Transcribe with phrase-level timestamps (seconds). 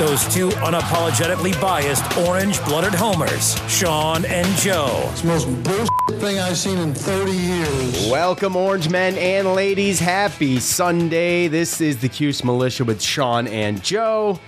[0.00, 5.08] Now, those two unapologetically biased orange-blooded homers, Sean and Joe.
[5.12, 8.10] It's the most bullshit thing I've seen in 30 years.
[8.10, 10.00] Welcome, orange men and ladies.
[10.00, 11.48] Happy Sunday.
[11.48, 14.40] This is the Cuse Militia with Sean and Joe.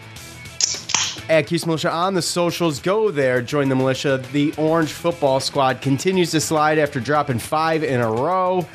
[1.29, 4.25] At Cuse Militia on the socials, go there, join the militia.
[4.33, 8.67] The orange football squad continues to slide after dropping five in a row.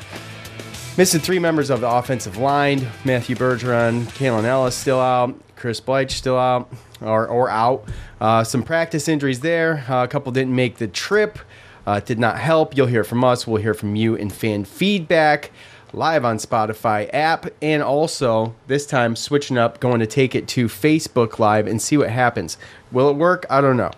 [0.96, 6.10] Missing three members of the offensive line Matthew Bergeron, Kalen Ellis still out, Chris Bleich
[6.12, 6.70] still out
[7.00, 7.84] or, or out.
[8.20, 9.84] Uh, some practice injuries there.
[9.88, 11.38] Uh, a couple didn't make the trip.
[11.86, 12.76] Uh, did not help.
[12.76, 13.46] You'll hear from us.
[13.46, 15.50] We'll hear from you in fan feedback
[15.92, 17.46] live on Spotify app.
[17.62, 21.96] And also, this time switching up, going to take it to Facebook Live and see
[21.96, 22.58] what happens.
[22.92, 23.46] Will it work?
[23.50, 23.90] I don't know.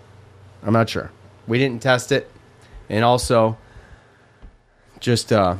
[0.62, 1.10] I'm not sure.
[1.46, 2.30] We didn't test it.
[2.88, 3.58] And also,
[5.00, 5.56] just uh,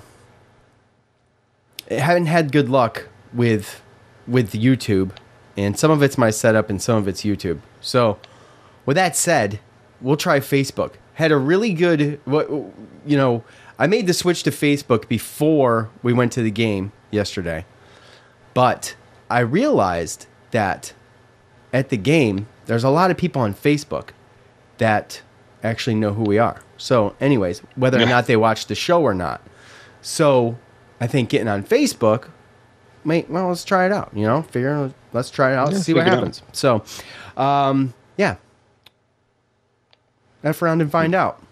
[1.90, 3.82] haven't had good luck with
[4.26, 5.10] with YouTube,
[5.64, 7.60] and some of it's my setup and some of it's YouTube.
[7.80, 8.18] So,
[8.86, 9.60] with that said,
[10.00, 10.94] we'll try Facebook.
[11.14, 13.44] Had a really good what you know.
[13.78, 17.64] I made the switch to Facebook before we went to the game yesterday,
[18.52, 18.94] but
[19.30, 20.92] I realized that
[21.72, 24.10] at the game there's a lot of people on Facebook
[24.78, 25.22] that
[25.62, 26.62] actually know who we are.
[26.76, 29.42] So, anyways, whether or not they watch the show or not.
[30.02, 30.58] So,
[31.00, 32.28] I think getting on Facebook,
[33.04, 34.10] mate, well, let's try it out.
[34.14, 36.14] You know, figure, let's try it out, see what out.
[36.14, 36.42] happens.
[36.52, 36.84] So,
[37.36, 38.36] um, yeah,
[40.44, 41.42] F around and find out.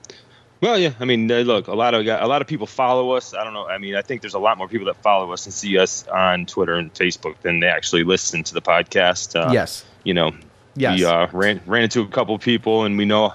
[0.60, 0.92] Well, yeah.
[0.98, 3.32] I mean, uh, look, a lot of a lot of people follow us.
[3.32, 3.66] I don't know.
[3.66, 6.06] I mean, I think there's a lot more people that follow us and see us
[6.08, 9.36] on Twitter and Facebook than they actually listen to the podcast.
[9.38, 10.32] Uh, yes, You know.
[10.74, 10.98] Yes.
[11.00, 13.34] We uh, ran ran into a couple people, and we know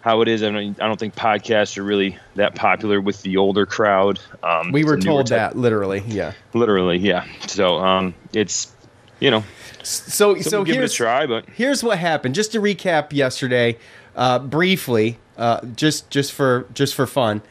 [0.00, 0.42] how it is.
[0.42, 4.20] I don't, I don't think podcasts are really that popular with the older crowd.
[4.42, 6.02] Um, we were it's a newer told type- that literally.
[6.06, 6.32] Yeah.
[6.54, 7.26] Literally, yeah.
[7.46, 8.72] So, um, it's
[9.20, 9.44] you know,
[9.82, 12.34] So, so, give it a here's try, but here's what happened.
[12.34, 13.76] Just to recap yesterday,
[14.14, 17.42] uh, briefly, uh, just just for just for fun,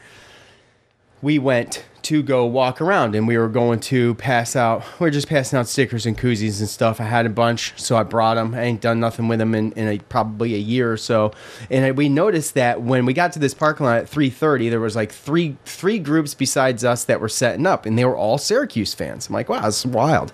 [1.22, 4.82] we went to go walk around, and we were going to pass out.
[4.98, 7.00] We are just passing out stickers and koozies and stuff.
[7.00, 8.54] I had a bunch, so I brought them.
[8.54, 11.32] I ain't done nothing with them in, in a, probably a year or so.
[11.70, 14.68] And I- we noticed that when we got to this parking lot at three thirty,
[14.70, 18.16] there was like three three groups besides us that were setting up, and they were
[18.16, 19.26] all Syracuse fans.
[19.28, 20.32] I'm like, wow, is wild.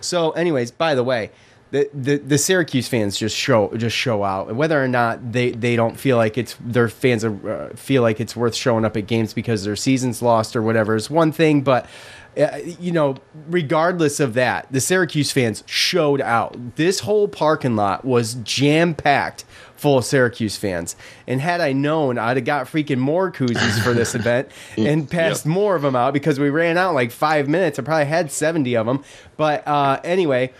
[0.00, 1.30] So, anyways, by the way
[1.70, 4.54] the, the the Syracuse fans just show just show out.
[4.54, 8.20] Whether or not they, they don't feel like it's their fans are, uh, feel like
[8.20, 11.62] it's worth showing up at games because their season's lost or whatever is one thing
[11.62, 11.86] but
[12.36, 13.16] uh, you know
[13.48, 16.76] regardless of that the Syracuse fans showed out.
[16.76, 19.44] This whole parking lot was jam packed
[19.74, 20.94] full of Syracuse fans.
[21.26, 25.46] And had I known I'd have got freaking more koozies for this event and passed
[25.46, 27.78] more of them out because we ran out like five minutes.
[27.78, 29.02] I probably had 70 of them
[29.36, 30.52] but uh, anyway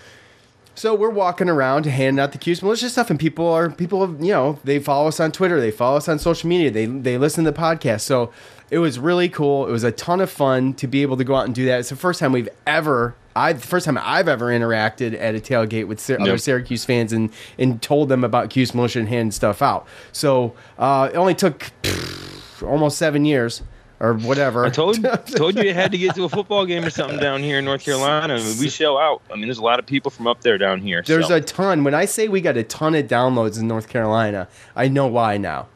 [0.76, 4.20] so we're walking around handing out the Cuse Militia stuff, and people are people have
[4.23, 7.19] you know they follow us on Twitter, they follow us on social media, they they
[7.19, 8.02] listen to the podcast.
[8.02, 8.31] So
[8.70, 9.67] it was really cool.
[9.67, 11.81] It was a ton of fun to be able to go out and do that.
[11.81, 13.17] It's the first time we've ever.
[13.34, 16.40] I the first time I've ever interacted at a tailgate with Sy- other Yep.
[16.40, 19.87] Syracuse fans and and told them about Cuse Militia and handing stuff out.
[20.12, 23.62] So uh, it only took pff, almost seven years
[24.00, 24.64] or whatever.
[24.64, 27.43] I told told you you had to get to a football game or something down
[27.43, 28.34] here in North Carolina.
[28.34, 29.22] I mean, we show out.
[29.31, 31.02] I mean, there's a lot of people from up there down here.
[31.04, 31.37] There's so.
[31.37, 31.84] a ton.
[31.84, 35.37] When I say we got a ton of downloads in North Carolina, I know why
[35.38, 35.69] now.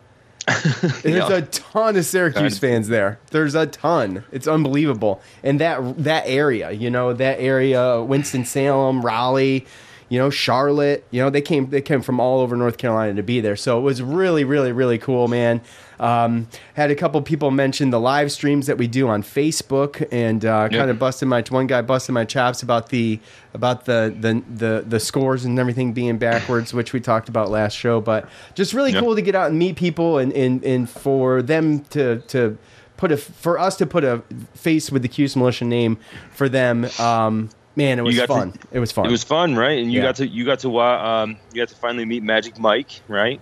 [1.02, 1.32] There's Yeah.
[1.32, 3.18] a ton of Syracuse fans there.
[3.30, 4.24] There's a ton.
[4.32, 5.20] It's unbelievable.
[5.42, 9.66] And that that area, you know, that area, Winston Salem, Raleigh,
[10.08, 11.06] you know, Charlotte.
[11.10, 13.54] You know, they came they came from all over North Carolina to be there.
[13.54, 15.60] So it was really, really, really cool, man.
[16.00, 20.44] Um, had a couple people mention the live streams that we do on Facebook, and
[20.44, 20.78] uh, Yep.
[20.78, 23.20] kind of busted my one guy busted my chops about the
[23.54, 27.74] about the the the, the scores and everything being backwards, which we talked about last
[27.76, 28.00] show.
[28.00, 29.02] But just really Yep.
[29.02, 32.56] cool to get out and meet people, and and, and for them to to
[32.96, 34.22] put a for us to put a
[34.54, 35.98] face with the Cuse Militia name
[36.32, 36.86] for them.
[36.98, 38.54] Um, man, it was got to- fun.
[38.72, 39.04] it was fun.
[39.06, 39.78] It was fun, right?
[39.78, 40.06] And you Yeah.
[40.06, 43.38] got to you got to um you got to finally meet Magic Mike, right?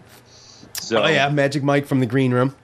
[0.80, 2.54] So oh yeah, Magic Mike from the green room.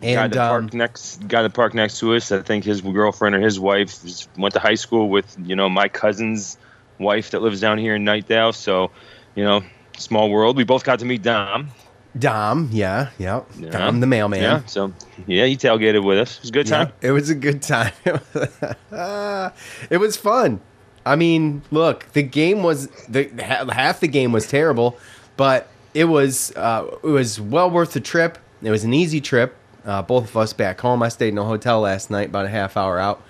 [0.00, 2.30] guy And that um, parked next guy that parked next to us.
[2.32, 3.98] I think his girlfriend or his wife
[4.36, 6.56] went to high school with you know my cousin's
[6.98, 8.54] wife that lives down here in Knightdale.
[8.54, 8.90] So
[9.34, 9.62] you know,
[9.98, 10.56] small world.
[10.56, 11.70] We both got to meet Dom.
[12.16, 13.70] Dom, yeah, yeah, Yeah.
[13.70, 14.40] Dom the mailman.
[14.40, 14.64] Yeah.
[14.66, 14.92] So
[15.26, 16.36] yeah, he tailgated with us.
[16.36, 16.92] It was a good Yeah, time.
[17.00, 17.92] it was a good time.
[19.90, 20.60] it was fun.
[21.06, 23.24] I mean, look, the game was the
[23.72, 24.96] half the game was terrible,
[25.36, 28.38] but it was uh, it was well worth the trip.
[28.62, 29.56] It was an easy trip.
[29.84, 31.02] Uh, both of us back home.
[31.02, 33.22] I stayed in a hotel last night, about a half hour out,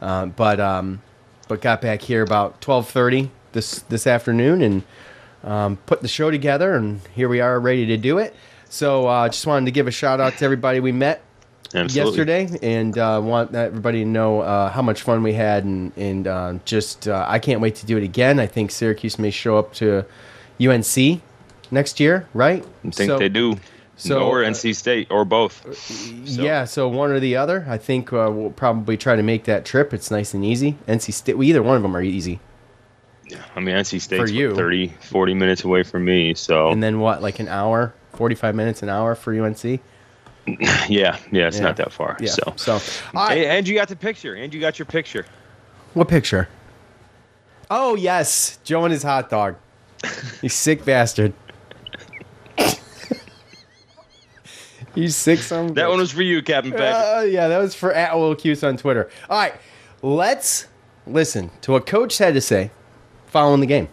[0.00, 1.02] uh, but um,
[1.48, 4.82] but got back here about twelve thirty this this afternoon and
[5.44, 8.34] um, put the show together, and here we are, ready to do it.
[8.68, 11.22] So, uh, just wanted to give a shout out to everybody we met
[11.74, 12.10] Absolutely.
[12.10, 16.26] yesterday, and uh, want everybody to know uh, how much fun we had, and and
[16.26, 18.40] uh, just uh, I can't wait to do it again.
[18.40, 20.04] I think Syracuse may show up to
[20.60, 21.20] UNC
[21.70, 22.64] next year, right?
[22.84, 23.56] I think So- they do.
[23.96, 25.64] so, or uh, NC State or both.
[25.76, 27.64] So- Yeah, so one or the other.
[27.68, 29.92] I think uh, we'll probably try to make that trip.
[29.94, 30.76] It's nice and easy.
[30.86, 32.40] NC State, well, either one of them are easy.
[33.28, 34.48] Yeah, I mean, NC State's For you.
[34.50, 36.34] what, 30, 40 minutes away from me.
[36.34, 39.64] So And then what, like an hour, forty-five minutes an hour for UNC?
[40.46, 41.62] yeah, yeah, it's Yeah.
[41.64, 42.16] not that far.
[42.20, 42.30] Yeah.
[42.30, 43.38] So, So, all right.
[43.38, 44.34] Hey, and you got the picture.
[44.34, 45.26] And you got your picture.
[45.94, 46.48] What picture?
[47.68, 49.56] Oh yes, Joe and his hot dog.
[50.40, 51.32] You sick bastard.
[54.96, 55.74] You sick son.
[55.74, 56.94] That one was for you, Captain Patrick.
[56.94, 59.10] Uh, yeah, that was for at Will Cuse on Twitter.
[59.28, 59.54] All right,
[60.00, 60.68] let's
[61.06, 62.70] listen to what Coach had to say
[63.26, 63.88] following the game.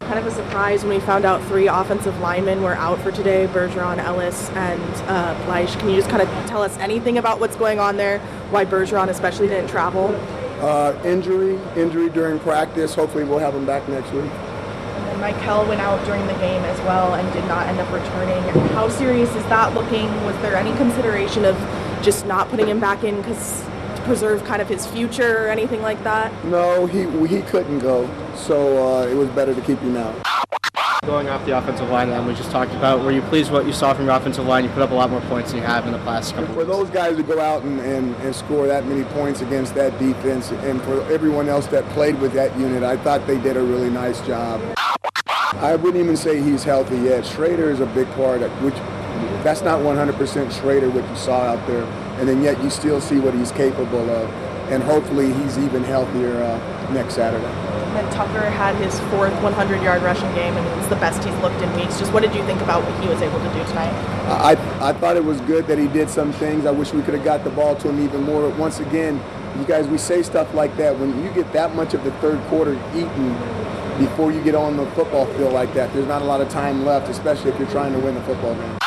[0.00, 3.48] Kind of a surprise when we found out three offensive linemen were out for today
[3.48, 5.76] Bergeron, Ellis, and uh, Bleich.
[5.80, 8.20] Can you just kind of tell us anything about what's going on there?
[8.50, 10.14] Why Bergeron especially didn't travel?
[10.60, 12.94] Uh, injury, injury during practice.
[12.94, 14.30] Hopefully, we'll have him back next week.
[15.22, 18.42] And Mikel went out during the game as well and did not end up returning.
[18.70, 20.06] How serious is that looking?
[20.24, 21.56] Was there any consideration of
[22.02, 23.62] just not putting him back in because
[23.96, 26.32] to preserve kind of his future or anything like that?
[26.44, 30.14] No, he he couldn't go, so uh, it was better to keep him out.
[31.04, 33.72] Going off the offensive line that we just talked about, were you pleased what you
[33.72, 34.62] saw from your offensive line?
[34.64, 36.60] You put up a lot more points than you have in the past couple For
[36.64, 36.70] weeks.
[36.70, 40.52] those guys to go out and, and, and score that many points against that defense,
[40.52, 43.90] and for everyone else that played with that unit, I thought they did a really
[43.90, 44.60] nice job.
[45.60, 47.24] I wouldn't even say he's healthy yet.
[47.24, 48.74] Shrader is a big part, of, which
[49.44, 50.12] that's not 100%
[50.50, 51.84] Shrader what you saw out there,
[52.18, 54.28] and then yet you still see what he's capable of,
[54.70, 57.44] and hopefully he's even healthier uh, next Saturday.
[57.44, 61.60] And then Tucker had his fourth 100-yard rushing game, and it's the best he's looked
[61.60, 61.98] in weeks.
[61.98, 63.92] Just what did you think about what he was able to do tonight?
[64.26, 66.64] I, I thought it was good that he did some things.
[66.64, 68.48] I wish we could have got the ball to him even more.
[68.48, 69.20] Once again,
[69.58, 70.98] you guys, we say stuff like that.
[70.98, 73.36] When you get that much of the third quarter eaten
[74.06, 76.84] before you get on the football field like that, there's not a lot of time
[76.84, 78.78] left, especially if you're trying to win the football game.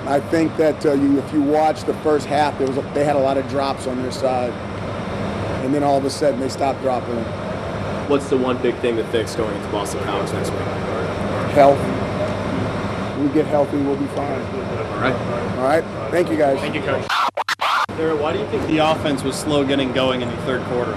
[0.00, 3.04] I think that uh, you, if you watch the first half, there was a, they
[3.04, 4.52] had a lot of drops on their side,
[5.64, 7.14] and then all of a sudden they stopped dropping.
[7.14, 7.24] them.
[8.10, 10.60] What's the one big thing to fix going into Boston College next week?
[11.54, 11.78] Health.
[13.20, 14.42] We get healthy, we'll be fine.
[14.42, 15.14] All right.
[15.58, 15.84] All right.
[16.10, 16.58] Thank you guys.
[16.58, 17.06] Thank you, Coach.
[17.96, 20.92] Sarah, why do you think the offense was slow getting going in the third quarter?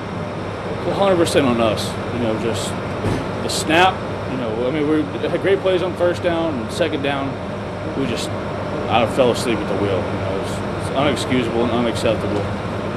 [0.86, 1.88] Well, 100% on us.
[2.14, 2.72] You know, just
[3.46, 3.94] the snap.
[4.32, 7.30] You know, I mean, we had great plays on first down and second down.
[8.00, 8.30] We just,
[8.90, 9.98] I fell asleep at the wheel.
[9.98, 12.42] You know, it's unexcusable and unacceptable.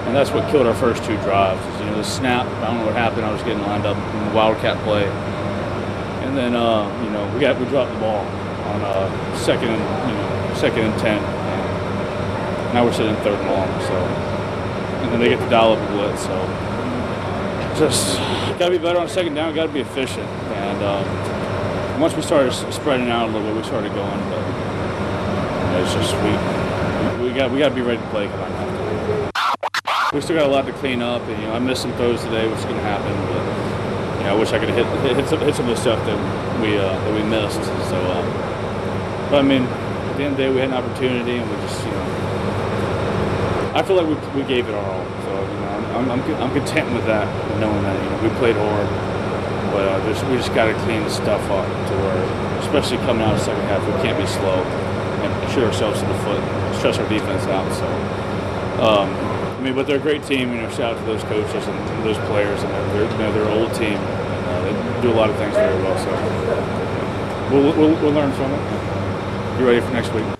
[0.08, 1.60] And that's what killed our first two drives.
[1.74, 2.46] is, You know, the snap.
[2.46, 3.26] I don't know what happened.
[3.26, 5.04] I was getting lined up in the wildcat play,
[6.24, 9.76] and then uh, you know we got we dropped the ball on uh, second, you
[9.76, 11.18] know, second and ten.
[11.20, 13.68] And now we're sitting third and long.
[13.82, 16.22] So, and then they get to dial up a blitz.
[16.22, 16.67] So
[17.78, 18.18] just
[18.58, 19.54] got to be better on second down.
[19.54, 20.26] Got to be efficient.
[20.26, 24.20] And um, once we started spreading out a little bit, we started going.
[24.30, 24.42] But
[25.80, 26.30] it's just we
[27.22, 28.26] we got we got to be ready to play.
[30.12, 32.22] We still got a lot to clean up, and you know I missed some throws
[32.22, 33.14] today, which is going to happen.
[33.30, 35.80] But you know I wish I could hit, hit hit some, hit some of the
[35.80, 37.62] stuff that we uh, that we missed.
[37.62, 41.36] So, uh, but I mean, at the end of the day, we had an opportunity,
[41.36, 45.17] and we just you know I feel like we, we gave it our all.
[45.98, 47.26] I'm, I'm, I'm, content with that,
[47.58, 48.86] knowing that you know we played hard,
[49.74, 52.22] but uh, we just got to clean the stuff up to where,
[52.62, 56.08] especially coming out of the second half, we can't be slow and shoot ourselves in
[56.08, 56.38] the foot,
[56.78, 57.66] stress our defense out.
[57.74, 57.86] So,
[58.78, 60.54] um, I mean, but they're a great team.
[60.54, 63.18] You know, shout out to those coaches and, and those players, and they're, they're you
[63.18, 63.98] know they're an old team.
[63.98, 65.98] And, uh, they do a lot of things very well.
[65.98, 66.14] So,
[67.50, 69.58] we'll, we'll, we'll learn from it.
[69.58, 70.37] You ready for next week.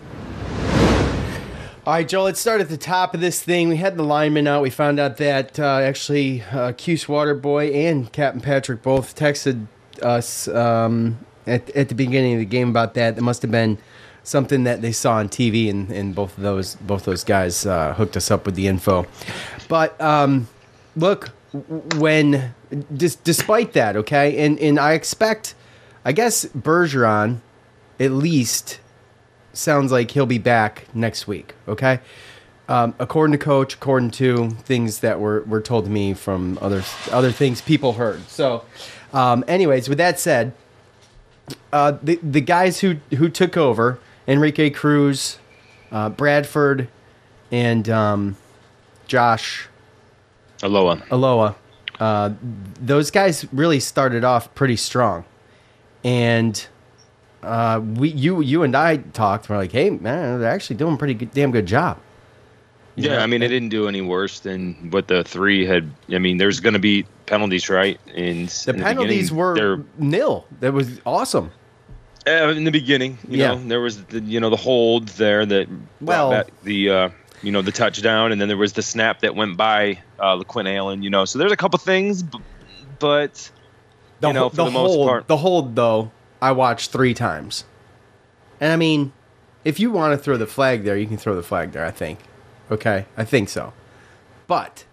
[1.88, 3.70] All right, Joe, let's start at the top of this thing.
[3.70, 4.60] We had the lineman out.
[4.60, 9.68] We found out that uh, actually uh, Cuse Waterboy and Captain Patrick both texted
[10.02, 13.16] us um, at, at the beginning of the game about that.
[13.16, 13.78] It must have been
[14.22, 17.94] something that they saw on TV, and, and both of those both those guys uh,
[17.94, 19.06] hooked us up with the info.
[19.66, 20.46] But um,
[20.94, 21.30] look,
[21.96, 22.54] when
[22.94, 25.54] dis- despite that, okay, and and I expect,
[26.04, 27.40] I guess Bergeron,
[27.98, 28.78] at least
[29.58, 31.54] sounds like he'll be back next week.
[31.66, 32.00] Okay,
[32.68, 36.82] um, according to coach, according to things that were, were told to me from other
[37.10, 38.26] other things people heard.
[38.28, 38.64] So,
[39.12, 40.52] um, anyways, with that said,
[41.72, 45.38] uh, the the guys who who took over, Enrique Cruz,
[45.90, 46.88] uh, Bradford,
[47.50, 48.36] and um,
[49.06, 49.68] Josh
[50.60, 51.06] Ilaoa.
[51.08, 51.54] Ilaoa,
[51.98, 52.32] uh,
[52.80, 55.24] those guys really started off pretty strong,
[56.04, 56.66] and
[57.42, 59.48] uh, we you you and I talked.
[59.48, 61.98] We're like, hey man, they're actually doing pretty good, damn good job.
[62.96, 63.22] You Yeah, know?
[63.22, 65.88] I mean, it didn't do any worse than what the three had.
[66.10, 68.00] I mean, there's going to be penalties, right?
[68.14, 70.46] And the penalties were nil.
[70.60, 71.52] That was awesome.
[72.26, 73.16] uh, in the beginning.
[73.28, 73.54] You Yeah.
[73.54, 75.68] know, there was the you know the hold there that
[76.00, 77.08] Well- back the uh,
[77.42, 80.76] you know the touchdown, and then there was the snap that went by uh, LeQuint
[80.76, 81.02] Allen.
[81.04, 82.24] You know, so there's a couple things,
[82.98, 83.50] but
[84.20, 87.14] The, you know, for the, the, most hold, part, the hold though, I watched three
[87.14, 87.64] times,
[88.60, 89.12] and I mean,
[89.64, 91.84] if you want to throw the flag there, you can throw the flag there.
[91.84, 92.20] I think,
[92.70, 93.72] okay, I think so,
[94.46, 94.84] but.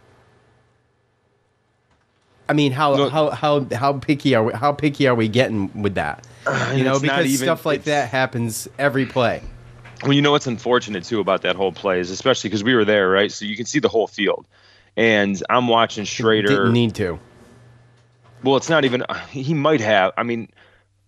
[2.48, 4.54] I mean, how Look- how how how picky are we?
[4.54, 6.28] How picky are we getting with that?
[6.76, 9.42] You know, because even- stuff like that happens every play.
[10.04, 12.86] Well, you know what's unfortunate too about that whole play is especially because we were
[12.86, 13.32] there, right?
[13.32, 14.46] So you can see the whole field,
[14.96, 16.48] and I'm watching Shrader.
[16.48, 17.18] Didn't need to.
[18.44, 19.04] Well, it's not even.
[19.32, 20.12] He might have.
[20.16, 20.50] I mean,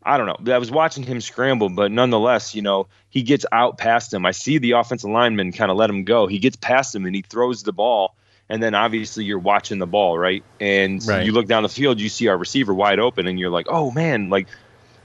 [0.08, 0.54] I don't know.
[0.54, 4.26] I was watching him scramble, but nonetheless, you know, he gets out past him.
[4.26, 6.28] I see the offensive lineman kind of let him go.
[6.28, 8.16] He gets past him and he throws the ball.
[8.50, 10.44] And then obviously you're watching the ball, right?
[10.62, 11.26] And Right.
[11.26, 13.92] you look down the field, you see our receiver wide open, and you're like, oh
[13.92, 14.48] man, like.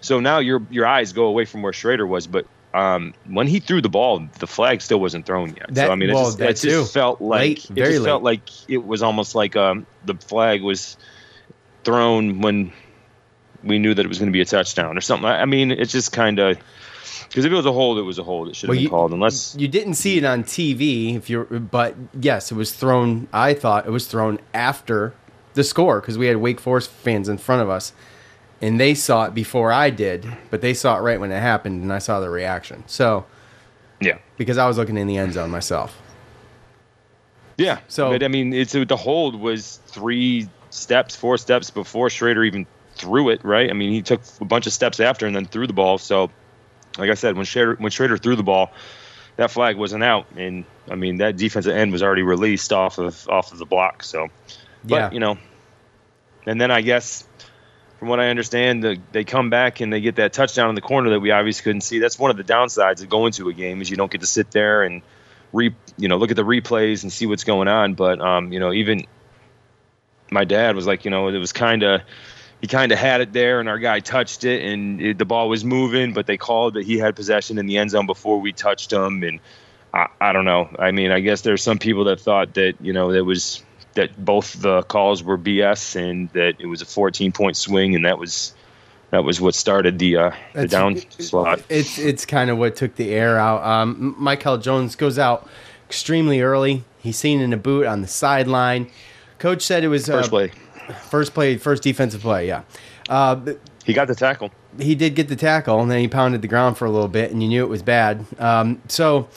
[0.00, 3.58] So now your your eyes go away from where Shrader was, but um, when he
[3.60, 5.74] threw the ball, the flag still wasn't thrown yet.
[5.74, 8.04] That- so I mean, it well, just, that it just felt like Late, it just
[8.04, 10.96] felt like it was almost like um, the flag was
[11.84, 12.72] thrown when
[13.64, 15.26] we knew that it was going to be a touchdown or something.
[15.28, 16.58] I mean, it's just kind of
[17.28, 18.48] because if it was a hold, it was a hold.
[18.48, 21.30] It should have Well, been you- called unless You didn't see it on TV, if
[21.30, 23.26] you're, but yes, it was thrown.
[23.32, 25.14] I thought it was thrown after
[25.54, 27.92] the score because we had Wake Forest fans in front of us,
[28.60, 31.82] and they saw it before I did, but they saw it right when it happened,
[31.82, 32.84] and I saw the reaction.
[32.86, 33.24] So
[34.00, 35.98] yeah, because I was looking in the end zone myself.
[37.56, 37.78] yeah.
[37.88, 42.66] So- but I mean, it's the hold was three steps, four steps before Shrader even
[43.02, 43.44] threw it.
[43.44, 43.68] Right?
[43.68, 45.98] I mean, he took a bunch of steps after and then threw the ball.
[45.98, 46.30] So,
[46.96, 48.72] like I said, when Shrader when Shrader threw the ball,
[49.36, 53.28] that flag wasn't out, and I mean that defensive end was already released off of
[53.28, 54.02] off of the block.
[54.02, 54.28] So,
[54.84, 55.10] but Yeah.
[55.12, 55.38] you know,
[56.46, 57.26] and then I guess
[57.98, 60.80] from what I understand, the, they come back and they get that touchdown in the
[60.80, 62.00] corner that we obviously couldn't see.
[62.00, 64.26] That's one of the downsides of going to a game is you don't get to
[64.26, 65.02] sit there and
[65.52, 67.94] re you know look at the replays and see what's going on.
[67.94, 69.06] But um, you know, even
[70.30, 72.00] my dad was like, you know, it was kind of
[72.62, 75.48] he kind of had it there, and our guy touched it, and it, the ball
[75.48, 78.52] was moving, but they called that he had possession in the end zone before we
[78.52, 79.40] touched him, and
[79.92, 80.70] I, I don't know.
[80.78, 83.64] I mean, I guess there's some people that thought that you know there was
[83.94, 88.04] that both the calls were BS and that it was a 14 point swing, and
[88.04, 88.54] that was
[89.10, 91.62] that was what started the uh, the down slot.
[91.68, 93.64] It's it's kind of what took the air out.
[93.64, 95.48] Um, Mikel Jones goes out
[95.88, 96.84] extremely early.
[97.00, 98.88] He's seen in a boot on the sideline.
[99.40, 100.52] Coach said it was First uh, play,
[101.08, 102.46] first play, first defensive play.
[102.48, 102.62] Yeah,
[103.08, 103.40] uh,
[103.84, 104.50] he got the tackle.
[104.78, 107.30] he did get the tackle, and then he pounded the ground for a little bit,
[107.30, 108.24] and you knew it was bad.
[108.38, 109.28] Um, so,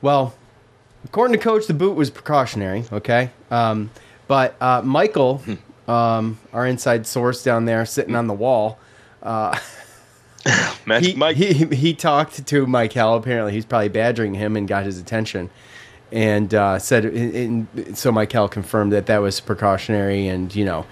[0.00, 0.34] well,
[1.04, 2.84] according to coach, the boot was precautionary.
[2.92, 3.90] Okay, um,
[4.28, 5.42] but uh, Michael,
[5.88, 8.78] um, our inside source down there, sitting on the wall.
[9.22, 9.56] Uh,
[11.00, 11.36] he, Mike.
[11.36, 12.96] he he talked to Mike.
[12.96, 15.48] Apparently, he's probably badgering him and got his attention,
[16.12, 17.06] and uh, said.
[17.06, 17.66] And
[17.96, 20.86] so Michael confirmed that that was precautionary, and you know,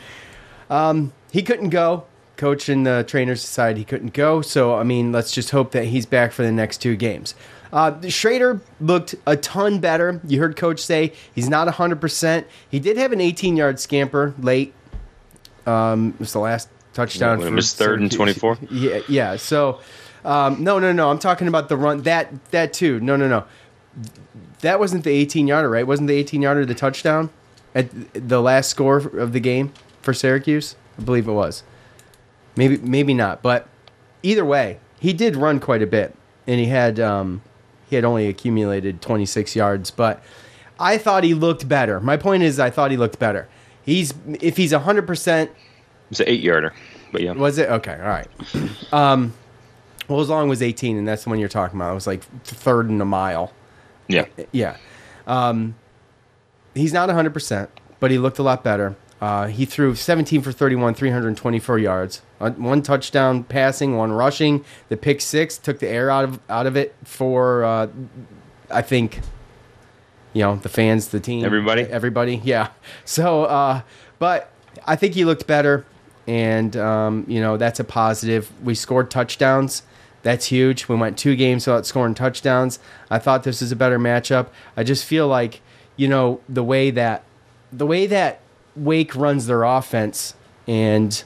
[0.69, 2.05] um, he couldn't go.
[2.37, 4.41] Coach and the trainers decided he couldn't go.
[4.41, 7.35] So I mean, let's just hope that he's back for the next two games.
[7.73, 10.21] Uh, Shrader looked a ton better.
[10.27, 12.45] You heard Coach say he's not 100%.
[12.69, 14.75] He did have an 18 yard scamper late.
[15.67, 17.41] Um, it was the last touchdown.
[17.41, 18.59] For was third and 24?
[18.71, 19.37] Yeah, yeah.
[19.37, 19.81] So,
[20.25, 21.11] um, no, no, no.
[21.11, 22.03] I'm talking about the run.
[22.03, 22.99] That that too.
[23.01, 23.45] No, no, no.
[24.63, 25.87] That wasn't the 18 yarder, right?
[25.87, 27.31] Wasn't the 18 yarder the touchdown
[27.75, 30.77] at the last score of the game for Syracuse?
[30.99, 31.63] I believe it was.
[32.57, 33.43] Maybe, maybe not.
[33.43, 33.69] But
[34.23, 36.15] either way, he did run quite a bit,
[36.47, 37.43] and he had um,
[37.89, 39.91] he had only accumulated 26 yards.
[39.91, 40.23] But
[40.79, 42.01] I thought he looked better.
[42.01, 43.49] My point is, I thought he looked better.
[43.83, 45.51] He's if he's 100 percent
[46.11, 46.75] It's an eight yarder,
[47.13, 47.33] but yeah.
[47.33, 47.71] was it?
[47.71, 48.29] Okay, all right.
[48.93, 49.33] Um,
[50.07, 51.93] well, as long was 18, and that's the one you're talking about.
[51.93, 53.53] It was like third and a mile.
[54.11, 54.27] Yeah.
[54.53, 54.77] Yeah.
[55.27, 55.77] Um,
[56.75, 57.69] he's not 100%,
[58.01, 58.97] but he looked a lot better.
[59.21, 62.23] Uh, he threw 17 for 31, 324 yards.
[62.41, 64.65] Uh, one touchdown passing, one rushing.
[64.89, 67.89] The pick six took the air out of out of it for, uh,
[68.71, 69.21] I think,
[70.33, 71.83] you know, the fans, the team, Everybody?
[71.83, 72.41] everybody.
[72.43, 72.69] Yeah.
[73.05, 73.83] So, uh,
[74.19, 74.51] but
[74.87, 75.85] I think he looked better,
[76.27, 78.51] and um, you know that's a positive.
[78.65, 79.83] We scored touchdowns.
[80.23, 80.89] That's huge.
[80.89, 82.79] We went two games without scoring touchdowns.
[83.11, 84.49] I thought this was a better matchup.
[84.77, 85.61] I just feel like,
[85.97, 87.25] you know, the way that
[87.73, 88.41] the way that
[88.77, 90.35] Wake runs their offense
[90.67, 91.23] and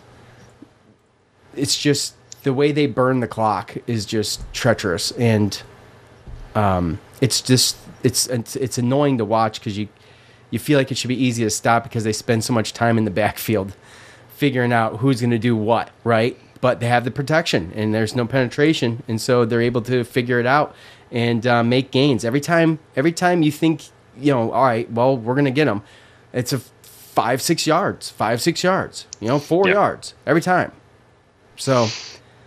[1.55, 5.63] it's just the way they burn the clock is just treacherous and
[6.55, 9.89] um, it's just it's it's, it's annoying to watch because you
[10.51, 12.97] you feel like it should be easy to stop because they spend so much time
[12.97, 13.75] in the backfield
[14.37, 16.39] figuring out who's going to do what, right?
[16.65, 20.41] But they have the protection and there's no penetration, and so they're able to figure
[20.41, 20.75] it out
[21.13, 22.79] and uh, make gains every time.
[22.97, 23.83] Every time you think,
[24.19, 25.83] you know, all right, well, we're going to get them.
[26.33, 29.75] It's a five, six yards, five, six yards, you know, four Yeah.
[29.75, 30.73] yards every time.
[31.57, 31.87] So,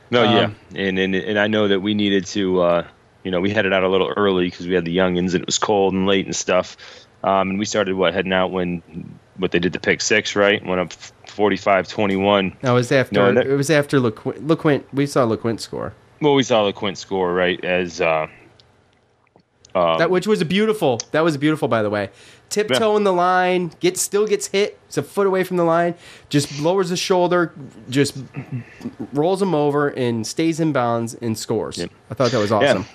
[0.10, 0.50] No, Um, yeah,
[0.88, 2.88] and, and and I know that we needed to, uh,
[3.24, 5.46] you know, we headed out a little early because we had the youngins and it
[5.46, 6.76] was cold and late and stuff.
[7.24, 8.82] Um, and we started what heading out when
[9.36, 10.66] what they did the pick six, right?
[10.66, 10.94] Went up
[11.38, 12.56] 45-21.
[12.64, 14.40] no, it was after No, that- it was after LeQuint.
[14.48, 15.94] LeQuint we saw LeQuint score.
[16.20, 18.26] Well, we saw the Quint score right as uh,
[19.76, 21.00] um, That which was a beautiful.
[21.12, 22.10] That was beautiful, by the way.
[22.50, 24.80] Tiptoeing the line, get still gets hit.
[24.88, 25.94] It's a foot away from the line.
[26.30, 27.54] Just lowers the shoulder,
[27.90, 28.18] just
[29.14, 31.80] rolls him over and stays in bounds and scores.
[32.10, 32.84] I thought that was awesome.
[32.84, 32.88] Yeah.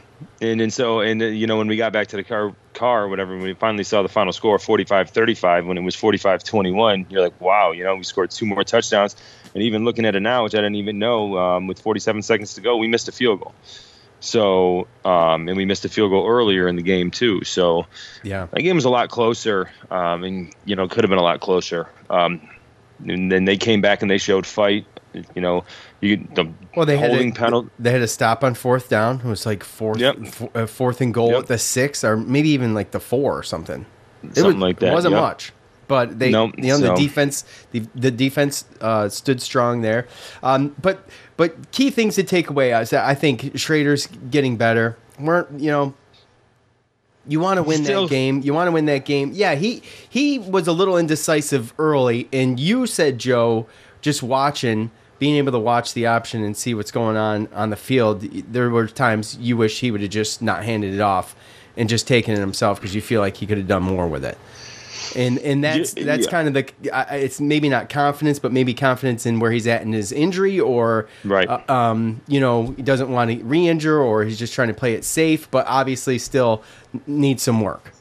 [0.43, 3.05] And and so and uh, you know when we got back to the car car
[3.05, 7.21] or whatever when we finally saw the final score 45-35 when it was 45-21 you're
[7.21, 9.15] like wow you know we scored two more touchdowns.
[9.55, 12.55] And even looking at it now which I didn't even know um, with 47 seconds
[12.55, 13.55] to go we missed a field goal.
[14.19, 17.45] So um, and we missed a field goal earlier in the game too.
[17.45, 17.87] So
[18.25, 18.49] Yeah.
[18.53, 21.41] that game was a lot closer um, and you know could have been a lot
[21.41, 21.89] closer.
[22.11, 22.41] Um,
[23.07, 24.87] and then they came back and they showed fight
[25.35, 25.65] you know
[26.03, 29.17] you the Well, they had a, penalty They had a stop on fourth down.
[29.21, 30.17] It was like fourth, Yep.
[30.25, 31.39] f- uh, fourth and goal Yep.
[31.43, 33.87] at the six, or maybe even like the four or something.
[34.23, 35.23] It Something was- like that, It wasn't yep.
[35.23, 35.53] much,
[35.89, 40.07] but they, Nope, you know, the defense, the, the defense uh, stood strong there.
[40.43, 44.97] Um, but but key things to take away is that I think Shrader's getting better.
[45.19, 45.95] Weren't you know?
[47.29, 48.41] You want to win Still- that game.
[48.43, 49.31] You want to win that game.
[49.33, 53.67] Yeah, he he was a little indecisive early, and you said Joe,
[54.01, 54.91] just watching,
[55.23, 58.23] being able to watch the option and see what's going on on the field.
[58.53, 61.37] There were times you wish he would have just not handed it off
[61.77, 64.25] and just taken it himself because you feel like he could have done more with
[64.25, 64.37] it.
[65.15, 66.31] And and that's Yeah, that's yeah.
[66.33, 66.65] kind of the
[67.17, 71.07] it's maybe not confidence, but maybe confidence in where he's at in his injury, or
[71.23, 71.49] Right.
[71.49, 74.95] uh, um, you know, he doesn't want to re-injure, or he's just trying to play
[74.95, 76.65] it safe, but obviously still
[77.07, 77.93] needs some work.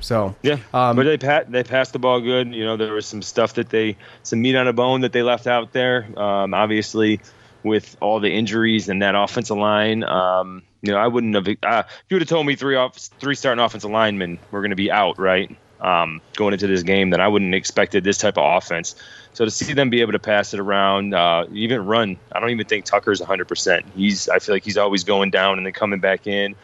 [0.00, 2.54] So Yeah, Um, but they pat they passed the ball good.
[2.54, 5.22] You know, there was some stuff that they some meat on a bone that they
[5.22, 6.06] left out there.
[6.18, 7.20] Um, obviously,
[7.62, 11.46] with all the injuries and that offensive line, um, you know, I wouldn't have.
[11.46, 14.70] Uh, if you would have told me three off three starting offensive linemen were going
[14.70, 18.18] to be out right um, going into this game, then I wouldn't have expected this
[18.18, 18.94] type of offense.
[19.32, 22.50] So to see them be able to pass it around, uh, even run, I don't
[22.50, 23.46] even think Tucker's 100.
[23.46, 26.54] percent He's I feel like he's always going down and then coming back in.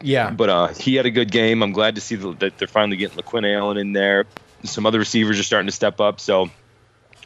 [0.00, 1.62] Yeah, But uh, he had a good game.
[1.62, 4.26] I'm glad to see that they're finally getting LeQuint Allen in there.
[4.64, 6.20] Some other receivers are starting to step up.
[6.20, 6.50] So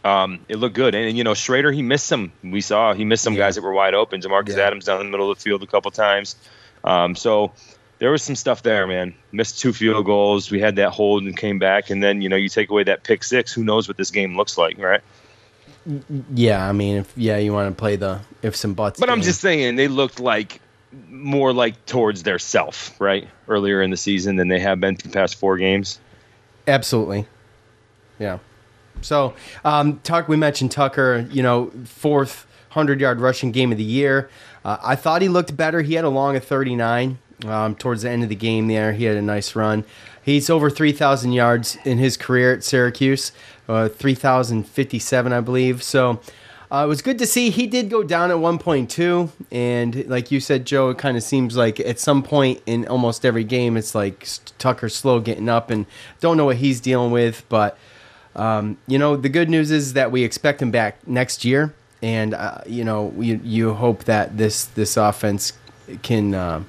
[0.05, 0.95] um, it looked good.
[0.95, 2.33] And, you know, Shrader, he missed some.
[2.43, 4.21] We saw he missed some guys that were wide open.
[4.21, 4.65] Jamarcus Yeah.
[4.65, 6.37] Adams down in the middle of the field a couple times.
[6.85, 7.53] Um, so
[7.99, 9.15] there was some stuff there, man.
[9.31, 10.51] Missed two field goals.
[10.51, 11.91] We had that hold and came back.
[11.91, 13.53] And then, you know, you take away that pick six.
[13.53, 15.03] Who knows what this game looks like, right?
[16.33, 16.69] yeah.
[16.69, 18.99] I mean, if yeah, you want to play the if some butts.
[18.99, 20.61] But I'm just saying they looked like
[21.09, 23.29] more like towards their self, right?
[23.49, 25.99] Earlier in the season than they have been for the past four games.
[26.67, 27.27] Absolutely.
[28.19, 28.39] Yeah.
[29.01, 33.85] So, um, Tuck, we mentioned Tucker, you know, fourth hundred yard rushing game of the
[33.85, 34.31] year.
[34.65, 35.83] Uh, I thought he looked better.
[35.83, 38.69] He had a long of 39 um, towards the end of the game.
[38.69, 39.85] There, he had a nice run.
[40.23, 43.33] He's over 3,000 yards in his career at Syracuse,
[43.69, 45.83] uh, 3,057, I believe.
[45.83, 46.21] So.
[46.73, 47.51] Uh, it was good to see.
[47.51, 51.55] He did go down at 1.2, and like you said, Joe, it kind of seems
[51.55, 55.85] like at some point in almost every game, it's like Tucker slow getting up, and
[56.21, 57.45] don't know what he's dealing with.
[57.51, 57.77] But
[58.35, 62.33] um, you know, the good news is that we expect him back next year, and
[62.33, 65.53] uh, you know, you you hope that this this offense
[66.01, 66.63] can, uh,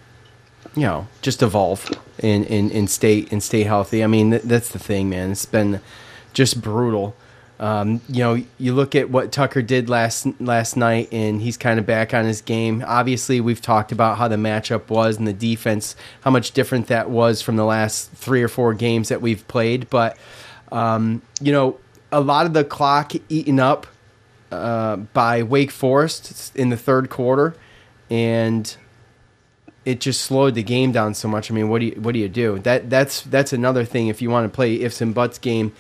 [0.76, 1.90] you know, just evolve
[2.20, 4.04] and and, and stay and stay healthy.
[4.04, 5.32] I mean, th- that's the thing, man.
[5.32, 5.80] It's been
[6.34, 7.16] just brutal.
[7.64, 11.80] Um, you know, you look at what Tucker did last last night, and he's kind
[11.80, 12.84] of back on his game.
[12.86, 17.10] Obviously, we've talked about how the matchup was and the defense, how much different that
[17.10, 19.90] was from the last three or four games that we've played.
[19.90, 20.18] But
[20.74, 21.80] um, you know,
[22.12, 23.88] a lot of the clock eaten up
[24.52, 27.56] uh, by Wake Forest in the third quarter,
[28.10, 28.76] and
[29.86, 31.50] it just slowed the game down so much.
[31.50, 32.60] I mean, what do you what do you do?
[32.60, 34.08] That that's that's another thing.
[34.08, 35.74] If you want to play ifs and buts game,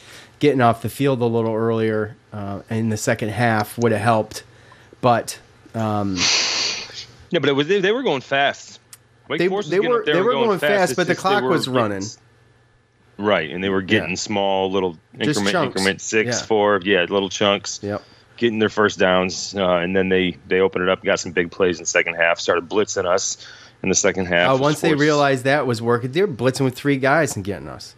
[0.44, 4.44] getting off the field a little earlier uh, in the second half would have helped.
[5.00, 5.40] But
[5.74, 6.18] um,
[7.30, 8.82] yeah, but it was they, they were going fast.
[9.30, 11.70] Wake they, Forest they were they were going going fast, It's but the clock was
[11.70, 12.04] running.
[13.18, 14.16] Right, and they were getting Yeah.
[14.16, 16.46] small little increment, increment six, Yeah.
[16.46, 17.80] four, yeah, little chunks.
[17.82, 18.04] Yep.
[18.36, 21.52] Getting their first downs, uh, and then they they opened it up, got some big
[21.52, 23.38] plays in the second half, started blitzing us
[23.82, 24.56] in the second half.
[24.56, 27.70] Uh, once they realized that was working, they were blitzing with three guys and getting
[27.70, 27.96] us.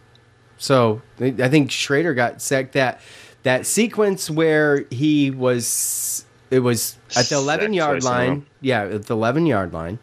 [0.58, 2.72] So I think Shrader got sacked.
[2.72, 3.00] That
[3.42, 8.22] that sequence where he was, it was at the Sacked eleven yard twice in a
[8.22, 8.28] row.
[8.34, 8.46] line.
[8.60, 9.98] Yeah, at the eleven yard line.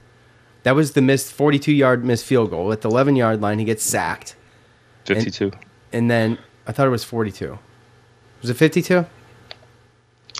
[0.63, 2.71] That was the missed forty two yard missed field goal.
[2.71, 4.35] At the eleven yard line, he gets sacked,
[5.05, 5.51] fifty-two.
[5.91, 6.37] and then
[6.67, 7.57] I thought it was forty two.
[8.41, 9.05] Was it fifty two?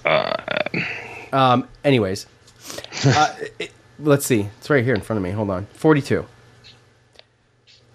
[0.06, 0.34] Uh,
[1.32, 1.68] Um.
[1.84, 2.26] Anyways,
[3.06, 4.50] uh, it, let's see.
[4.60, 5.32] It's right here in front of me.
[5.32, 5.66] Hold on.
[5.74, 6.26] Forty two.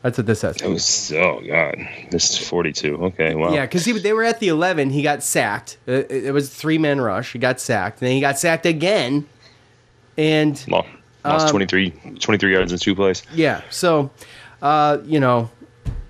[0.02, 0.56] That's what this says.
[0.62, 1.76] it was oh god,
[2.10, 2.96] this is forty-two.
[3.06, 3.52] Okay, wow.
[3.52, 4.90] Yeah, because they were at the 11.
[4.90, 5.76] He got sacked.
[5.88, 7.32] Uh, It, it was three man rush.
[7.32, 7.98] He got sacked.
[8.00, 9.26] Then he got sacked again.
[10.16, 10.86] And Lo-
[11.24, 13.22] lost Um, 23, 23 yards in two plays.
[13.34, 14.10] yeah, so,
[14.62, 15.50] uh, you know,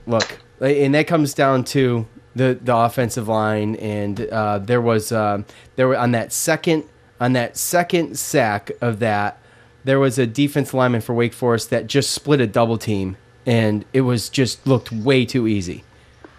[0.06, 3.76] look, and that comes down to the, the offensive line.
[3.76, 5.42] And uh, there was, uh,
[5.76, 6.84] there were on that second,
[7.20, 9.38] on that second sack of that,
[9.84, 13.16] there was a defense lineman for Wake Forest that just split a double team.
[13.48, 15.84] And it was just looked way too easy.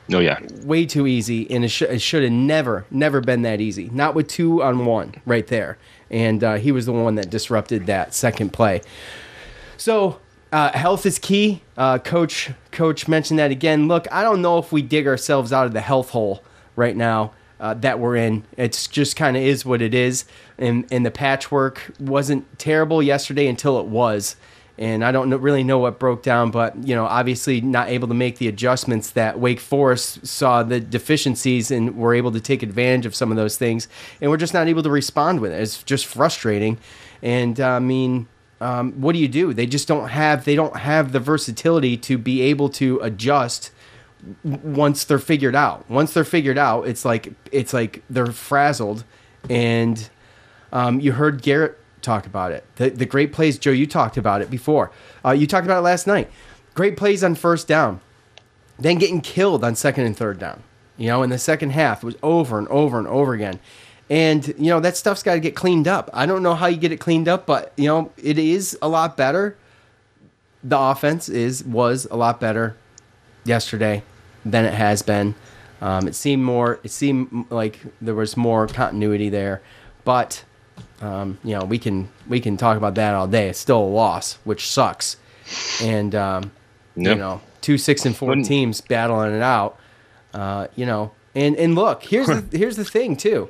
[0.07, 3.61] No, yeah, way too easy, and it, sh- it should have never, never been that
[3.61, 3.89] easy.
[3.93, 5.77] Not with two on one right there,
[6.09, 8.81] and uh, he was the one that disrupted that second play.
[9.77, 10.19] So
[10.51, 11.61] uh, health is key.
[11.77, 13.87] Uh, coach, coach mentioned that again.
[13.87, 16.43] Look, I don't know if we dig ourselves out of the health hole
[16.75, 18.43] right now uh, that we're in.
[18.57, 20.25] It's just kind of is what it is,
[20.57, 24.35] and and the patchwork wasn't terrible yesterday until it was
[24.79, 28.07] and I don't know, really know what broke down, but you know, obviously not able
[28.07, 32.63] to make the adjustments that Wake Forest saw the deficiencies and were able to take
[32.63, 33.89] advantage of some of those things,
[34.21, 35.61] and we're just not able to respond with it.
[35.61, 36.77] It's just frustrating,
[37.21, 38.29] and uh, I mean,
[38.61, 39.53] um, what do you do?
[39.53, 43.71] They just don't have they don't have the versatility to be able to adjust
[44.45, 45.89] once they're figured out.
[45.89, 49.03] Once they're figured out, it's like it's like they're frazzled,
[49.49, 50.09] and
[50.71, 52.63] um, you heard Garrett talk about it.
[52.75, 54.91] The, the great plays, Joe, you talked about it before.
[55.23, 56.29] Uh, you talked about it last night.
[56.73, 57.99] Great plays on first down,
[58.77, 60.63] then getting killed on second and third down.
[60.97, 63.59] You know, in the second half, it was over and over and over again.
[64.09, 66.09] And, you know, that stuff's got to get cleaned up.
[66.13, 68.89] I don't know how you get it cleaned up, but, you know, it is a
[68.89, 69.55] lot better.
[70.63, 72.75] The offense is was a lot better
[73.45, 74.03] yesterday
[74.43, 75.35] than it has been.
[75.81, 76.79] Um, it seemed more.
[76.83, 79.61] It seemed like there was more continuity there,
[80.03, 80.43] but
[81.01, 83.49] um, you know we can we can talk about that all day.
[83.49, 85.17] It's still a loss, which sucks.
[85.81, 86.51] And um,
[86.95, 87.15] Yep.
[87.15, 89.79] you know, two six and 4 teams battling it out.
[90.33, 93.49] Uh, you know, and and look, here's the, here's the thing too.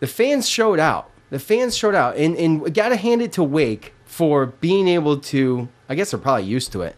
[0.00, 1.10] The fans showed out.
[1.30, 5.18] The fans showed out, and and got to hand it to Wake for being able
[5.18, 5.68] to.
[5.88, 6.94] I guess they're probably used to it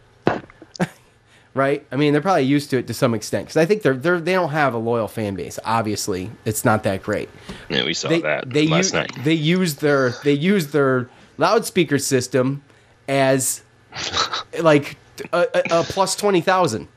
[1.55, 1.87] right?
[1.93, 4.21] I mean, they're probably used to it to some extent because I think they're, they're
[4.21, 5.59] they don't have a loyal fan base.
[5.65, 7.29] Obviously, it's not that great.
[7.69, 9.13] yeah, we saw They that they last use, night.
[9.25, 11.09] they use their they use their
[11.39, 12.63] loudspeaker system
[13.09, 13.63] as
[14.61, 14.97] like
[15.33, 16.89] a, a, a plus twenty thousand,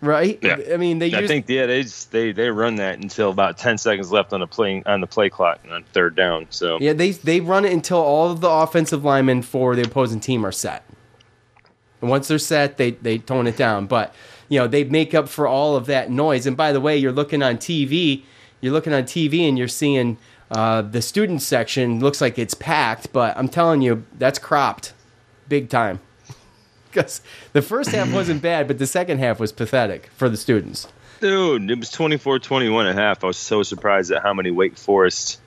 [0.00, 0.38] right?
[0.42, 0.58] Yeah.
[0.72, 3.78] I mean, they I think yeah, they just- they they run that until about ten
[3.78, 6.46] seconds left on the play on the play clock on third down.
[6.50, 10.20] So yeah they they run it until all of the offensive linemen for the opposing
[10.20, 10.84] team are set.
[12.02, 13.86] And once they're set, they they tone it down.
[13.86, 14.14] But
[14.50, 16.46] you know they make up for all of that noise.
[16.46, 18.22] And by the way, you're looking on TV,
[18.60, 20.18] you're looking on TV, and you're seeing
[20.50, 24.92] Uh, the student section looks like it's packed, but I'm telling you, that's cropped
[25.48, 25.98] big time.
[26.90, 27.22] Because
[27.54, 30.88] the first half wasn't bad, but the second half was pathetic for the students.
[31.22, 33.24] Dude, it was 24-21 and a half.
[33.24, 35.40] I was so surprised at how many Wake Forest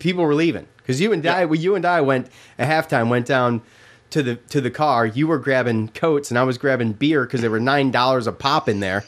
[0.00, 2.28] people were leaving because you and I, well, you and I went
[2.58, 3.62] at halftime, went down
[4.10, 5.06] to the to the car.
[5.06, 8.32] You were grabbing coats, and I was grabbing beer because there were nine dollars a
[8.32, 9.04] pop in there.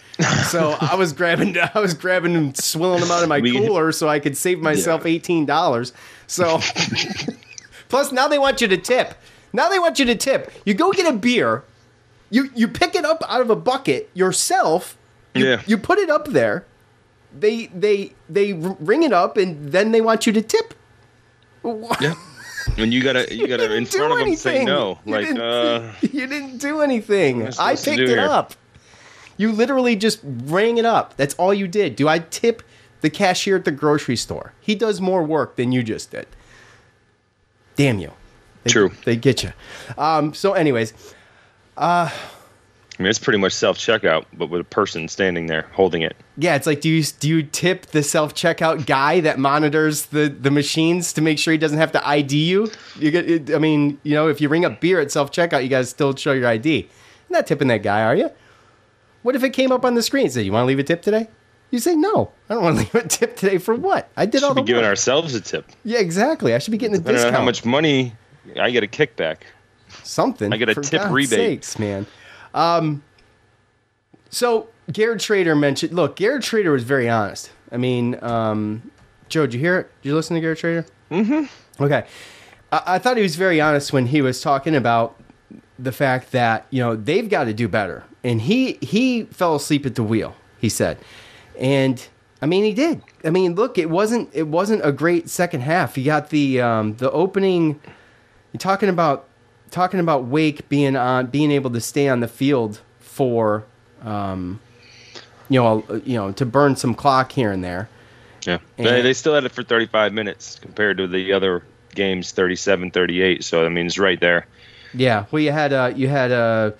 [0.48, 3.92] So I was grabbing, I was grabbing and swilling them out of my We- cooler
[3.92, 5.92] so I could save myself eighteen dollars.
[6.26, 6.60] So
[7.88, 9.14] plus now they want you to tip.
[9.52, 10.50] Now they want you to tip.
[10.64, 11.64] You go get a beer.
[12.30, 14.96] You you pick it up out of a bucket yourself.
[15.34, 15.62] You, Yeah.
[15.66, 16.64] you put it up there.
[17.38, 20.74] They they they ring it up and then they want you to tip.
[22.00, 22.14] Yeah.
[22.78, 24.98] And you gotta you gotta in front of them say no.
[25.04, 27.42] You Like didn't- uh You didn't do anything.
[27.42, 28.20] I I supposed to picked it here?
[28.20, 28.54] up.
[29.36, 31.16] You literally just rang it up.
[31.16, 31.96] That's all you did.
[31.96, 32.62] Do I tip
[33.00, 34.52] the cashier at the grocery store?
[34.60, 36.26] He does more work than you just did.
[37.76, 38.12] Damn you.
[38.64, 38.92] They, True.
[39.04, 39.52] They get you.
[39.98, 40.92] Um, so, anyways,
[41.76, 42.10] uh,
[42.98, 46.14] I mean it's pretty much self checkout, but with a person standing there holding it.
[46.36, 50.28] yeah, it's like, do you do you tip the self checkout guy that monitors the
[50.28, 52.70] the machines to make sure he doesn't have to ID you?
[52.98, 55.68] You get, I mean, you know, if you ring up beer at self checkout, you
[55.70, 56.80] guys still show your ID.
[57.30, 58.30] You're not tipping that guy, are you?
[59.22, 60.24] What if it came up on the screen?
[60.24, 61.28] and Say, you want to leave a tip today?
[61.70, 64.10] You say, no, I don't want to leave a tip today for what?
[64.18, 64.90] I did all Should the be giving work.
[64.90, 65.64] ourselves a tip.
[65.84, 66.54] yeah, exactly.
[66.54, 67.34] I should be getting a Depending discount.
[67.36, 68.12] on how much money
[68.60, 69.38] I get a kickback.
[70.02, 70.52] something.
[70.52, 71.30] I get a for tip God's rebate.
[71.64, 72.06] sakes, man.
[72.54, 73.02] Um,
[74.30, 75.92] so Garrett Shrader mentioned.
[75.92, 77.50] Look, Garrett Shrader was very honest.
[77.70, 78.90] I mean, um,
[79.28, 79.90] Joe, did you hear it?
[80.02, 80.86] Did you listen to Garrett Shrader?
[81.10, 81.82] Mm-hmm.
[81.82, 82.06] Okay.
[82.70, 85.18] I, I thought he was very honest when he was talking about
[85.78, 89.86] the fact that you know they've got to do better, and he he fell asleep
[89.86, 90.34] at the wheel.
[90.58, 90.98] He said,
[91.58, 92.06] and
[92.40, 93.02] I mean he did.
[93.24, 95.96] I mean, look, it wasn't it wasn't a great second half.
[95.98, 97.80] You got the um, the opening.
[98.52, 99.28] You're talking about
[99.72, 103.64] talking about Wake being on being able to stay on the field for
[104.02, 104.60] um,
[105.48, 107.88] you know uh, you know to burn some clock here and there.
[108.46, 108.58] Yeah.
[108.78, 112.90] And- they, they still had it for 35 minutes compared to the other games 37
[112.90, 114.46] 38 so I mean it's right there.
[114.94, 116.72] Yeah, well, you had uh, you had uh,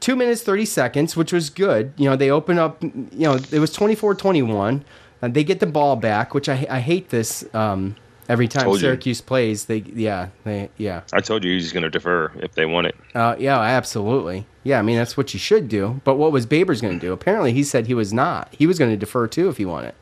[0.00, 1.92] two minutes thirty seconds, which was good.
[1.96, 2.82] You know, they open up.
[2.82, 4.82] You know, it was 24-21.
[5.22, 7.44] And they get the ball back, which I I hate this.
[7.54, 7.94] Um,
[8.28, 8.86] every time Told you.
[8.88, 12.66] Syracuse plays, they yeah they yeah I told you he's going to defer if they
[12.66, 12.96] want it.
[13.14, 14.78] uh, yeah absolutely yeah.
[14.78, 16.00] I mean that's what you should do.
[16.04, 17.12] But what was Babers going to do?
[17.12, 18.48] Apparently, he said he was not.
[18.58, 19.94] He was going to defer too if he won it.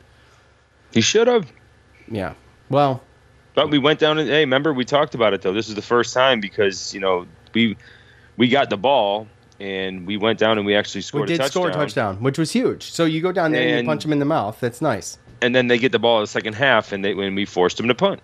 [0.93, 1.51] He should have.
[2.09, 2.33] Yeah.
[2.69, 3.01] Well,
[3.55, 5.51] But we went down and hey, remember we talked about it though.
[5.53, 7.75] This is the first time because you know we
[8.37, 9.27] we got the ball
[9.59, 11.51] and we went down and we actually we scored did a touchdown.
[11.63, 12.83] score a touchdown, which was huge.
[12.91, 14.59] So you go down there and, you And- punch him in the mouth.
[14.59, 15.17] That's nice.
[15.43, 17.77] And then they get the ball in the second half and they when we forced
[17.77, 18.21] them to punt.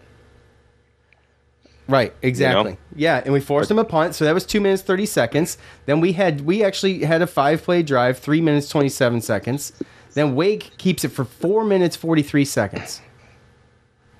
[1.89, 2.73] Right, exactly.
[2.73, 2.77] know?
[2.95, 5.57] Yeah, and we forced them a punt, so that was two minutes thirty seconds.
[5.87, 9.73] Then we had we actually had a five play drive, three minutes twenty seven seconds.
[10.13, 13.01] Then Wake keeps it for four minutes forty three seconds,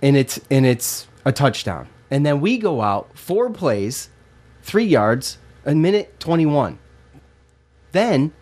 [0.01, 1.87] and it's and it's a touchdown.
[2.09, 4.09] And then we go out four plays,
[4.63, 6.79] three yards, a minute twenty one.
[7.91, 8.33] Then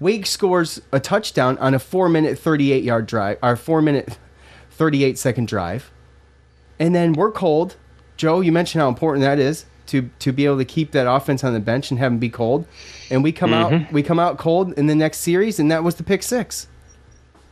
[0.00, 4.18] Wake scores a touchdown on a four minute thirty eight yard drive, our four minute
[4.70, 5.90] thirty eight second drive
[6.78, 7.76] and then we're cold.
[8.16, 11.44] Joe, you mentioned how important that is to to be able to keep that offense
[11.44, 12.66] on the bench and have them be cold.
[13.10, 13.94] And we come out mm-hmm.
[13.94, 16.68] we come out cold in the next series, and that was the pick six.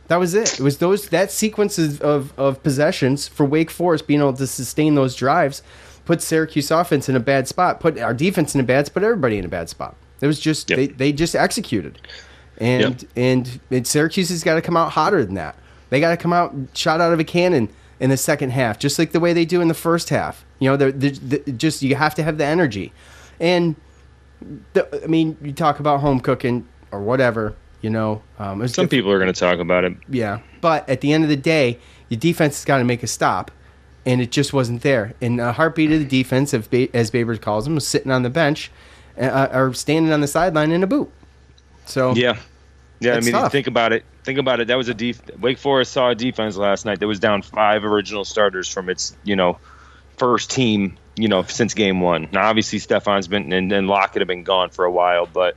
[0.07, 0.59] That was it.
[0.59, 4.95] It was those that sequences of of possessions for Wake Forest being able to sustain
[4.95, 5.61] those drives,
[6.05, 9.03] put Syracuse offense in a bad spot, put our defense in a bad spot, put
[9.03, 9.95] everybody in a bad spot.
[10.21, 10.77] It was just Yep.
[10.77, 11.99] they they just executed,
[12.63, 15.55] and and, and Syracuse has got to come out hotter than that.
[15.89, 18.97] They got to come out shot out of a cannon in the second half, just
[18.97, 20.43] like the way they do in the first half.
[20.59, 22.91] You know, they're, they're, they're just you have to have the energy,
[23.39, 23.75] and
[24.73, 27.55] the, I mean, you talk about home cooking or whatever.
[27.81, 29.93] You know, um, Some diff- people are going to talk about it.
[30.09, 30.39] yeah.
[30.61, 33.51] But at the end of the day, your defense has got to make a stop,
[34.05, 35.13] and it just wasn't there.
[35.21, 38.71] And the heartbeat of the defense, as Babers calls them, was sitting on the bench
[39.19, 41.11] uh, or standing on the sideline in a boot.
[41.85, 42.37] So Yeah.
[43.03, 43.51] Yeah, I mean, tough.
[43.51, 44.05] think about it.
[44.23, 44.67] Think about it.
[44.67, 47.83] That was a def- Wake Forest saw a defense last night that was down five
[47.83, 49.57] original starters from its, you know,
[50.17, 52.29] first team, you know, since game one.
[52.31, 55.55] Now, obviously, Stefon's been and, and Lockett have been gone for a while, but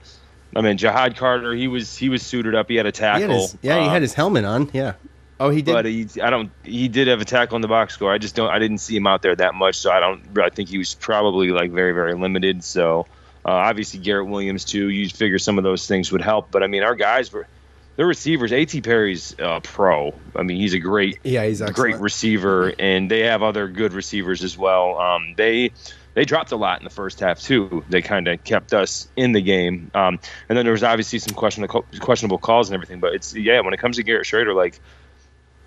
[0.54, 2.68] I mean, Ja'Had Carter, he was he was suited up.
[2.68, 3.28] He had a he tackle.
[3.28, 4.70] had his, yeah, he uh, had his helmet on.
[4.72, 4.94] Yeah.
[5.38, 5.72] Oh, he did.
[5.72, 6.50] but he, I don't.
[6.64, 8.10] He did have a tackle in the box score.
[8.12, 8.48] I just don't.
[8.48, 10.38] I didn't see him out there that much, so I don't.
[10.38, 12.64] I think he was probably like very, very limited.
[12.64, 13.06] So
[13.46, 14.88] uh, obviously Garrett Williams too.
[14.88, 17.46] You figure some of those things would help, but I mean, our guys were.
[17.94, 18.52] their receivers.
[18.52, 18.80] A.T.
[18.80, 20.12] Perry's uh, pro.
[20.34, 24.42] I mean, he's a great, Yeah, he's great receiver, and they have other good receivers
[24.42, 24.98] as well.
[24.98, 25.70] Um, they
[26.14, 27.84] they dropped a lot in the first half too.
[27.88, 31.34] They kind of kept us in the game, um, and then there was obviously some
[31.34, 32.98] questionable questionable calls and everything.
[32.98, 34.80] But it's yeah, when it comes to Garrett Shrader, like.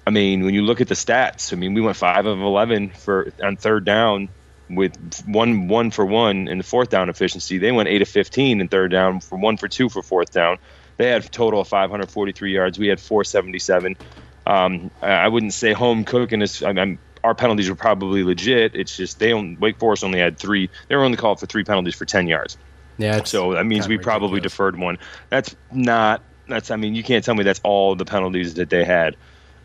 [0.08, 2.90] I mean, when you look at the stats, I mean, we went five of eleven
[2.90, 4.30] for on third down
[4.70, 7.58] with one one for one in the fourth down efficiency.
[7.58, 10.58] They went eight of fifteen in third down for one for two for fourth down.
[10.98, 12.78] They had a total of 543 yards.
[12.78, 13.96] We had 477.
[14.46, 16.62] Um, I wouldn't say home cooking is.
[16.62, 18.76] I mean, our penalties were probably legit.
[18.76, 20.70] It's just they only, Wake Forest only had three.
[20.88, 22.58] They were only called for three penalties for 10 yards.
[22.98, 24.98] Yeah, So that means we probably deferred one.
[25.30, 26.22] That's not.
[26.50, 26.70] That's.
[26.70, 29.16] I mean, you can't tell me that's all the penalties that they had.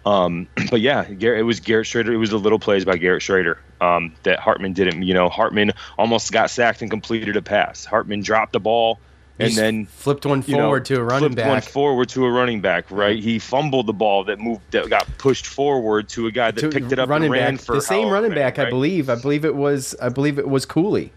[0.07, 2.13] Um, but yeah, Garrett, it was Garrett Shrader.
[2.13, 5.03] It was the little plays by Garrett Shrader um, that Hartman didn't.
[5.03, 7.85] You know, Hartman almost got sacked and completed a pass.
[7.85, 8.99] Hartman dropped the ball
[9.39, 11.65] and He's then flipped one you know, forward to a running flipped one back.
[11.65, 12.91] forward to a running back.
[12.91, 16.61] Right, he fumbled the ball that moved that got pushed forward to a guy that
[16.61, 17.65] to picked it up running and ran back.
[17.65, 19.11] for the same running back, I believe.
[19.11, 19.97] I believe it was.
[20.01, 21.13] I believe it was Cooley.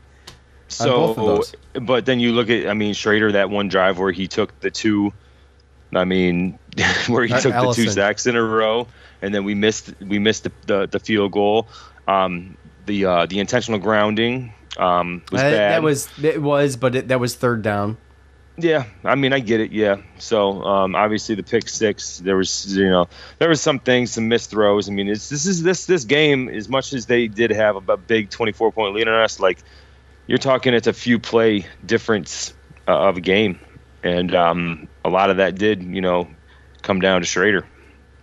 [0.79, 1.55] on both of So, those.
[1.85, 4.71] but then you look at, I mean, Shrader that one drive where he took the
[4.71, 5.13] two,
[5.93, 6.59] I mean,
[7.07, 8.87] where he took the two sacks in a row,
[9.21, 11.67] and then we missed we missed the the, the field goal.
[12.07, 15.71] Um, the uh, the intentional grounding um, was bad.
[15.73, 17.97] that was it was, but it, that was third down.
[18.59, 19.71] Yeah, I mean, I get it.
[19.71, 19.97] Yeah.
[20.17, 24.27] So um, obviously the pick six, there was you know there was some things, some
[24.29, 24.89] missed throws.
[24.89, 27.93] I mean, it's this is this this game as much as they did have a,
[27.93, 29.39] a big twenty four point lead on us.
[29.39, 29.59] Like
[30.25, 32.53] you're talking, it's a few play difference
[32.87, 33.59] uh, of a game,
[34.03, 36.27] and um, a lot of that did you know
[36.81, 37.63] come down to Shrader,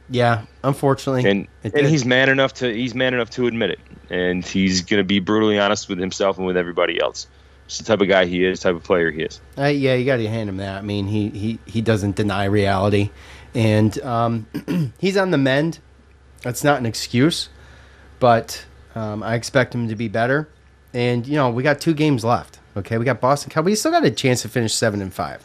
[0.09, 4.45] Yeah, unfortunately, and and he's man enough to he's man enough to admit it, and
[4.45, 7.27] he's gonna be brutally honest with himself and with everybody else.
[7.67, 9.41] It's the type of guy he is, type of player he is.
[9.57, 10.77] Uh, yeah, you got to hand him that.
[10.77, 13.11] I mean, he he he doesn't deny reality,
[13.55, 15.79] and um, he's on the mend.
[16.43, 17.49] That's not an excuse,
[18.21, 20.49] but um, I expect him to be better.
[20.93, 22.61] And you know, we got two games left.
[22.77, 23.65] Okay, we got Boston.
[23.65, 25.45] We still got a chance to finish seven and five.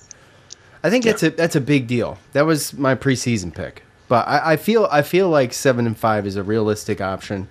[0.84, 2.18] I think that's a that's a big deal.
[2.34, 6.26] That was my preseason pick, but I, I feel I feel like seven and five
[6.26, 7.50] is a realistic option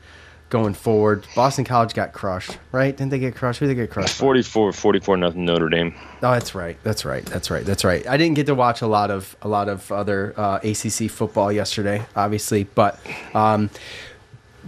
[0.50, 1.26] going forward.
[1.34, 2.96] Boston College got crushed, right?
[2.96, 3.60] Didn't they get crushed?
[3.60, 4.18] Who did they get crushed?
[4.18, 4.24] by?
[4.24, 5.94] 44 44 nothing Notre Dame.
[6.22, 6.76] Oh, that's right.
[6.82, 7.24] That's right.
[7.26, 7.64] That's right.
[7.64, 8.06] That's right.
[8.06, 11.52] I didn't get to watch a lot of a lot of other uh, ACC football
[11.52, 12.98] yesterday, obviously, but
[13.34, 13.70] um,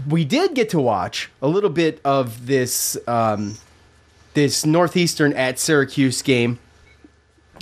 [0.09, 3.57] we did get to watch a little bit of this um,
[4.35, 6.59] this Northeastern at Syracuse game.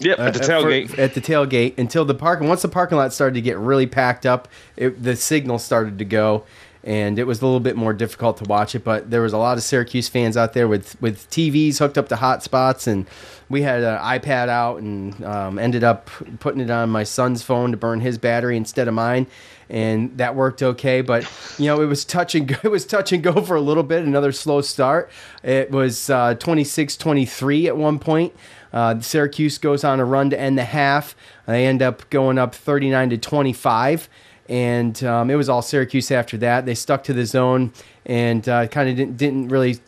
[0.00, 0.98] Yep, at the Uh, for- tailgate.
[0.98, 2.40] at the tailgate until the park.
[2.40, 6.04] Once the parking lot started to get really packed up, it, the signal started to
[6.04, 6.44] go,
[6.84, 8.84] and it was a little bit more difficult to watch it.
[8.84, 12.08] But there was a lot of Syracuse fans out there with with TVs hooked up
[12.10, 13.06] to hotspots, and
[13.48, 17.70] we had an iPad out and um, ended up putting it on my son's phone
[17.72, 19.26] to burn his battery instead of mine.
[19.70, 23.12] And that worked okay, but you know it was touch and go, it was touch
[23.12, 24.02] and go for a little bit.
[24.04, 25.10] Another slow start.
[25.42, 28.32] It was uh, 26-23 at one point.
[28.72, 31.14] Uh, Syracuse goes on a run to end the half.
[31.46, 34.08] They end up going up 39 to 25.
[34.48, 36.64] And um, it was all Syracuse after that.
[36.64, 37.72] They stuck to the zone
[38.06, 39.78] and uh, kind of didn't, didn't really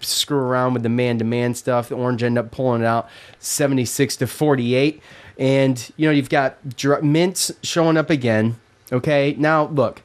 [0.00, 1.88] screw around with the man to man stuff.
[1.88, 3.08] The Orange ended up pulling it out
[3.40, 5.02] 76 to 48.
[5.38, 8.56] And, you know, you've got Dr- Mintz showing up again.
[8.92, 9.34] Okay.
[9.38, 10.02] Now, look,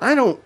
[0.00, 0.42] I don't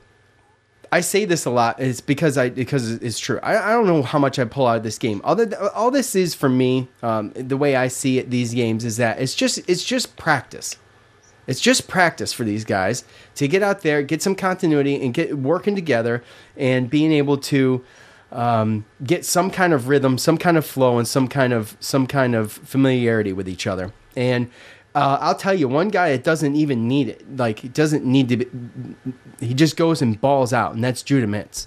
[0.92, 1.78] I say this a lot.
[1.78, 3.38] It's because I because it's true.
[3.42, 5.20] I, I don't know how much I pull out of this game.
[5.22, 8.84] Other th- all this is for me, um, the way I see it, these games
[8.84, 10.76] is that it's just it's just practice.
[11.46, 13.04] It's just practice for these guys
[13.36, 16.22] to get out there, get some continuity, and get working together,
[16.56, 17.84] and being able to
[18.32, 22.06] um, get some kind of rhythm, some kind of flow, and some kind of some
[22.06, 23.92] kind of familiarity with each other.
[24.16, 24.50] And
[24.94, 28.36] uh, I'll tell you, one guy that doesn't even need it, like doesn't need to.
[28.38, 28.46] Be,
[29.38, 31.66] he just goes and balls out, and that's Judah Mintz.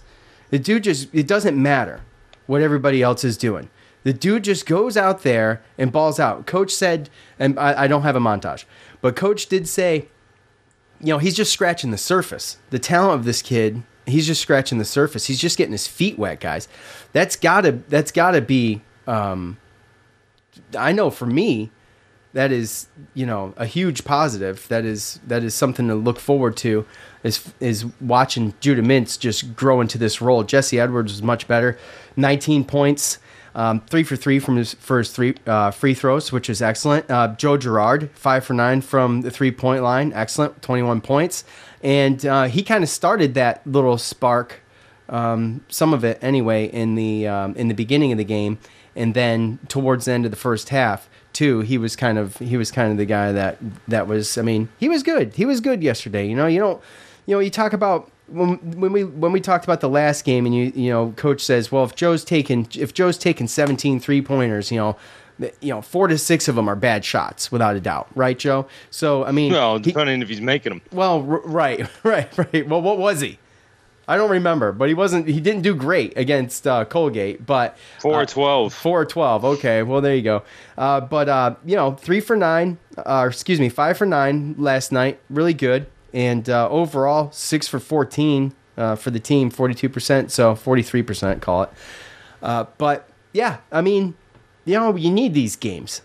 [0.49, 2.01] The dude just it doesn't matter
[2.47, 3.69] what everybody else is doing.
[4.03, 6.45] The dude just goes out there and balls out.
[6.45, 7.09] Coach said,
[7.39, 8.65] and I, I don't have a montage,
[8.99, 10.09] but coach did say,
[10.99, 12.57] you know, he's just scratching the surface.
[12.69, 15.25] The talent of this kid, he's just scratching the surface.
[15.27, 16.67] He's just getting his feet wet, guys.
[17.13, 18.81] That's gotta that's gotta be.
[19.07, 19.57] Um,
[20.77, 21.71] I know for me,
[22.33, 24.67] that is you know a huge positive.
[24.67, 26.85] That is that is something to look forward to.
[27.23, 30.43] Is is watching Judah Mintz just grow into this role.
[30.43, 31.77] Jesse Edwards was much better,
[32.17, 33.19] 19 points,
[33.55, 37.09] um, three for three from his his three uh, free throws, which is excellent.
[37.09, 41.45] Uh, Joe Girard, five for nine from the three point line, excellent, 21 points,
[41.81, 44.61] and uh, he kind of started that little spark
[45.09, 48.57] um, some of it anyway in the um, in the beginning of the game,
[48.95, 51.61] and then towards the end of the first half, too.
[51.61, 53.57] He was kind of he was kind of the guy that
[53.87, 54.37] that was.
[54.37, 55.33] I mean, he was good.
[55.35, 56.27] He was good yesterday.
[56.27, 56.81] You know, you don't.
[57.25, 60.45] You know, you talk about when, when we when we talked about the last game,
[60.45, 64.21] and you you know, coach says, well, if Joe's taken if Joe's taken 17 three
[64.21, 64.95] pointers, you know.
[65.61, 68.67] You know, four to six of them are bad shots, without a doubt, right, Joe?
[68.91, 70.81] So, I mean, Well, he- depending if he's making them.
[70.91, 72.67] well, r- right, right, right.
[72.69, 73.39] Well, what was he?
[74.07, 75.27] I don't remember, but he wasn't.
[75.27, 78.73] He didn't do great against uh, Colgate, but Four uh, twelve.
[78.73, 79.45] Four or twelve.
[79.45, 80.43] Okay, well there you go.
[80.77, 82.77] Uh, but uh, you know, three for nine.
[82.97, 85.19] Uh, excuse me, five for nine last night.
[85.29, 89.49] Really good, and uh, overall six for fourteen uh, for the team.
[89.49, 91.41] Forty-two percent, so forty-three percent.
[91.41, 91.69] Call it.
[92.41, 94.15] Uh, but yeah, I mean,
[94.65, 96.01] you know, you need these games.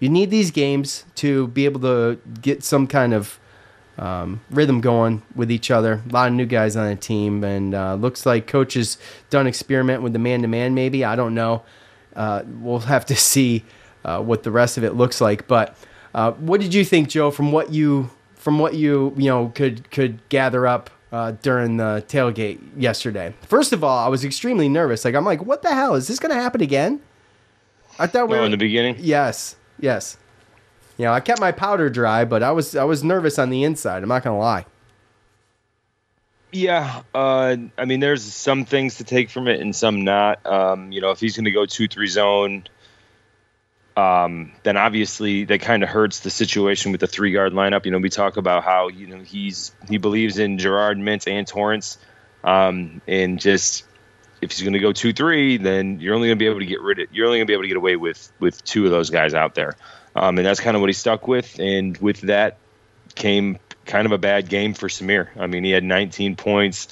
[0.00, 3.38] You need these games to be able to get some kind of
[3.98, 6.02] um, rhythm going with each other.
[6.08, 8.98] A lot of new guys on the team, and uh, looks like coach has
[9.30, 10.74] done experiment with the man to man.
[10.74, 11.62] Maybe I don't know.
[12.14, 13.64] Uh, we'll have to see
[14.04, 15.46] uh, what the rest of it looks like.
[15.48, 15.76] But
[16.14, 17.30] uh, what did you think, Joe?
[17.30, 22.04] From what you from what you you know could could gather up uh, during the
[22.08, 23.34] tailgate yesterday.
[23.42, 25.04] First of all, I was extremely nervous.
[25.04, 27.00] Like I'm like, what the hell is this going to happen again?
[27.98, 28.96] I thought we Oh, were in the beginning.
[28.98, 30.18] Yes, yes.
[30.96, 33.64] You know, I kept my powder dry, but I was I was nervous on the
[33.64, 34.02] inside.
[34.02, 34.66] I'm not gonna lie.
[36.52, 40.44] Yeah, uh, I mean, there's some things to take from it and some not.
[40.46, 42.64] Um, you know, if he's going to go two three zone,
[43.96, 47.84] um, then obviously that kind of hurts the situation with the three guard lineup.
[47.84, 51.46] You know, we talk about how you know he's he believes in Girard Mintz and
[51.46, 51.98] Torrence,
[52.44, 53.84] um, and just
[54.40, 56.66] if he's going to go two three, then you're only going to be able to
[56.66, 58.84] get rid of you're only going to be able to get away with with two
[58.84, 59.74] of those guys out there,
[60.16, 61.58] um, and that's kind of what he stuck with.
[61.60, 62.56] And with that
[63.14, 65.28] came kind of a bad game for Symir.
[65.38, 66.88] I mean, he had 19 points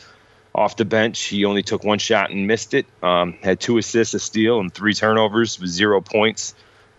[0.54, 1.20] off the bench.
[1.22, 2.86] He only took one shot and missed it.
[3.02, 6.54] Um, had two assists, a steal, and three turnovers with zero points.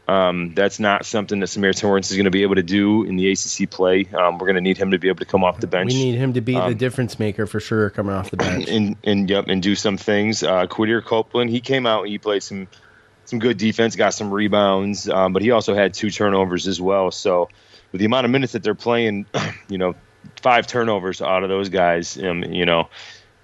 [0.08, 3.16] Um, that's not something that Symir Torrence is going to be able to do in
[3.16, 4.06] the ACC play.
[4.14, 5.94] Um, we're going to need him to be able to come off the bench.
[5.94, 8.68] We need him to be the Um, difference maker for sure, coming off the bench.
[8.70, 10.44] and and yep, and do some things.
[10.44, 12.68] Uh, Quadir Copeland, he came out and he played some
[13.26, 17.12] some good defense, got some rebounds, um, but he also had two turnovers as well.
[17.12, 17.50] So
[17.92, 19.26] with the amount of minutes that they're playing,
[19.70, 19.96] you know,
[20.42, 22.90] five turnovers out of those guys, um, you know,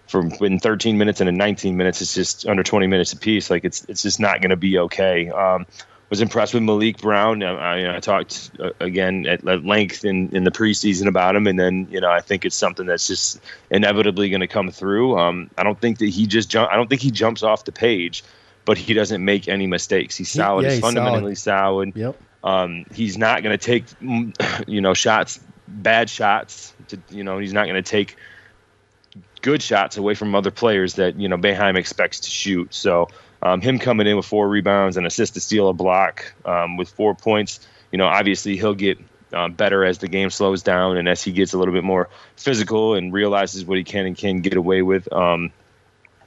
[0.08, 3.50] from in 13 minutes and in 19 minutes, it's just under 20 minutes apiece.
[3.50, 5.30] Like it's it's just not going to be okay.
[5.30, 5.66] Um,
[6.12, 7.42] was impressed with Maliq Brown.
[7.42, 11.48] I, I, I talked uh, again at, at length in, in the preseason about him,
[11.48, 13.40] and then you know I think it's something that's just
[13.72, 15.18] inevitably going to come through.
[15.18, 16.70] Um, I don't think that he just jump.
[16.70, 18.26] I don't think he jumps off the page,
[18.66, 20.18] but he doesn't make any mistakes.
[20.18, 20.64] He's solid.
[20.64, 21.94] yeah, he's he's fundamentally solid.
[21.96, 22.18] Yep.
[22.44, 23.86] Um, he's not going to take
[24.68, 26.74] you know shots, bad shots.
[26.90, 28.18] To, you know he's not going to take
[29.42, 32.74] good shots away from other players that you know Boeheim expects to shoot.
[32.74, 33.08] So
[33.42, 36.90] um, him coming in with four rebounds and assist to steal a block um, with
[36.90, 37.60] four points,
[37.92, 39.00] you know, obviously he'll get
[39.34, 42.10] uh, better as the game slows down and as he gets a little bit more
[42.36, 45.12] physical and realizes what he can and can get away with.
[45.12, 45.52] Um,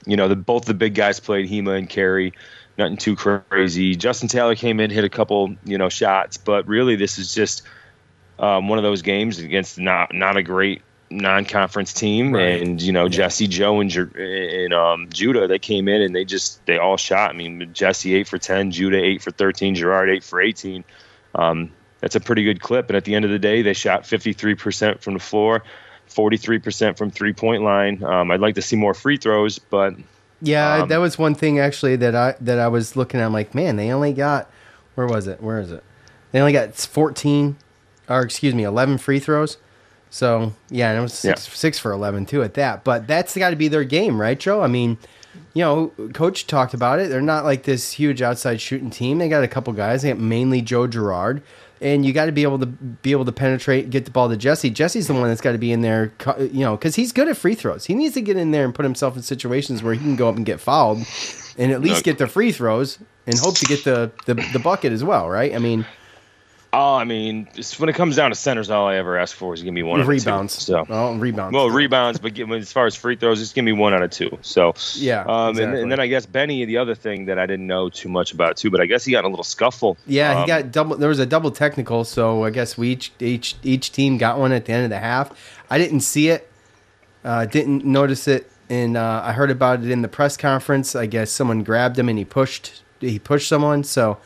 [0.05, 2.33] you know, the, both the big guys played Hima and Carey.
[2.77, 3.95] Nothing too crazy.
[3.95, 7.63] Justin Taylor came in, hit a couple, you know, shots, but really this is just
[8.37, 13.07] um, one of those games against not not a great non-conference team, and you know
[13.07, 17.29] Jesse, Joe, and, and um, Judah they came in and they just they all shot.
[17.29, 20.83] I mean Jesse eight for ten, Judah eight for thirteen, Girard eight for eighteen.
[21.33, 22.89] Um, that's a pretty good clip.
[22.89, 25.63] And at the end of the day, they shot fifty three percent from the floor,
[26.07, 28.03] forty three percent from three point line.
[28.03, 29.93] Um, I'd like to see more free throws, but
[30.41, 33.25] Yeah, Um, that was one thing actually that I that I was looking at.
[33.25, 34.49] I'm like, man, they only got
[34.95, 35.41] where was it?
[35.41, 35.83] Where is it?
[36.31, 37.55] They only got 14,
[38.09, 39.57] or excuse me, 11 free throws.
[40.09, 42.83] So yeah, and it was six, six for 11 too at that.
[42.83, 44.61] But that's got to be their game, right, Joe?
[44.61, 44.97] I mean,
[45.53, 47.09] you know, coach talked about it.
[47.09, 49.17] They're not like this huge outside shooting team.
[49.17, 50.01] They got a couple guys.
[50.01, 51.41] They got mainly Joe Girard.
[51.81, 54.37] And you got to be able to be able to penetrate, get the ball to
[54.37, 54.69] Jesse.
[54.69, 57.35] Jesse's the one that's got to be in there, you know, because he's good at
[57.35, 57.85] free throws.
[57.85, 60.29] He needs to get in there and put himself in situations where he can go
[60.29, 60.99] up and get fouled,
[61.57, 62.97] and at least get the free throws
[63.27, 65.53] and hope to get the, the the bucket as well, right?
[65.53, 65.85] I mean,
[66.75, 69.53] oh, I mean, it's, when it comes down to centers, all I ever ask for
[69.53, 70.11] is give me one out of two.
[70.11, 70.53] rebounds.
[70.53, 71.53] So oh, rebounds.
[71.53, 74.11] Well, rebounds, but give, as far as free throws, just give me one out of
[74.11, 74.37] two.
[74.41, 75.81] So Yeah, um, and, exactly.
[75.83, 78.57] and then I guess Benny, the other thing that I didn't know too much about
[78.57, 79.97] too, but I guess he got a little scuffle.
[80.05, 80.97] Yeah, he Um, got double.
[80.97, 84.51] There was a double technical, so I guess we each each each team got one
[84.51, 85.31] at the end of the half.
[85.69, 86.49] I didn't see it,
[87.23, 90.95] uh, didn't notice it, and uh, I heard about it in the press conference.
[90.95, 93.83] I guess someone grabbed him and he pushed he pushed someone.
[93.83, 94.17] So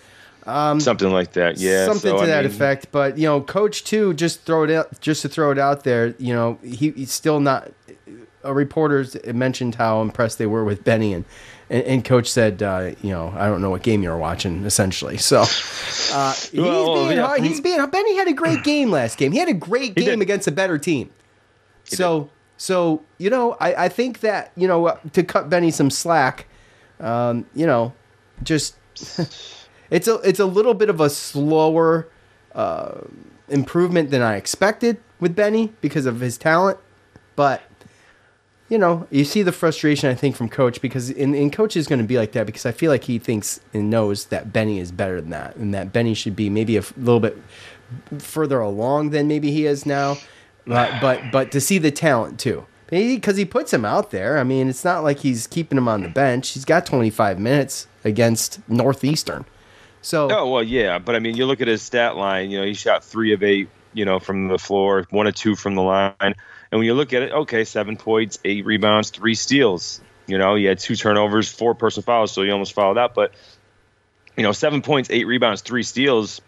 [0.79, 1.57] something like that.
[1.57, 2.91] Yeah, something so, to I that mean, effect.
[2.91, 6.15] But you know, coach too, just throw it out, just to throw it out there.
[6.17, 7.71] You know, he, he's still not
[8.43, 11.25] uh, reporters mentioned how impressed they were with Benny, and
[11.69, 15.17] and, and coach said, uh, you know, I don't know what game you're watching, essentially.
[15.17, 17.43] So uh, he's Well, being yeah, hard.
[17.43, 17.85] He's being.
[17.89, 19.31] Benny had a great game last game.
[19.31, 21.09] He had a great game against a better team.
[21.83, 25.89] So so you know, I, I think that you know uh, to cut Benny some
[25.89, 26.45] slack,
[26.99, 27.93] um, you know,
[28.43, 28.75] just
[29.89, 32.07] it's a it's a little bit of a slower
[32.53, 33.01] uh,
[33.47, 36.79] improvement than I expected with Benny because of his talent,
[37.35, 37.61] but
[38.69, 41.87] you know, you see the frustration I think from coach because in, in coach is
[41.87, 44.79] going to be like that because I feel like he thinks and knows that Benny
[44.79, 47.37] is better than that and that Benny should be maybe a little bit
[48.19, 50.17] further along than maybe he is now,
[50.65, 52.65] but but but to see the talent too.
[52.89, 54.39] Because he puts him out there.
[54.39, 56.49] I mean, it's not like he's keeping him on the bench.
[56.49, 59.45] He's got 25 minutes against Northeastern.
[60.01, 62.51] So Oh well, yeah, but I mean, you look at his stat line.
[62.51, 63.69] You know, he shot three of eight.
[63.93, 66.13] You know, from the floor, one of two from the line.
[66.19, 66.35] And
[66.69, 69.99] when you look at it, okay, seven points, eight rebounds, three steals.
[70.27, 73.15] You know, he had two turnovers, four personal fouls, so he almost fouled out.
[73.15, 73.33] But
[74.37, 76.39] you know, seven points, eight rebounds, three steals.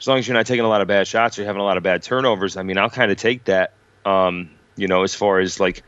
[0.00, 1.76] As long as you're not taking a lot of bad shots or having a lot
[1.76, 3.74] of bad turnovers, I mean, I'll kind of take that.
[4.04, 5.84] Um, you know, as far as like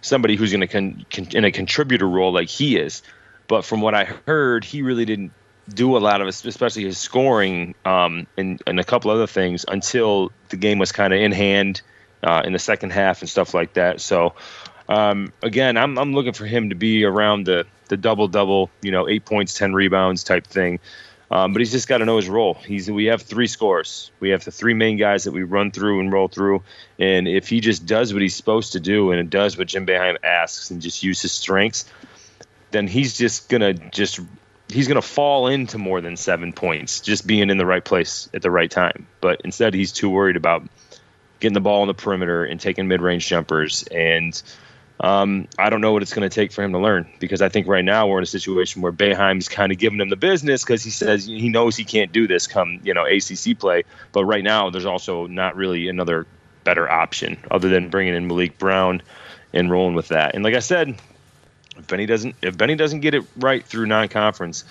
[0.00, 3.02] somebody who's going to con- con- in a contributor role like he is.
[3.46, 5.32] But from what I heard, he really didn't
[5.68, 10.30] do a lot of especially his scoring um, and, and a couple other things until
[10.50, 11.80] the game was kind of in hand
[12.22, 14.00] uh, in the second half and stuff like that.
[14.00, 14.34] So
[14.88, 18.90] um, again, I'm I'm looking for him to be around the the double double, you
[18.90, 20.80] know, eight points, ten rebounds type thing.
[21.30, 22.54] Um, but he's just got to know his role.
[22.54, 24.10] He's we have three scores.
[24.20, 26.62] We have the three main guys that we run through and roll through.
[26.98, 29.86] And if he just does what he's supposed to do and it does what Jim
[29.86, 31.86] Boeheim asks and just use his strengths,
[32.70, 34.20] then he's just gonna just
[34.68, 38.42] he's gonna fall into more than seven points just being in the right place at
[38.42, 39.06] the right time.
[39.20, 40.62] But instead, he's too worried about
[41.40, 44.40] getting the ball on the perimeter and taking mid-range jumpers and
[45.00, 47.48] um, I don't know what it's going to take for him to learn because I
[47.48, 50.62] think right now we're in a situation where Boeheim's kind of giving him the business
[50.62, 53.82] because he says he knows he can't do this come you know ACC play.
[54.12, 56.26] But right now there's also not really another
[56.62, 59.02] better option other than bringing in Maliq Brown
[59.52, 60.34] and rolling with that.
[60.34, 60.96] And like I said,
[61.76, 64.64] if Benny doesn't if Benny doesn't get it right through non-conference,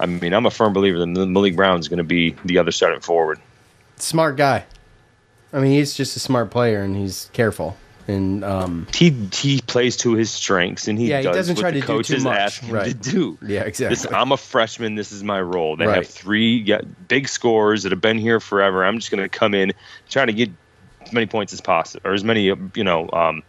[0.00, 3.00] I mean I'm a firm believer that Maliq Brown's going to be the other starting
[3.00, 3.38] forward.
[3.96, 4.64] smart guy.
[5.52, 7.76] I mean, he's just a smart player and he's careful.
[8.06, 11.60] And um, he he plays to his strengths and he Yeah, he does doesn't what
[11.60, 12.38] try the to do too much.
[12.38, 13.00] ask him to Right.
[13.02, 13.38] do.
[13.42, 13.96] Yeah, exactly.
[13.96, 14.94] This, I'm a freshman.
[14.94, 15.76] This is my role.
[15.76, 15.96] They Right.
[15.96, 18.82] have three yeah, big scores that have been here forever.
[18.84, 19.72] I'm just going to come in,
[20.08, 20.48] trying to get
[21.02, 22.44] as many points as possible, or as many
[22.74, 23.42] you know um,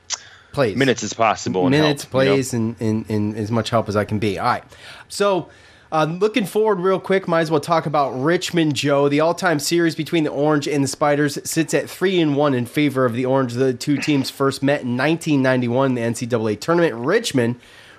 [0.51, 1.63] plays minutes as possible.
[1.63, 2.33] and minutes, help, you know?
[2.33, 4.39] plays, and, and, and as much help as I can be.
[4.39, 4.63] All right.
[5.07, 5.49] So,
[5.91, 9.09] uh, looking forward real quick, might as well talk about Richmond Joe.
[9.09, 12.67] The all-time series between the Orange and the Spiders sits at three and one in
[12.67, 13.53] favor of the Orange.
[13.53, 16.93] The two teams first met in 1991 in the NCAA tournament.
[16.93, 17.55] Richmond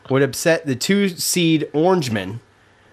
[0.09, 2.41] would upset the two seed Orangemen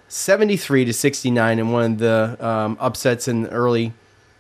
[0.08, 3.94] 73 to 69 in one of the um, upsets in the early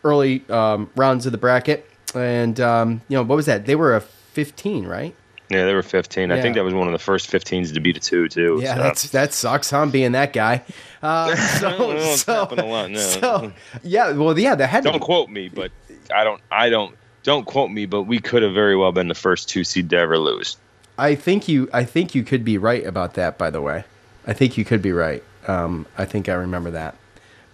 [0.03, 1.89] early um, rounds of the bracket.
[2.15, 3.65] And um, you know what was that?
[3.65, 4.03] They were a
[4.37, 5.15] 15, right?
[5.49, 6.31] Yeah, they were 15.
[6.31, 8.59] I think that was one of the first 15s to beat a two too.
[8.61, 8.83] Yeah, so.
[8.83, 9.71] that's that sucks.
[9.71, 10.63] huh, being that guy.
[11.01, 12.99] Uh, so, it's so, lot now.
[12.99, 14.11] so, yeah.
[14.11, 15.71] Well, yeah, that had don't quote me, but
[16.13, 16.39] I don't.
[16.51, 16.95] I don't.
[17.23, 19.97] Don't quote me, but we could have very well been the first two seed to
[19.97, 20.55] ever lose.
[20.99, 21.67] I think you.
[21.73, 23.39] I think you could be right about that.
[23.39, 23.85] By the way,
[24.27, 25.23] I think you could be right.
[25.47, 26.95] Um, I think I remember that.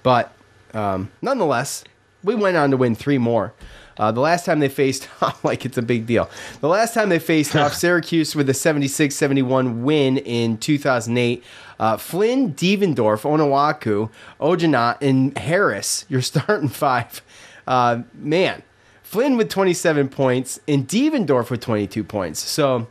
[0.01, 0.33] But
[0.73, 1.85] um, nonetheless,
[2.25, 3.53] we went on to win three more.
[3.97, 5.07] Uh, the last time they faced,
[5.43, 6.29] like it's a big deal.
[6.61, 11.43] The last time they faced off Syracuse with a 76 71 win in 2008.
[11.79, 17.21] Uh, Flynn, Devendorf, Onuaku, Ongenaet, and Harris, your starting five.
[17.67, 18.63] Uh, man,
[19.01, 22.39] Flynn with 27 points and Devendorf with 22 points.
[22.39, 22.87] So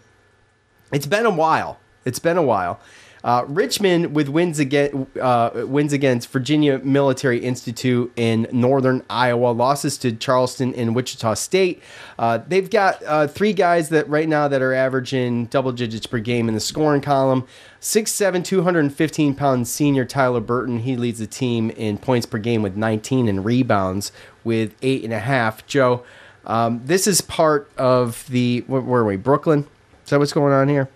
[0.92, 1.78] it's been a while.
[2.04, 2.80] It's been a while.
[3.24, 9.96] Uh, Richmond with wins again uh, wins against Virginia Military Institute in Northern Iowa, losses
[9.98, 11.82] to Charleston and Wichita State.
[12.18, 16.18] Uh, they've got uh, three guys that right now that are averaging double digits per
[16.18, 17.46] game in the scoring column.
[17.80, 20.80] 6'7", 215 pound senior Tyler Burton.
[20.80, 24.12] He leads the team in points per game with 19 and rebounds
[24.44, 25.66] with eight and a half.
[25.66, 26.04] Joe,
[26.46, 29.16] um, this is part of the where were we?
[29.16, 29.66] Brooklyn.
[30.04, 30.88] Is that what's going on here?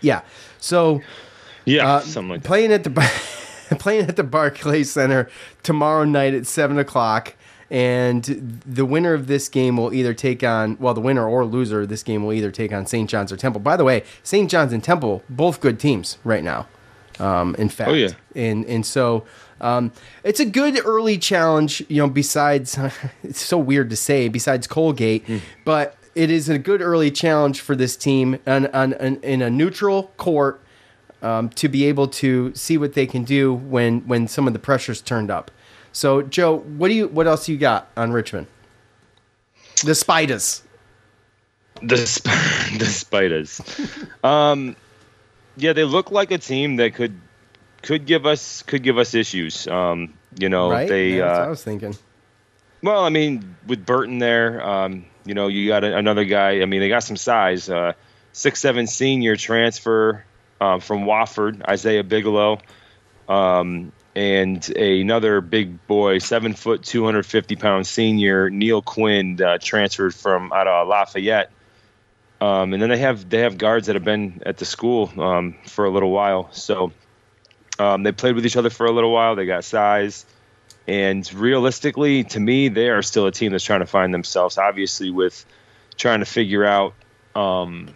[0.00, 0.22] Yeah.
[0.58, 1.00] So
[1.64, 2.46] Yeah, uh, something like that.
[2.48, 2.90] playing at the
[3.78, 5.28] playing at the Barclays Center
[5.62, 7.34] tomorrow night at seven o'clock,
[7.70, 8.24] and
[8.66, 11.88] the winner of this game will either take on well, the winner or loser of
[11.88, 13.08] this game will either take on St.
[13.10, 13.60] John's or Temple.
[13.60, 14.50] By the way, St.
[14.50, 16.66] John's and Temple both good teams right now.
[17.20, 18.10] Um, in fact, Oh, yeah.
[18.36, 19.24] and and so
[19.60, 19.90] um,
[20.22, 21.82] it's a good early challenge.
[21.88, 22.78] You know, besides
[23.24, 25.38] it's so weird to say, besides Colgate, Hmm.
[25.64, 29.48] but it is a good early challenge for this team on, on, on in a
[29.48, 30.60] neutral court
[31.22, 34.58] um, to be able to see what they can do when when some of the
[34.58, 35.52] pressure's turned up.
[35.92, 38.48] So, Joe, what do you what else you got on Richmond?
[39.84, 40.64] The Spiders.
[41.82, 42.26] The sp-
[42.78, 43.60] the spiders.
[44.24, 44.74] um,
[45.56, 47.20] yeah, they look like a team that could
[47.82, 49.68] could give us could give us issues.
[49.68, 50.88] Um, you know, right?
[50.88, 51.10] they.
[51.10, 51.96] Yeah, that's what uh, I was thinking.
[52.82, 56.62] Well, I mean, with Burton there, um, you know, you got a, another guy.
[56.62, 57.68] I mean, they got some size.
[57.68, 57.92] Uh,
[58.32, 60.24] six seven senior transfer
[60.60, 62.60] um, from Wofford, Isaiah Bigelow,
[63.28, 69.58] um, and another big boy, seven foot, two hundred fifty pound senior Neal Quinn, uh,
[69.58, 71.50] transferred from out of Lafayette.
[72.40, 75.56] Um, and then they have they have guards that have been at the school um,
[75.66, 76.92] for a little while, so
[77.78, 79.36] um, they played with each other for a little while.
[79.36, 80.24] They got size.
[80.88, 84.56] And realistically, to me, they are still a team that's trying to find themselves.
[84.56, 85.44] Obviously, with
[85.96, 86.94] trying to figure out,
[87.34, 87.90] um,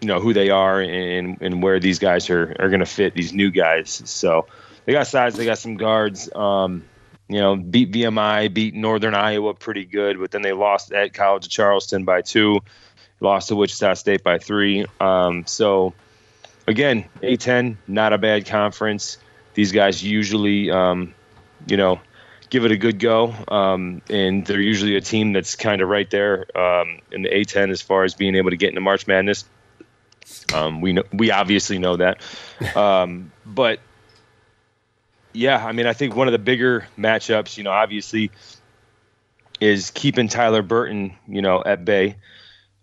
[0.00, 3.14] you know, who they are and, and where these guys are, are going to fit
[3.14, 4.02] these new guys.
[4.06, 4.46] So
[4.86, 6.34] they got size, they got some guards.
[6.34, 6.84] Um,
[7.28, 11.46] you know, beat VMI, beat Northern Iowa pretty good, but then they lost at College
[11.46, 12.60] of Charleston by two,
[13.20, 14.86] lost to Wichita State by three.
[15.00, 15.94] Um, so
[16.66, 19.18] again, A10, not a bad conference.
[19.54, 21.14] These guys usually, um,
[21.66, 22.00] you know,
[22.50, 23.34] give it a good go.
[23.48, 27.70] Um, and they're usually a team that's kind of right there um, in the A10
[27.70, 29.44] as far as being able to get into March Madness.
[30.54, 32.20] Um, we know, we obviously know that,
[32.76, 33.80] um, but
[35.34, 38.30] yeah, I mean, I think one of the bigger matchups, you know, obviously,
[39.60, 42.16] is keeping Tyler Burton, you know, at bay,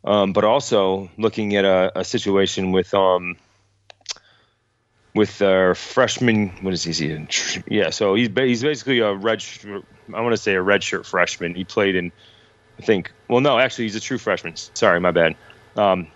[0.04, 3.38] um, but also looking at a, a situation with um,
[5.14, 6.50] with our freshman.
[6.62, 7.28] What is he?
[7.68, 9.44] Yeah, so he's he's basically a red.
[10.14, 11.56] I want to say a redshirt freshman.
[11.56, 12.12] He played in,
[12.80, 13.12] I think.
[13.28, 14.56] Well, no, actually, he's a true freshman.
[14.56, 15.36] Sorry, my bad.
[15.76, 16.08] Um,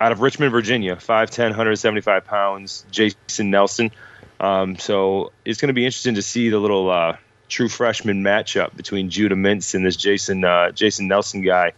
[0.00, 2.84] out of Richmond, Virginia, 5'10", 175 pounds.
[2.90, 3.90] Jason Nelson.
[4.38, 7.16] Um, so it's going to be interesting to see the little uh,
[7.48, 11.72] true freshman matchup between Judah Mintz and this Jason uh, Jason Nelson guy.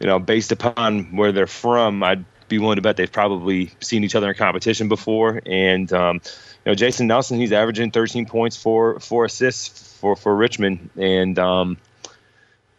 [0.00, 4.04] You know, based upon where they're from, I'd be willing to bet they've probably seen
[4.04, 5.40] each other in competition before.
[5.46, 6.20] And um,
[6.64, 11.38] you know, Jason Nelson, he's averaging 13 points for four assists for for Richmond, and
[11.38, 11.76] um,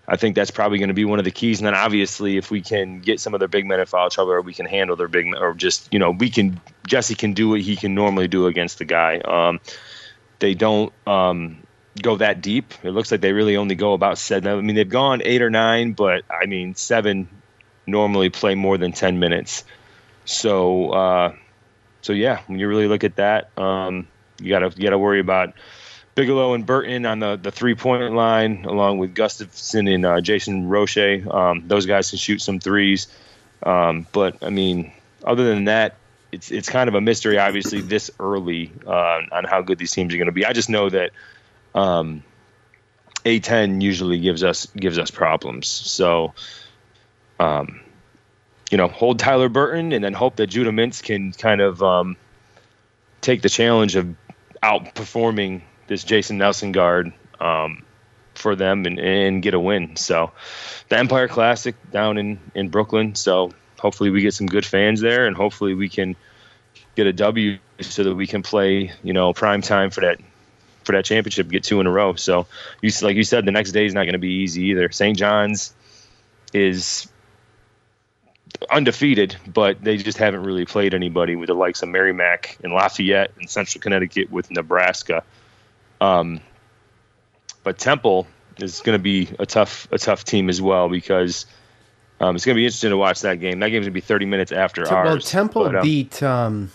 [0.08, 1.60] I think that's probably going to be one of the keys.
[1.60, 4.32] And then obviously, if we can get some of their big men in foul trouble,
[4.32, 7.34] or we can handle their big men, or just you know, we can Jesse can
[7.34, 9.18] do what he can normally do against the guy.
[9.20, 9.60] Um,
[10.40, 11.66] they don't um,
[12.02, 12.74] go that deep.
[12.84, 14.52] It looks like they really only go about seven.
[14.52, 17.30] I mean, they've gone eight or nine, but I mean, seven
[17.88, 19.64] normally play more than ten minutes.
[20.26, 21.36] So, uh,
[22.02, 24.08] so yeah, when you really look at that, um,
[24.40, 25.54] you gotta you gotta worry about
[26.16, 30.70] Bigelow and Burton on the, the three point line, along with Gustavson and uh, Jason
[30.70, 31.26] Roche.
[31.28, 33.08] Um, those guys can shoot some threes.
[33.64, 35.96] Um, but I mean, other than that,
[36.32, 40.14] it's it's kind of a mystery, obviously, this early uh, on how good these teams
[40.14, 40.46] are going to be.
[40.46, 41.12] I just know that
[41.74, 42.24] um,
[43.26, 45.68] A10 usually gives us gives us problems.
[45.68, 46.34] So,
[47.40, 47.82] um,
[48.72, 52.18] you know, hold Tyler Burton and then hope that Judah Mintz can kind of um,
[53.22, 54.16] take the challenge of
[54.64, 57.84] outperforming this Jason Nelson guard um,
[58.34, 59.96] for them and, and get a win.
[59.96, 60.32] So
[60.90, 63.16] the Empire Classic down in, in Brooklyn.
[63.16, 66.16] So hopefully we get some good fans there and hopefully we can
[66.96, 70.20] get a W so that we can play, you know, prime time for that
[70.86, 72.14] for that championship, get two in a row.
[72.16, 72.48] So
[72.82, 74.92] you like you said, the next day is not going to be easy either.
[74.92, 75.18] St.
[75.18, 75.74] John's
[76.54, 77.08] is
[78.70, 83.32] undefeated, but they just haven't really played anybody with the likes of Merrimack and Lafayette
[83.40, 85.24] and Central Connecticut with Nebraska.
[86.02, 86.42] Um,
[87.64, 88.28] but Temple
[88.58, 91.46] is going to be a tough a tough team as well because
[92.20, 93.60] um, it's going to be interesting to watch that game.
[93.60, 95.06] That game's going to be 30 minutes after Te- ours.
[95.08, 96.72] well, Temple but, um, beat um,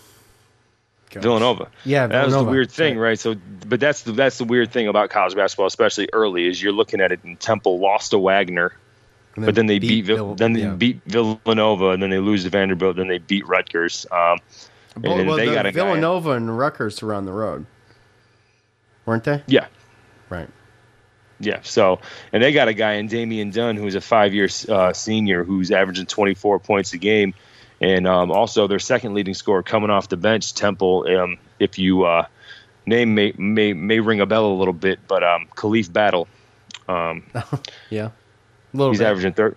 [1.11, 1.69] Villanova.
[1.85, 3.19] Yeah, that was the weird thing, right?
[3.19, 3.35] So,
[3.67, 7.01] but that's the that's the weird thing about college basketball, especially early, is you're looking
[7.01, 7.25] at it.
[7.25, 8.73] And Temple lost to Wagner,
[9.37, 10.75] And but then they beat, beat Vil- Vill- then they yeah.
[10.75, 14.07] beat Villanova, and then they lose to Vanderbilt, then they beat Rutgers.
[14.11, 14.39] Um,
[14.97, 17.33] and Well, then well, they the got a guy- Villanova and Rutgers were on the
[17.33, 17.65] road,
[19.07, 19.43] weren't they?
[19.47, 19.67] Yeah,
[20.29, 20.49] Right.
[21.43, 21.61] Yeah.
[21.63, 22.01] So,
[22.35, 26.05] and they got a guy in Damian Dunn who's a five-year uh, senior who's averaging
[26.07, 27.33] 24 points a game,
[27.81, 31.07] and um, also their second leading scorer coming off the bench, Temple.
[31.09, 32.27] Um, if you uh,
[32.85, 36.29] name may, may may ring a bell a little bit, but um, Khalif Battle.
[36.89, 37.23] Um,
[37.91, 38.11] Yeah.
[38.73, 39.07] Little he's bit.
[39.09, 39.57] averaging third.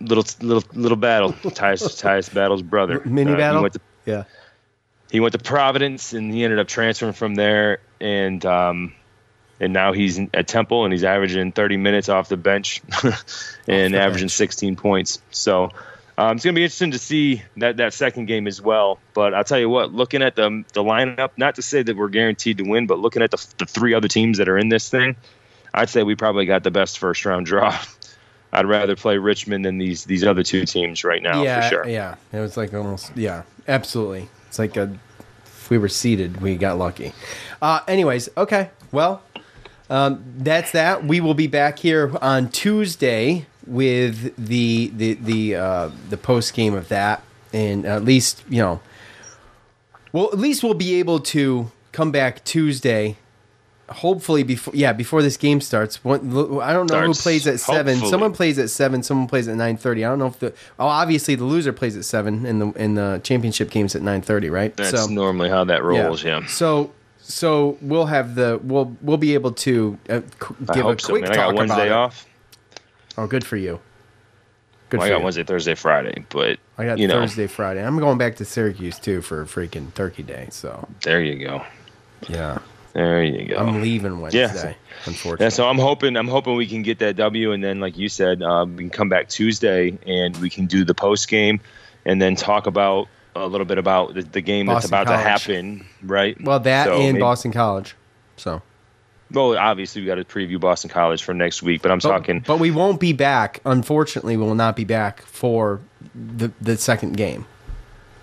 [0.00, 3.00] Little little little battle, Tyus Tyus Battle's brother.
[3.04, 3.62] Mini Uh, he battle.
[3.62, 4.24] went to yeah.
[5.10, 7.78] he went to Providence and he ended up transferring from there.
[8.00, 8.92] And um,
[9.60, 12.82] and now he's at Temple and he's averaging 30 minutes off the bench
[13.68, 15.22] and averaging 16 points.
[15.30, 15.70] So
[16.18, 18.98] um, it's going to be interesting to see that that second game as well.
[19.14, 22.08] But I'll tell you what, looking at the the lineup, not to say that we're
[22.08, 24.88] guaranteed to win, but looking at the, the three other teams that are in this
[24.90, 25.16] thing,
[25.74, 27.76] I'd say we probably got the best first round draw.
[28.52, 31.88] I'd rather play Richmond than these these other two teams right now yeah, for sure.
[31.88, 34.28] Yeah, it was like almost yeah, absolutely.
[34.46, 34.96] It's like a
[35.44, 37.12] if we were seated, we got lucky.
[37.60, 39.22] Uh, anyways, okay, well,
[39.90, 41.04] um, that's that.
[41.04, 46.74] We will be back here on Tuesday with the the the uh, the post game
[46.74, 48.80] of that, and at least you know,
[50.12, 53.16] well, at least we'll be able to come back Tuesday.
[53.88, 56.02] Hopefully before yeah before this game starts.
[56.02, 56.20] One,
[56.62, 57.94] I don't know Starts, who plays at seven.
[57.94, 58.10] hopefully.
[58.10, 59.02] Someone plays at seven.
[59.02, 60.04] Someone plays at nine thirty.
[60.04, 62.94] I don't know if the oh obviously the loser plays at seven and the in
[62.94, 64.48] the championship games at nine thirty.
[64.48, 64.74] Right.
[64.74, 66.24] That's normally how that rolls.
[66.24, 66.46] Yeah.
[66.46, 70.20] So so we'll have the we'll we'll be able to uh,
[70.74, 71.32] give a so, quick man.
[71.32, 72.26] I talk got Wednesday off.
[73.16, 73.80] Oh, good for you.
[74.90, 75.24] Good Well, I got you.
[75.24, 77.84] Wednesday, Thursday, Friday, but I got you know, Thursday, Friday.
[77.84, 80.48] I'm going back to Syracuse too for freaking Turkey Day.
[80.50, 81.62] So there you go.
[82.28, 82.58] yeah,
[82.94, 83.56] There you go.
[83.56, 84.40] I'm leaving Wednesday.
[84.40, 84.74] Yeah.
[85.06, 85.44] Unfortunately.
[85.44, 88.08] Yeah, so I'm hoping I'm hoping we can get that W, and then like you
[88.08, 91.60] said, um, we can come back Tuesday and we can do the post game,
[92.06, 95.16] and then talk about a little bit about the, the game that's Boston about to
[95.18, 96.40] happen, right?
[96.40, 97.96] well, that So and maybe- Boston College.
[98.36, 98.62] So
[99.32, 102.44] Well, obviously we got to preview Boston College for next week, but I'm but, talking.
[102.46, 103.60] but we won't be back.
[103.64, 105.80] Unfortunately, we will not be back for
[106.14, 107.44] the the second game.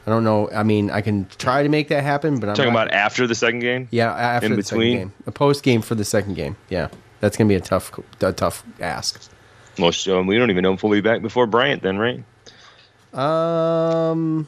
[0.08, 0.50] I don't know.
[0.52, 3.28] I mean, I can try to make that happen, but I'm talking not- about after
[3.28, 3.88] the second game.
[3.92, 4.98] Yeah, after in the second between?
[4.98, 6.56] game, a post game for the second game.
[6.70, 6.88] Yeah,
[7.20, 7.92] that's gonna be a tough,
[8.22, 9.22] a tough ask.
[9.78, 12.24] Well, so we don't even know if we'll be back before Bryant, then, right?
[13.14, 14.48] Um,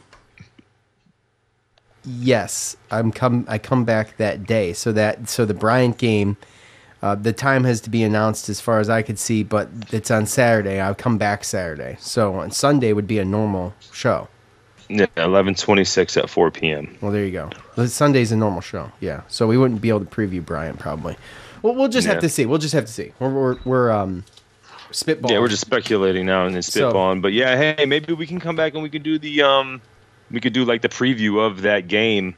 [2.06, 3.46] yes, I'm come.
[3.48, 6.38] I come back that day, so that so the Bryant game.
[7.02, 10.10] Uh, the time has to be announced as far as I could see, but it's
[10.10, 10.80] on Saturday.
[10.80, 14.30] I'll come back Saturday, so on Sunday would be a normal show.
[14.90, 16.98] Yeah, 11:26 at 4 p.m.
[17.02, 17.50] Well, there you go.
[17.76, 18.92] The Sunday's a normal show.
[19.00, 21.16] Yeah, so we wouldn't be able to preview Bryant probably.
[21.62, 22.46] Well, we'll just have to see.
[22.46, 23.14] We'll just have to see.
[23.20, 24.26] We're we're, we're um
[24.92, 25.32] spitballing.
[25.32, 28.56] Yeah, we're just speculating now and then So- but yeah, hey, maybe we can come
[28.56, 29.82] back and we could do the um,
[30.30, 32.36] we could do like the preview of that game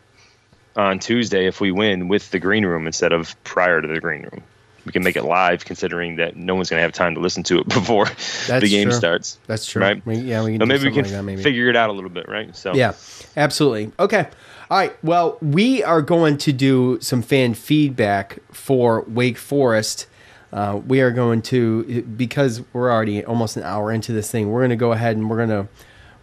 [0.75, 4.23] on Tuesday if we win with the green room instead of prior to the green
[4.23, 4.43] room.
[4.85, 7.41] We can make it live, considering that no one's going to have time to listen
[7.43, 8.97] to it before That's the game true.
[8.97, 9.39] starts.
[9.47, 9.81] That's true.
[9.81, 10.05] Right?
[10.05, 11.41] We- yeah, we can So maybe we can like that, maybe.
[11.41, 12.55] figure it out a little bit, right?
[12.55, 12.93] So Yeah,
[13.35, 13.91] absolutely.
[13.99, 14.27] Okay.
[14.69, 14.95] All right.
[15.03, 20.07] Well, we are going to do some fan feedback for Wake Forest.
[20.53, 24.51] Uh, we are going to because we're already almost an hour into this thing.
[24.51, 25.67] We're going to go ahead and we're going to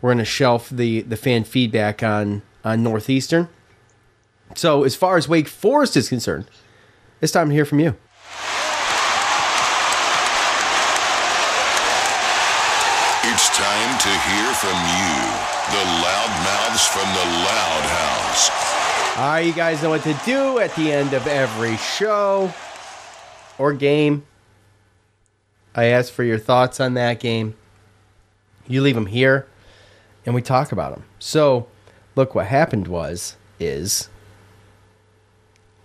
[0.01, 3.49] we're going to shelf the the fan feedback on on Northeastern.
[4.55, 6.47] So, as far as Wake Forest is concerned,
[7.21, 7.95] it's time to hear from you.
[13.25, 13.49] It's
[13.93, 15.15] time to hear from you,
[15.71, 19.19] the loudmouths from the Loud House.
[19.19, 22.53] All right, you guys know what to do at the end of every show
[23.59, 24.25] or game.
[25.75, 27.55] I ask for your thoughts on that game.
[28.67, 29.47] You leave them here,
[30.25, 31.05] and we talk about them.
[31.19, 31.67] So,
[32.15, 34.09] look, what happened was is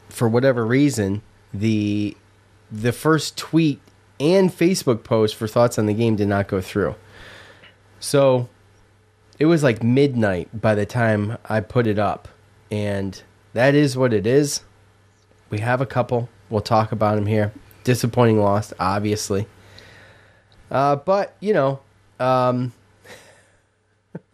[0.10, 1.22] for whatever reason
[1.53, 2.16] the
[2.72, 3.82] the first tweet
[4.20, 6.95] and Facebook post for thoughts on the game did not go through.
[7.99, 8.47] So
[9.39, 12.27] it was like midnight by the time I put it up.
[12.71, 13.21] And
[13.53, 14.61] that is what it is.
[15.49, 16.29] We have a couple.
[16.49, 17.51] We'll talk about them here.
[17.83, 19.47] Disappointing loss, obviously.
[20.69, 21.79] Uh, but, you know,
[22.19, 22.73] um,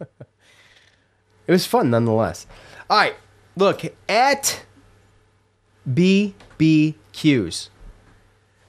[0.00, 0.08] it
[1.52, 2.46] was fun nonetheless.
[2.90, 3.14] All right.
[3.56, 4.64] Look, at
[5.88, 7.68] BBQs.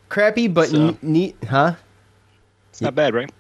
[0.09, 1.35] Crappy, but So- neat.
[1.49, 1.75] Huh?
[2.69, 3.31] it's not bad, right?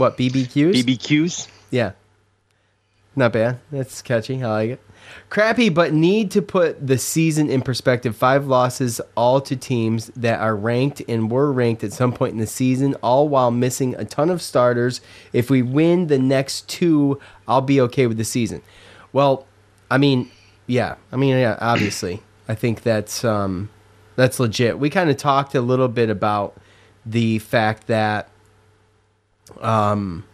[0.00, 0.82] What, BBQs?
[0.82, 1.46] BBQs.
[1.70, 1.92] Yeah.
[3.14, 3.58] Not bad.
[3.70, 4.42] That's catchy.
[4.42, 4.80] I like it.
[5.28, 8.16] Crappy, but need to put the season in perspective.
[8.16, 12.38] Five losses, all to teams that are ranked and were ranked at some point in
[12.38, 15.02] the season, all while missing a ton of starters.
[15.34, 18.62] If we win the next two, I'll be okay with the season.
[19.12, 19.46] Well,
[19.90, 20.30] I mean,
[20.66, 20.94] yeah.
[21.12, 22.22] I mean, yeah, obviously.
[22.48, 23.68] I think that's um,
[24.16, 24.78] that's legit.
[24.78, 26.56] We kind of talked a little bit about
[27.04, 28.29] the fact that
[29.60, 30.24] um,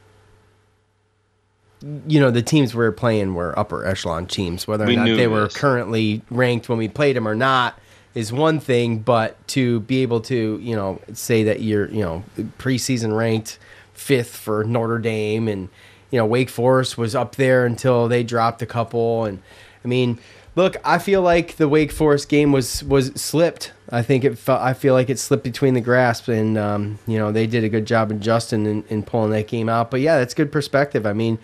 [2.07, 4.67] you know the teams we were playing were upper echelon teams.
[4.67, 7.79] Whether or We not they were currently ranked when we played them or not
[8.15, 12.25] is one thing, but to be able to you know say that you're you know
[12.59, 13.59] preseason ranked
[13.93, 15.69] fifth for Notre Dame and
[16.11, 19.43] you know Wake Forest was up there until they dropped a couple and
[19.85, 20.19] I mean
[20.55, 24.61] look I feel like the Wake Forest game was was slipped I think it felt.
[24.61, 27.69] I feel like it slipped between the grasp, and um, you know they did a
[27.69, 29.91] good job adjusting in, in pulling that game out.
[29.91, 31.07] But yeah, that's good perspective.
[31.07, 31.39] I mean,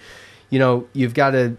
[0.51, 1.57] you know, you've got to.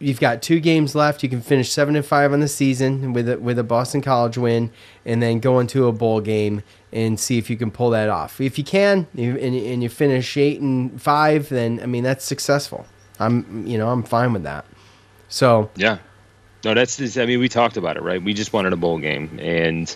[0.00, 1.22] You've got two games left.
[1.22, 4.36] You can finish seven and five on the season with a, with a Boston College
[4.36, 4.70] win,
[5.06, 6.62] and then go into a bowl game
[6.92, 8.40] and see if you can pull that off.
[8.40, 12.86] If you can, and, and you finish eight and five, then I mean that's successful.
[13.20, 14.66] I'm you know I'm fine with that.
[15.28, 15.98] So Yeah.
[16.64, 18.22] No, that's just, I mean, we talked about it, right?
[18.22, 19.38] We just wanted a bowl game.
[19.40, 19.94] And,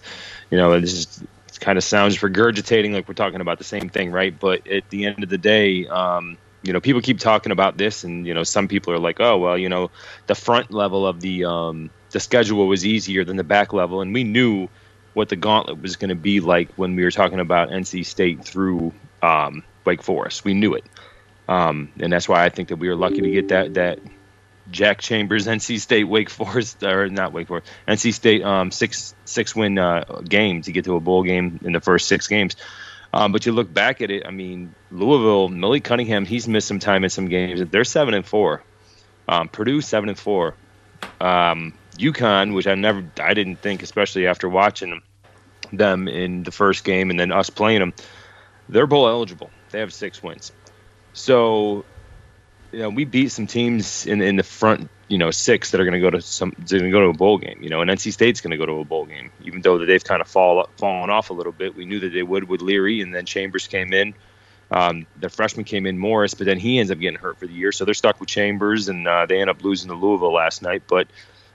[0.51, 3.89] you know, this is, it kind of sounds regurgitating like we're talking about the same
[3.89, 4.39] thing, right?
[4.39, 8.05] But at the end of the day, um, you know, people keep talking about this,
[8.05, 9.91] and, you know, some people are like, oh, well, you know,
[10.27, 14.03] the front level of the, um, the schedule was easier than the back level.
[14.03, 14.69] And we knew
[15.15, 18.45] what the gauntlet was going to be like when we were talking about NC State
[18.45, 18.93] through
[19.23, 20.45] um, Wake Forest.
[20.45, 20.85] We knew it.
[21.49, 24.01] Um, and that's why I think that we were lucky to get that, that,
[24.71, 29.55] Jack Chambers, NC State, Wake Forest, or not Wake Forest, NC State, um, six six
[29.55, 32.57] win uh, game to get to a bowl game in the first six games.
[33.13, 36.79] Um, but you look back at it, I mean, Louisville, Malik Cunningham, he's missed some
[36.79, 37.63] time in some games.
[37.71, 38.63] They're seven and four.
[39.27, 40.55] Um, Purdue seven and four.
[41.21, 45.03] Um, UConn, which I never, I didn't think, especially after watching
[45.73, 47.95] them in the first game and then us playing them,
[48.69, 49.51] they're bowl eligible.
[49.71, 50.53] They have six wins.
[51.13, 51.85] So
[52.73, 55.85] you know, we beat some teams in in the front, you know, six that are
[55.85, 57.59] going to go to some, going to go to a bowl game.
[57.63, 60.05] You know, and NC State's going to go to a bowl game, even though they've
[60.05, 61.75] kind of fall fallen off a little bit.
[61.75, 64.15] We knew that they would with Leary, and then Chambers came in.
[64.71, 67.55] Um, the freshman came in Morris, but then he ends up getting hurt for the
[67.55, 70.61] year, so they're stuck with Chambers, and uh, they end up losing to Louisville last
[70.61, 70.83] night.
[70.87, 71.09] But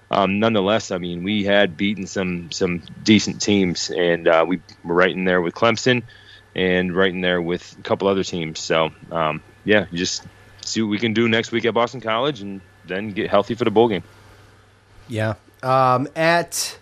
[0.10, 4.96] um, nonetheless, I mean, we had beaten some some decent teams, and uh, we were
[4.96, 6.02] right in there with Clemson,
[6.56, 8.60] and right in there with a couple other teams.
[8.60, 10.24] So um, yeah, just
[10.66, 13.64] see what we can do next week at Boston College, and then get healthy for
[13.66, 14.04] the bowl game.
[15.08, 15.36] Yeah.
[15.62, 16.78] Um, at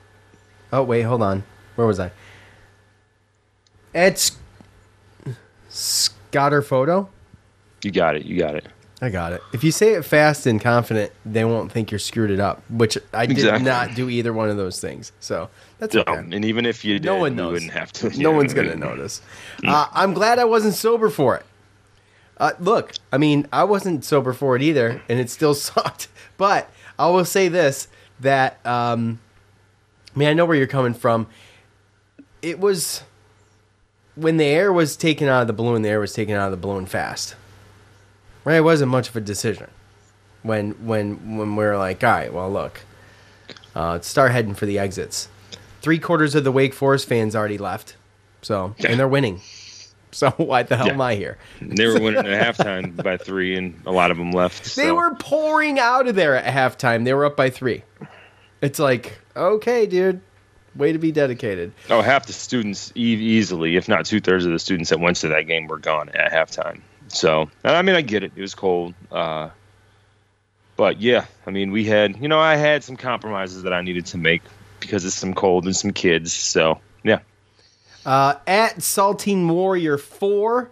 [0.74, 1.44] oh wait, hold on.
[1.76, 2.12] Where was I?
[3.94, 4.32] At
[5.70, 7.10] Scotter Photo.
[7.84, 8.26] You got it.
[8.26, 8.66] You got it.
[9.04, 9.42] I got it.
[9.52, 12.62] If you say it fast and confident, they won't think you're screwed it up.
[12.70, 13.66] Which I did Exactly.
[13.66, 15.12] not do either one of those things.
[15.20, 16.12] So that's okay.
[16.12, 17.54] Um, and even if you did, No one you knows.
[17.54, 18.10] wouldn't have to.
[18.20, 19.22] No one's gonna notice.
[19.66, 21.46] Uh, I'm glad I wasn't sober for it.
[22.42, 26.08] Uh, look, I mean, I wasn't sober for it either, and it still sucked.
[26.38, 27.88] But I will say this:
[28.20, 29.20] that um,
[30.14, 31.28] I mean, I know where you're coming from.
[32.42, 33.04] It was
[34.16, 35.84] when the air was taken out of the balloon.
[35.84, 37.36] The air was taken out of the balloon fast.
[38.44, 38.58] Right?
[38.58, 39.68] It wasn't much of a decision.
[40.42, 42.82] When when when we're like, all right, well, look,
[43.76, 45.30] uh, start heading for the exits.
[45.84, 47.96] Three quarters of the Wake Forest fans already left,
[48.42, 49.42] so and they're winning.
[50.14, 50.94] So why the hell Yeah.
[50.94, 51.38] am I here?
[51.62, 54.76] They were winning at halftime by three, and a lot of them left.
[54.76, 57.06] They were pouring out of there at halftime.
[57.06, 57.84] They were up by three.
[58.62, 60.20] It's like, okay, dude,
[60.76, 61.72] way to be dedicated.
[61.90, 65.30] Oh, half the students, easily, if not two thirds of the students that went to
[65.30, 66.82] that game, were gone at halftime.
[67.08, 68.94] So, I mean, I get it; it was cold.
[69.12, 69.50] Uh,
[70.76, 74.06] but yeah, I mean, we had, you know, I had some compromises that I needed
[74.08, 74.42] to make
[74.80, 76.34] because it's some cold and some kids.
[76.34, 77.20] So, yeah,
[78.06, 80.70] Uh, at Saltine Warrior 4.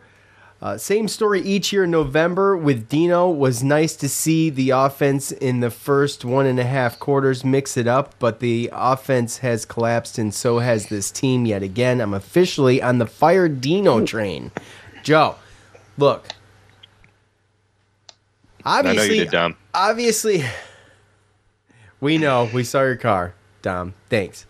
[0.62, 3.30] Uh, same story each year in November with Dino.
[3.30, 7.78] Was nice to see the offense in the first one and a half quarters mix
[7.78, 12.02] it up, but the offense has collapsed, and so has this team yet again.
[12.02, 14.52] I'm officially on the fire Dino train.
[15.02, 15.36] Joe,
[15.98, 16.28] look.
[18.66, 19.56] I know Obviously, you did, Dom.
[19.74, 20.44] obviously,
[22.02, 23.94] we know we saw your car, Dom.
[24.10, 24.46] Thanks.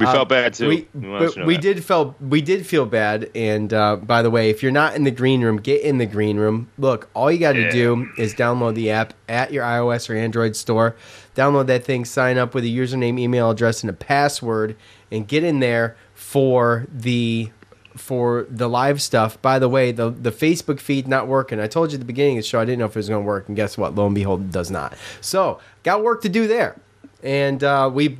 [0.00, 0.66] We Uh, felt bad too.
[0.68, 3.30] We, We but we did felt we did feel bad.
[3.34, 6.06] And uh, by the way, if you're not in the green room, get in the
[6.06, 6.68] green room.
[6.78, 7.70] Look, all you got to Yeah.
[7.70, 10.96] do is download the app at your iOS or Android store.
[11.36, 14.74] Download that thing, sign up with a username, email address, and a password,
[15.12, 17.50] and get in there for the
[17.96, 19.40] for the live stuff.
[19.42, 21.60] By the way, the the Facebook feed not working.
[21.60, 23.08] I told you at the beginning of the show I didn't know if it was
[23.08, 23.94] going to work, and guess what?
[23.94, 24.94] Lo and behold, it does not.
[25.20, 26.76] So got work to do there,
[27.22, 28.18] and uh, we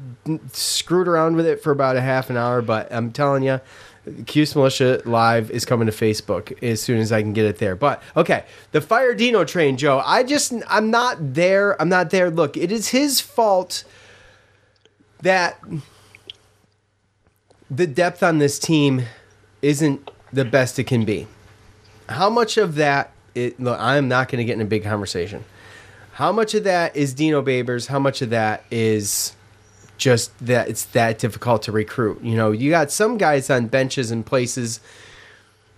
[0.53, 2.63] screwed around with it for about a half an hour.
[2.63, 3.61] But I'm telling you.
[4.27, 7.77] Cuse Militia Live is coming to Facebook as soon as I can get it there.
[7.77, 10.03] But okay, the Fire Dino train, Joe.
[10.05, 11.81] I just I'm not there.
[11.81, 12.31] I'm not there.
[12.31, 13.85] Look, it is his fault
[15.21, 15.61] that
[17.71, 19.03] the depth on this team
[19.63, 21.27] isn't the best it can be.
[22.09, 23.13] How much of that?
[23.35, 25.45] It, look, I'm not going to get in a big conversation.
[26.15, 27.87] How much of that is Dino Babers?
[27.87, 29.35] How much of that is
[30.01, 32.25] just that it's that difficult to recruit?
[32.25, 34.81] You know, you got some guys on benches in places.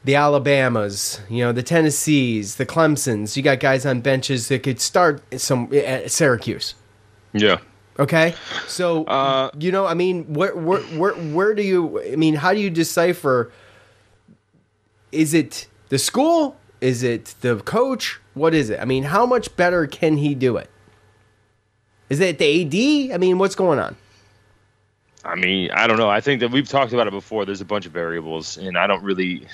[0.04, 3.36] The Alabamas, you know, the Tennessees, the Clemsons.
[3.36, 6.74] You got guys on benches that could start some at Syracuse.
[7.32, 7.58] Yeah.
[7.98, 8.34] Okay,
[8.66, 12.00] so Uh, you know, I mean, where, where, where, where do you?
[12.02, 13.52] I mean, how do you decipher?
[15.12, 16.56] Is it the school?
[16.80, 18.18] Is it the coach?
[18.34, 18.80] What is it?
[18.80, 20.68] I mean, how much better can he do it?
[22.08, 23.14] Is it the AD?
[23.14, 23.94] I mean, what's going on?
[25.24, 26.10] I mean, I don't know.
[26.10, 27.44] I think that we've talked about it before.
[27.44, 29.46] There's a bunch of variables, and I don't really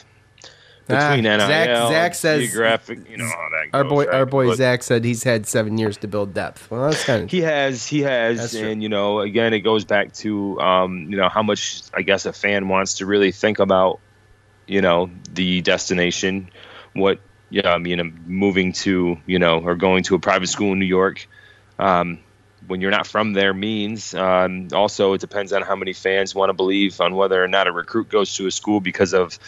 [0.86, 4.14] between Ah, NIL, Zach- Zach says- geographic, you know, how that Our goes, boy, right?
[4.14, 6.70] our boy But- Zach said he's had seven years to build depth.
[6.70, 8.66] Well, that's kind of He has, he has, true.
[8.70, 12.24] and you know, again, it goes back to um, you know how much I guess
[12.24, 14.00] a fan wants to really think about,
[14.66, 16.48] you know, the destination,
[16.94, 20.78] what yeah, I mean, moving to you know or going to a private school in
[20.78, 21.28] New York,
[21.78, 22.18] um,
[22.68, 24.14] when you're not from there means.
[24.14, 27.66] Um, also, it depends on how many fans want to believe on whether or not
[27.66, 29.38] a recruit goes to a school because of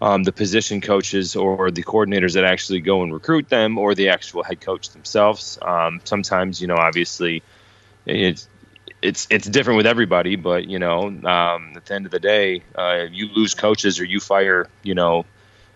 [0.00, 4.08] um, the position coaches or the coordinators that actually go and recruit them or the
[4.08, 5.58] actual head coach themselves.
[5.60, 7.42] Um, sometimes, you know, obviously
[8.06, 8.48] it's
[9.02, 12.62] it's it's different with everybody, but you know, um, at the end of the day,
[12.74, 15.24] uh, you lose coaches or you fire, you know,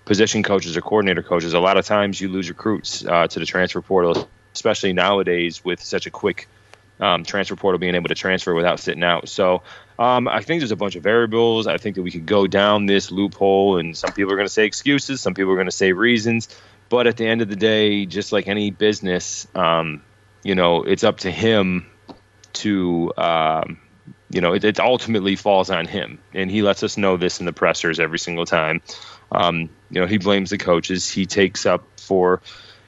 [0.05, 1.55] position coaches or coordinator coaches.
[1.55, 5.83] A lot of times, you lose recruits uh, to the transfer portal, especially nowadays with
[5.83, 6.49] such a quick
[7.03, 9.29] um, transfer portal being able to transfer without sitting out.
[9.29, 9.63] So
[9.99, 11.67] um, I think there's a bunch of variables.
[11.67, 14.53] I think that we could go down this loophole, and some people are going to
[14.53, 16.49] say excuses, some people are going to say reasons.
[16.89, 20.03] But at the end of the day, just like any business, um,
[20.45, 21.87] you know, it's up to him
[22.55, 23.81] to, um,
[24.31, 27.47] you know, it, it ultimately falls on him, and he lets us know this in
[27.47, 28.81] the pressers every single time.
[29.33, 31.11] Um, you know, he blames the coaches.
[31.11, 32.43] He takes up for,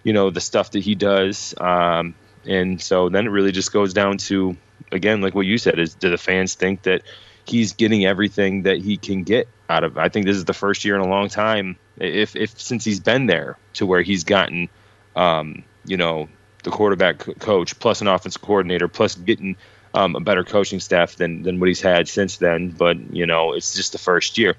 [0.04, 1.54] you know, the stuff that he does.
[1.58, 2.14] Um,
[2.46, 4.56] and so then it really just goes down to,
[4.92, 7.02] again, like what you said, is do the fans think that
[7.46, 9.98] he's getting everything that he can get out of?
[9.98, 13.00] I think this is the first year in a long time, if if since he's
[13.00, 14.68] been there, to where he's gotten,
[15.16, 16.28] um, you know,
[16.62, 19.56] the quarterback co- coach plus an offensive coordinator plus getting
[19.94, 22.70] um, a better coaching staff than than what he's had since then.
[22.70, 24.56] But you know, it's just the first year.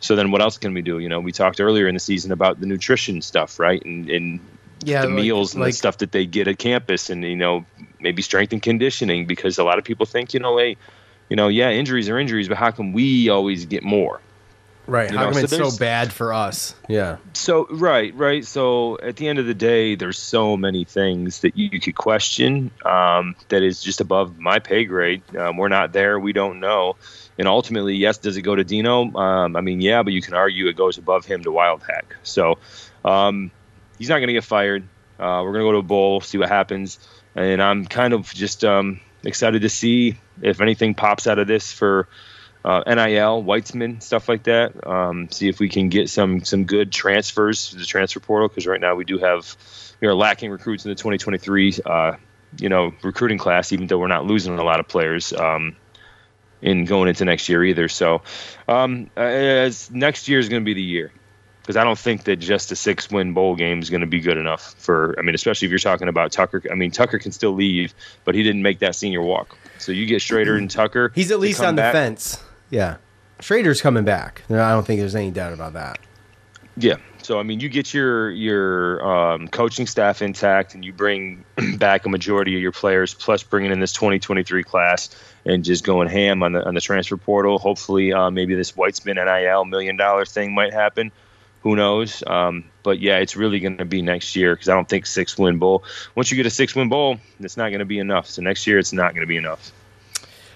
[0.00, 0.98] So then, what else can we do?
[0.98, 3.82] You know, we talked earlier in the season about the nutrition stuff, right?
[3.84, 4.40] And, and
[4.84, 7.36] Yeah, the like- meals and like- the stuff that they get at campus, and you
[7.36, 7.64] know,
[8.00, 10.76] maybe strength and conditioning, because a lot of people think, you know, hey,
[11.28, 14.20] you know, yeah, injuries are injuries, but how come we always get more?
[14.86, 15.10] right.
[15.10, 16.74] you How know, come so it's so bad for us?
[16.88, 17.16] Yeah.
[17.32, 18.44] So right, right.
[18.44, 21.94] So at the end of the day, there's so many things that you, you could
[21.94, 25.22] question um, that is just above my pay grade.
[25.36, 26.18] Um, we're not there.
[26.18, 26.96] We don't know.
[27.38, 29.12] And ultimately, yes, does it go to Dino?
[29.14, 32.02] Um, I mean, yeah, but you can argue it goes above him to Wildhack.
[32.22, 32.58] So
[33.04, 33.50] um,
[34.02, 34.82] he's not going to get fired.
[35.16, 36.98] Uh, we're going to go to a bowl, see what happens,
[37.36, 41.70] and I'm kind of just um, excited to see if anything pops out of this
[41.70, 42.08] for
[42.64, 44.84] uh, NIL, Weitsman, stuff like that.
[44.84, 48.66] Um, see if we can get some some good transfers to the transfer portal because
[48.66, 49.56] right now we do have
[50.00, 52.16] we are lacking recruits in the 2023 uh,
[52.58, 55.32] you know recruiting class, even though we're not losing a lot of players.
[55.32, 55.76] Um,
[56.60, 58.22] in going into next year either, so
[58.66, 61.12] um, as next year is going to be the year
[61.62, 64.20] because I don't think that just a six win bowl game is going to be
[64.20, 65.14] good enough for.
[65.18, 66.62] I mean, especially if you're talking about Tucker.
[66.70, 67.94] I mean, Tucker can still leave,
[68.24, 69.56] but he didn't make that senior walk.
[69.78, 71.12] So you get Shrader and Tucker.
[71.14, 72.42] He's at least on the fence.
[72.70, 72.96] Yeah.
[73.38, 74.42] Shrader's coming back.
[74.50, 75.98] I don't think there's any doubt about that.
[76.76, 76.96] Yeah.
[77.22, 81.44] So I mean, you get your your um, coaching staff intact, and you bring
[81.76, 85.10] back a majority of your players, plus bringing in this 2023 class,
[85.44, 87.58] and just going ham on the on the transfer portal.
[87.58, 91.12] Hopefully, uh, maybe this Weitsman NIL million dollar thing might happen.
[91.62, 92.22] Who knows?
[92.26, 95.38] Um, but yeah, it's really going to be next year because I don't think six
[95.38, 95.84] win bowl.
[96.16, 98.28] Once you get a six win bowl, it's not going to be enough.
[98.28, 99.72] So next year, it's not going to be enough.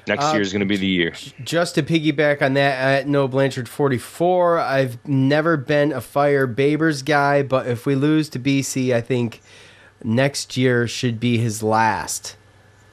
[0.09, 1.15] Next Uh, year is going to be the year.
[1.43, 7.05] Just to piggyback on that, at No Blanchard 44, I've never been a Fire Babers
[7.05, 9.41] guy, but if we lose to BC, I think
[10.05, 12.37] next year should be his last.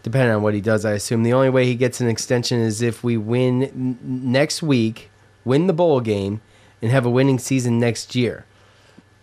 [0.02, 1.24] Depending on what he does, I assume.
[1.24, 5.10] The only way he gets an extension is if we win next week,
[5.46, 6.42] win the bowl game,
[6.84, 8.46] and have a winning season next year.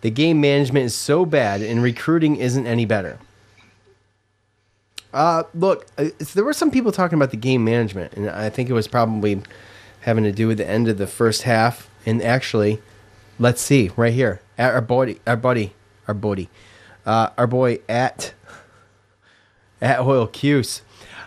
[0.01, 3.19] The game management is so bad, and recruiting isn't any better.
[5.13, 8.73] Uh, look, there were some people talking about the game management, and I think it
[8.73, 9.43] was probably
[10.01, 11.87] having to do with the end of the first half.
[12.03, 12.81] And actually,
[13.37, 15.75] let's see right here, at our buddy, our buddy,
[16.07, 16.49] our buddy,
[17.05, 18.33] uh, our boy at
[19.81, 20.81] at Oil Cuse.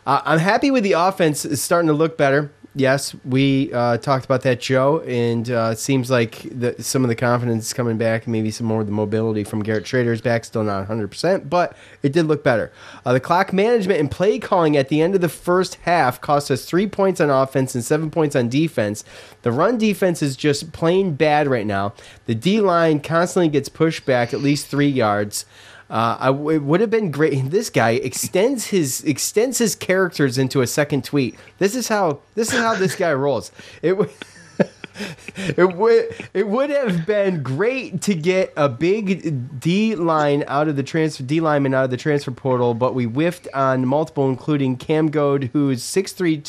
[0.05, 1.45] Uh, I'm happy with the offense.
[1.45, 2.51] It's starting to look better.
[2.77, 7.09] Yes, we uh, talked about that, Joe, and uh, it seems like the, some of
[7.09, 8.27] the confidence is coming back.
[8.27, 10.45] Maybe some more of the mobility from Garrett Shrader is back.
[10.45, 12.73] Still not 100%, but it did look better.
[13.07, 16.51] Uh, the clock management and play calling at the end of the first half cost
[16.51, 19.05] us three points on offense and seven points on defense.
[19.43, 21.95] The run defense is just plain bad right now.
[22.27, 25.47] The D line constantly gets pushed back at least three yards.
[25.91, 27.45] Uh, it would have been great.
[27.55, 31.37] This guy extends his extends his characters into a second tweet.
[31.59, 33.53] This is how this is how this guy rolls.
[33.83, 34.11] It w-
[35.57, 40.77] it would it would have been great to get a big D line out of
[40.77, 44.77] the transfer D lineman out of the transfer portal, but we whiffed on multiple, including
[44.77, 46.43] Cam Goode, who's 6'3",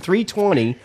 [0.00, 0.78] 320,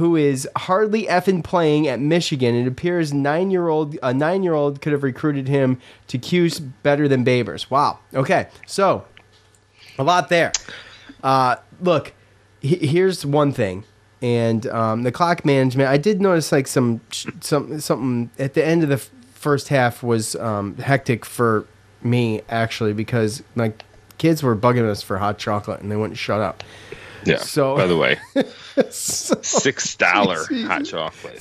[0.00, 2.54] who is hardly effing playing at Michigan.
[2.54, 6.58] It appears nine year old a nine year old could have recruited him to Cuse
[6.58, 7.70] better than Babers.
[7.70, 7.98] Wow.
[8.14, 9.04] Okay, so
[9.98, 10.52] a lot there.
[11.22, 12.14] Uh, look,
[12.62, 13.84] he- here's one thing,
[14.22, 15.90] and um, the clock management.
[15.90, 17.02] I did notice like some
[17.40, 21.66] some something at the end of the f- first half was um, hectic for
[22.02, 23.84] me actually because like
[24.16, 26.64] kids were bugging us for hot chocolate and they wouldn't shut up.
[27.24, 27.38] Yeah.
[27.38, 28.18] So- by the way,
[28.90, 31.40] six dollar hot chocolate.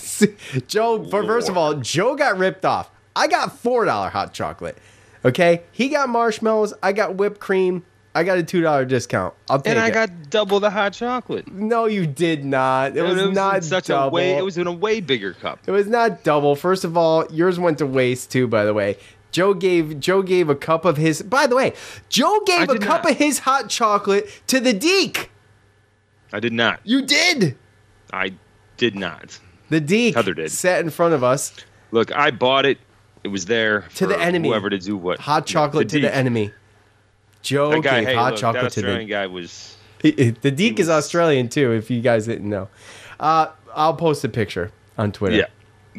[0.68, 2.90] Joe, for first of all, Joe got ripped off.
[3.16, 4.78] I got four dollar hot chocolate.
[5.26, 6.74] Okay, he got marshmallows.
[6.82, 7.84] I got whipped cream.
[8.16, 9.34] I got a two dollar discount.
[9.50, 9.94] I'll take And I it.
[9.94, 11.52] got double the hot chocolate.
[11.52, 12.96] no, you did not.
[12.98, 14.08] It And was, in not such double.
[14.08, 14.38] a way.
[14.38, 15.60] It was in a way bigger cup.
[15.68, 16.56] It was not double.
[16.56, 18.48] First of all, yours went to waste too.
[18.48, 18.98] By the way,
[19.32, 21.22] Joe gave Joe gave a cup of his.
[21.22, 21.74] By the way,
[22.10, 23.12] Joe gave I a did cup not.
[23.12, 25.30] of his hot chocolate to the Deke.
[26.32, 26.80] I did not.
[26.84, 27.58] You did.
[28.12, 28.34] I
[28.78, 29.40] did not.
[29.70, 30.52] The Deke Heather did.
[30.52, 31.54] sat in front of us.
[31.92, 32.78] Look, I bought it.
[33.24, 34.50] It was there To the enemy.
[34.50, 35.20] Whoever to do what.
[35.20, 36.04] Hot chocolate to Deke.
[36.04, 36.52] the enemy.
[37.42, 39.76] Joe That guy, gave hey, hot look, chocolate that to the Australian guy was.
[40.02, 42.70] The Deke is Australian too, if you guys didn't know.
[43.20, 45.36] Uh, I'll post a picture on Twitter.
[45.36, 45.48] Yeah,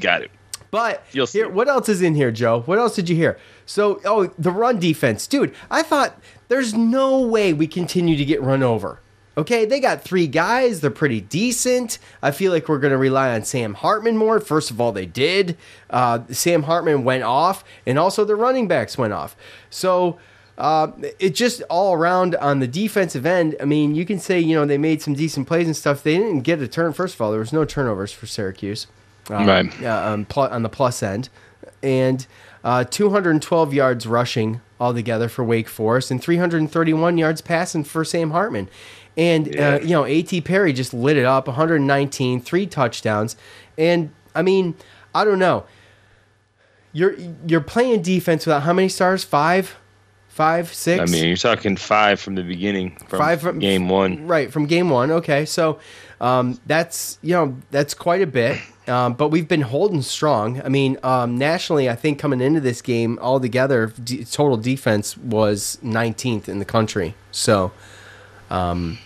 [0.00, 0.30] got it.
[0.70, 1.40] But You'll see.
[1.40, 2.60] here, what else is in here, Joe?
[2.62, 3.38] What else did you hear?
[3.66, 5.52] So, oh, the run defense, dude.
[5.70, 6.18] I thought
[6.48, 9.00] there's no way we continue to get run over.
[9.38, 10.80] Okay, they got three guys.
[10.80, 11.98] They're pretty decent.
[12.22, 14.40] I feel like we're going to rely on Sam Hartman more.
[14.40, 15.56] First of all, they did.
[15.88, 19.36] Uh, Sam Hartman went off, and also the running backs went off.
[19.70, 20.18] So
[20.58, 23.56] uh, it just all around on the defensive end.
[23.60, 26.02] I mean, you can say you know they made some decent plays and stuff.
[26.02, 26.92] They didn't get a turn.
[26.92, 28.88] First of all, there was no turnovers for Syracuse.
[29.30, 29.82] Um, Right.
[29.82, 31.28] uh, um, pl- on the plus end,
[31.84, 32.26] and
[32.64, 38.68] uh, 212 yards rushing altogether for Wake Forest, and 331 yards passing for Sam Hartman.
[39.16, 39.74] And Yeah.
[39.74, 40.40] uh, you know, A.T.
[40.42, 43.36] Perry just lit it up, 119, three touchdowns,
[43.76, 44.74] and I mean,
[45.14, 45.64] I don't know.
[46.92, 47.14] You're
[47.46, 49.22] you're playing defense without how many stars?
[49.22, 49.76] Five,
[50.28, 51.00] five, six.
[51.00, 54.26] I mean, you're talking five from the beginning, from Five from- game one.
[54.26, 55.10] Right from game one.
[55.12, 55.78] Okay, so
[56.20, 58.58] um, that's you know that's quite a bit,
[58.88, 60.60] um, but we've been holding strong.
[60.62, 65.78] I mean, um, nationally, I think coming into this game altogether, d- total defense was
[65.84, 67.14] 19th in the country.
[67.30, 67.72] So.
[68.50, 68.98] Um,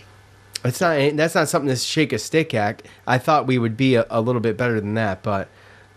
[0.63, 2.81] it's not that's not something to shake a stick at.
[3.05, 5.47] I thought we would be a, a little bit better than that, but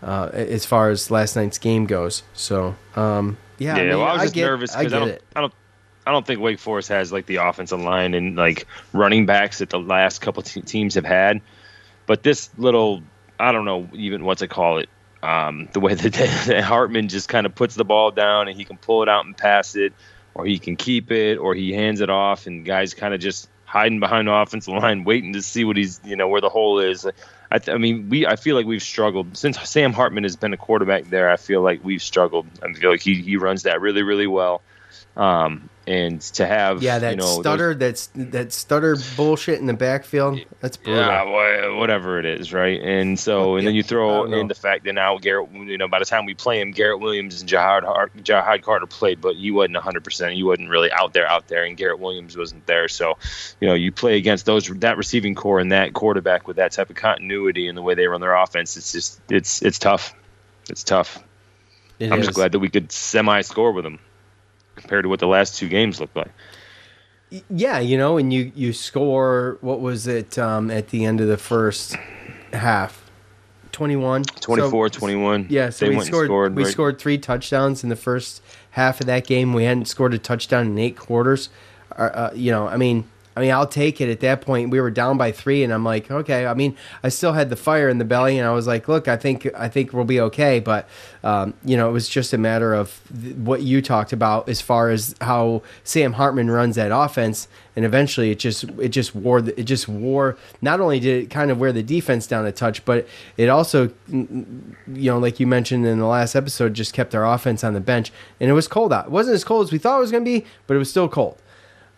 [0.01, 4.07] uh, as far as last night's game goes, so um, yeah, Yeah, I, mean, well,
[4.07, 5.23] I was just get, nervous I because get I, don't, it.
[5.35, 5.53] I don't,
[6.07, 9.69] I don't think Wake Forest has like the offensive line and like running backs that
[9.69, 11.41] the last couple te- teams have had.
[12.05, 13.03] But this little,
[13.39, 14.89] I don't know even what to call it.
[15.21, 18.65] Um, the way that, that Hartman just kind of puts the ball down and he
[18.65, 19.93] can pull it out and pass it,
[20.33, 23.49] or he can keep it, or he hands it off, and guys kind of just
[23.65, 26.79] hiding behind the offensive line, waiting to see what he's, you know, where the hole
[26.79, 27.05] is.
[27.51, 28.27] I, th- I mean, we.
[28.27, 31.29] I feel like we've struggled since Sam Hartman has been a quarterback there.
[31.29, 32.45] I feel like we've struggled.
[32.63, 34.61] I feel like he, he runs that really really well.
[35.17, 39.73] Um, and to have Yeah, that you know, stutter, that's that stutter bullshit in the
[39.73, 40.39] backfield.
[40.59, 41.03] That's brutal.
[41.03, 42.79] yeah, whatever it is, right?
[42.79, 45.97] And so, and then you throw in the fact that now Garrett, you know, by
[45.97, 49.49] the time we play him, Garrett Williams and Ja'Had, Har- Ja'Had Carter played, but he
[49.49, 50.33] wasn't 100%.
[50.33, 52.87] He wasn't really out there, out there, and Garrett Williams wasn't there.
[52.87, 53.17] So,
[53.59, 56.91] you know, you play against those that receiving core and that quarterback with that type
[56.91, 58.77] of continuity and the way they run their offense.
[58.77, 60.13] It's just, it's, it's tough.
[60.69, 61.17] It's tough.
[61.97, 62.27] It I'm is.
[62.27, 63.99] just glad that we could semi score with them
[64.79, 66.31] compared to what the last two games looked like.
[67.49, 69.59] Yeah, you know, and you you score.
[69.61, 71.95] What was it um, at the end of the first
[72.53, 73.05] half?
[73.71, 75.47] 21 24 21.
[75.49, 76.71] Yeah, so they we went scored, scored, we right?
[76.71, 78.41] scored three touchdowns in the first
[78.71, 79.53] half of that game.
[79.53, 81.49] We hadn't scored a touchdown in eight quarters.
[81.95, 84.09] Uh, uh, you know, I mean, I mean, I'll take it.
[84.09, 86.45] At that point, we were down by three, and I'm like, okay.
[86.45, 89.07] I mean, I still had the fire in the belly, and I was like, look,
[89.07, 90.59] I think I think we'll be okay.
[90.59, 90.89] But
[91.23, 94.61] um, you know, it was just a matter of th- what you talked about as
[94.61, 99.41] far as how Sam Hartman runs that offense, and eventually it just it just wore
[99.41, 100.35] the, it just wore.
[100.61, 103.07] Not only did it kind of wear the defense down a touch, but
[103.37, 107.63] it also you know, like you mentioned in the last episode, just kept our offense
[107.63, 109.05] on the bench, and it was cold out.
[109.05, 110.89] It wasn't as cold as we thought it was going to be, but it was
[110.89, 111.37] still cold.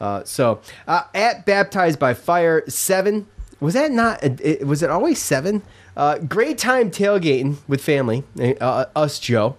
[0.01, 3.27] Uh, so uh, at baptized by fire seven
[3.61, 4.23] was that not?
[4.23, 5.61] It, was it always seven?
[5.95, 8.23] Uh, great time tailgating with family,
[8.59, 9.55] uh, us Joe.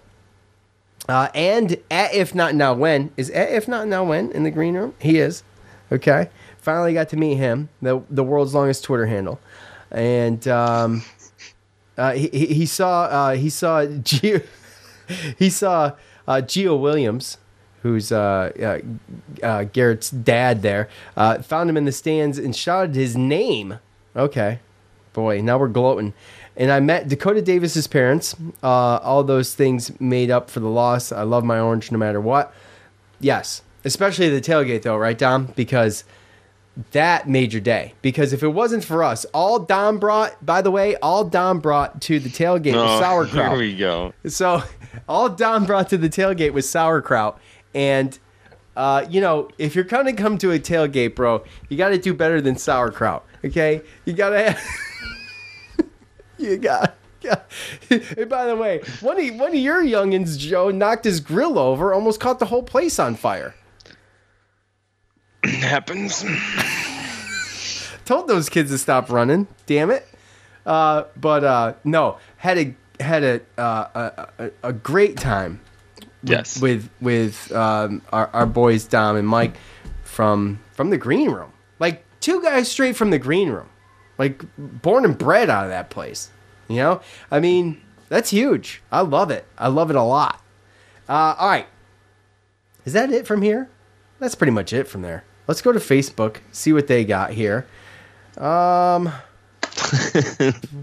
[1.07, 4.51] Uh, and at if not now when is at if not now when in the
[4.51, 4.93] green room?
[4.99, 5.43] He is.
[5.91, 6.29] Okay.
[6.57, 9.39] Finally got to meet him, the the world's longest Twitter handle,
[9.91, 11.03] and um,
[11.97, 14.45] uh, he, he saw he saw Gio,
[15.37, 15.91] he saw
[16.27, 17.37] Gio Williams,
[17.83, 18.51] who's uh,
[19.41, 20.61] uh, uh, Garrett's dad.
[20.63, 23.77] There uh, found him in the stands and shouted his name.
[24.15, 24.59] Okay,
[25.13, 26.13] boy, now we're gloating.
[26.55, 28.35] And I met Dakota Davis's parents.
[28.61, 31.11] Uh, all those things made up for the loss.
[31.11, 32.53] I love my orange no matter what.
[33.19, 35.47] Yes, especially the tailgate though, right, Dom?
[35.55, 36.03] Because
[36.91, 37.93] that made your day.
[38.01, 42.01] Because if it wasn't for us, all Dom brought, by the way, all Dom brought
[42.03, 43.49] to the tailgate was Oh, sauerkraut.
[43.51, 44.13] Here we go.
[44.27, 44.61] So
[45.09, 47.39] all Dom brought to the tailgate was sauerkraut.
[47.73, 48.17] And
[48.75, 52.41] uh, you know, if you're gonna come to a tailgate, bro, you gotta do better
[52.41, 53.25] than sauerkraut.
[53.45, 53.81] Okay?
[54.05, 54.57] You gotta
[56.37, 57.39] You got yeah.
[57.89, 61.93] And by the way, one of one of your youngins, Joe, knocked his grill over,
[61.93, 63.55] almost caught the whole place on fire.
[65.43, 66.25] happens.
[68.05, 69.47] Told those kids to stop running.
[69.65, 70.05] Damn it.
[70.65, 75.61] Uh, but uh, no, had a had a, uh, a, a a great time.
[76.23, 76.61] Yes.
[76.61, 79.57] With with um, our our boys Dom and Mike
[80.03, 81.51] from from the green room.
[81.79, 83.69] Like two guys straight from the green room.
[84.17, 86.29] Like born and bred out of that place.
[86.67, 87.01] You know?
[87.29, 88.81] I mean, that's huge.
[88.91, 89.45] I love it.
[89.57, 90.41] I love it a lot.
[91.09, 91.67] Uh, all right.
[92.85, 93.69] Is that it from here?
[94.19, 95.23] That's pretty much it from there.
[95.47, 97.67] Let's go to Facebook, see what they got here.
[98.37, 99.11] Um,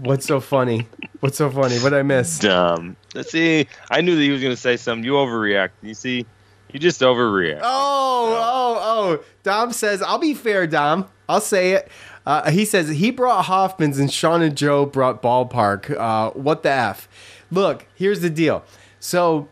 [0.01, 0.87] what's so funny?
[1.19, 1.77] What's so funny?
[1.79, 2.39] What I miss?
[2.39, 2.95] Dumb.
[3.13, 3.67] Let's see.
[3.89, 5.03] I knew that he was going to say something.
[5.03, 5.71] You overreact.
[5.81, 6.25] You see,
[6.71, 7.61] you just overreact.
[7.63, 9.23] Oh, oh, oh.
[9.43, 11.07] Dom says, I'll be fair, Dom.
[11.27, 11.89] I'll say it.
[12.25, 15.97] Uh, he says he brought Hofmann's and Sean and Joe brought Ballpark.
[15.97, 17.09] Uh, what the F?
[17.51, 18.63] Look, here's the deal.
[18.99, 19.49] So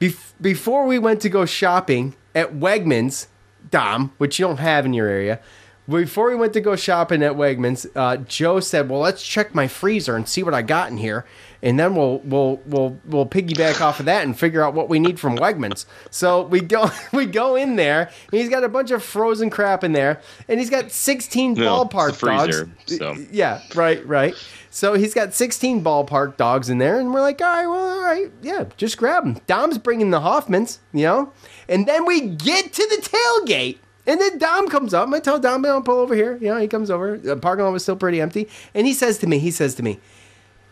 [0.00, 3.28] bef- before we went to go shopping at Wegmans,
[3.70, 5.40] Dom, which you don't have in your area,
[5.88, 9.68] before we went to go shopping at Wegmans, uh, Joe said, "Well, let's check my
[9.68, 11.24] freezer and see what I got in here,
[11.62, 14.98] and then we'll we'll we'll we'll piggyback off of that and figure out what we
[14.98, 18.90] need from Wegmans." So we go we go in there, and he's got a bunch
[18.90, 22.98] of frozen crap in there, and he's got sixteen No, ballpark freezer, dogs.
[22.98, 23.14] so.
[23.30, 24.34] Yeah, right, right.
[24.68, 28.04] So he's got 16 ballpark dogs in there, and we're like, all right, well, all
[28.04, 29.40] right, yeah, just grab them.
[29.46, 31.32] Dom's bringing the Hofmanns, you know?
[31.66, 35.64] And then we get to the tailgate, and then Dom comes up, I tell Dom,
[35.64, 36.36] I'll pull over here.
[36.40, 37.18] You know, he comes over.
[37.18, 38.48] The parking lot was still pretty empty.
[38.74, 39.98] And he says to me, he says to me,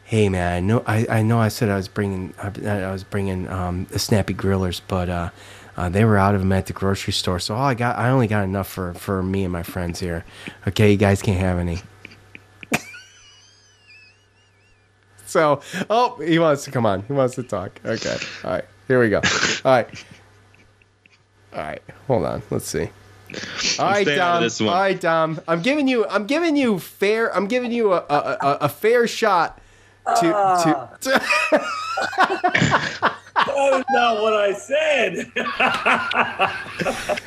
[0.04, 3.02] hey, man, I know I, I, know I said I was bringing, I, I was
[3.02, 5.30] bringing um, the Snappy Grillers, but uh,
[5.76, 7.40] uh, they were out of them at the grocery store.
[7.40, 10.24] So all I got, I only got enough for, for me and my friends here.
[10.68, 11.78] Okay, you guys can't have any.
[15.26, 17.02] So, oh, he wants to come on.
[17.02, 17.80] He wants to talk.
[17.84, 18.16] Okay.
[18.44, 18.64] All right.
[18.86, 19.16] Here we go.
[19.64, 20.04] All right.
[21.52, 21.82] All right.
[22.06, 22.42] Hold on.
[22.50, 22.88] Let's see.
[23.78, 24.42] All right, staying out of Dom.
[24.42, 24.68] this one.
[24.70, 25.40] All right, Dom.
[25.48, 26.06] I'm giving you.
[26.08, 27.34] I'm giving you fair.
[27.34, 29.60] I'm giving you a a, a, a fair shot
[30.20, 30.96] to Ah.
[31.00, 31.10] to.
[31.10, 31.20] to
[33.46, 35.32] That is not what I said.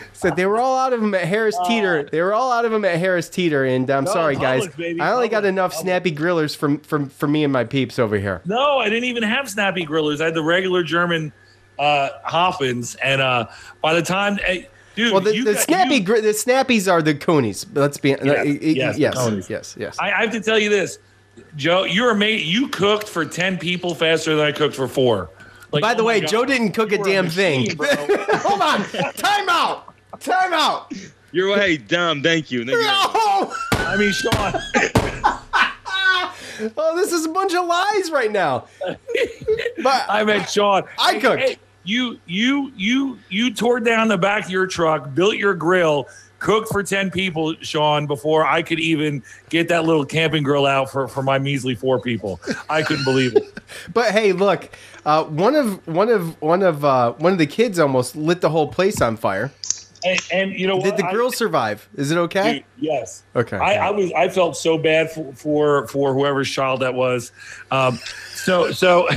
[0.18, 2.10] So they were all out of them at Harris Teeter.
[2.12, 4.68] They were all out of them at Harris Teeter, and I'm No, sorry, guys.
[4.70, 8.00] Baby, I only got Publix, enough snappy grillers from from for me and my peeps
[8.00, 8.42] over here.
[8.44, 10.20] No, I didn't even have snappy grillers.
[10.20, 11.34] I had the regular German
[11.78, 13.46] uh, Hoffens, and uh,
[13.84, 16.92] by the time, hey, dude, Well, the, you the got- snappy you- gri- the snappies
[16.92, 17.66] are the coonies.
[17.74, 19.50] Let's be Yes, uh, yes, yes, Coneys.
[19.50, 19.96] yes, yes.
[20.00, 21.00] I, I have to tell you this,
[21.56, 21.84] Joe.
[21.86, 22.48] You're amazing.
[22.50, 25.30] You cooked for ten people faster than I cooked for four.
[25.72, 26.30] Like, By the oh way, God.
[26.30, 27.78] Joe didn't cook a You were damn machine, thing.
[28.40, 28.84] Hold on,
[29.14, 30.92] time out, time out.
[31.32, 32.24] You're hey, Dom.
[32.24, 32.66] Thank you.
[32.66, 32.84] Thank you.
[32.84, 33.54] No!
[33.74, 34.54] I mean, Sean.
[36.76, 38.66] Oh, this is a bunch of lies right now.
[39.84, 40.84] But I meant Sean.
[40.98, 41.40] I Hey, cooked.
[41.44, 41.58] hey,
[41.88, 46.08] you you you you tore down the back of your truck, built your grill,
[46.40, 50.92] cooked for ten people, Sean, before I could even get that little camping grill out
[50.92, 52.42] for for my measly four people.
[52.70, 53.44] I couldn't believe it.
[53.94, 54.70] but hey, look,
[55.06, 58.50] uh, one of one of one of uh, one of the kids almost lit the
[58.50, 59.52] whole place on fire.
[60.08, 60.86] And, and you know what?
[60.86, 61.88] Did the I- grill survive?
[61.96, 62.54] Is it okay?
[62.54, 63.24] Dude, yes.
[63.36, 63.58] Okay.
[63.58, 64.12] I, I was.
[64.14, 67.32] I felt so bad for for, for whoever's child that was.
[67.72, 68.00] Um,
[68.36, 69.08] so so,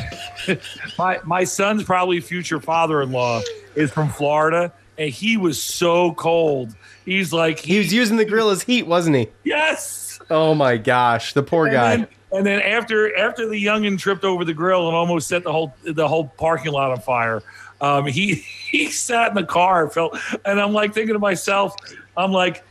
[0.99, 3.43] my my son's probably future father-in-law
[3.75, 6.75] is from Florida, and he was so cold.
[7.05, 9.29] He's like he was using the grill as heat, wasn't he?
[9.45, 10.21] yes.
[10.33, 11.97] Oh my gosh, the poor And guy.
[11.97, 15.51] then, and then after after the youngin tripped over the grill and almost set the
[15.51, 17.43] whole the whole parking lot on fire,
[17.81, 18.35] um, he
[18.70, 21.74] he sat in the car and felt, and I'm like thinking to myself,
[22.16, 22.65] I'm like,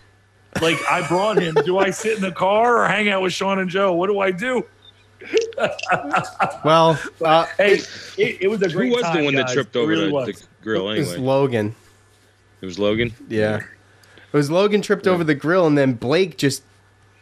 [0.61, 1.55] like I brought him.
[1.65, 3.93] Do I sit in the car or hang out with Sean and Joe?
[3.93, 4.65] What do I do?
[6.63, 7.81] Well, uh, hey,
[8.17, 8.71] it, it was a great.
[8.71, 11.17] Who great was the time, one that tripped over really the, the grill it was?
[11.17, 11.75] Logan.
[12.61, 13.13] It was Logan.
[13.27, 13.57] Yeah.
[13.57, 16.63] It was Logan tripped over the grill, and then Blake just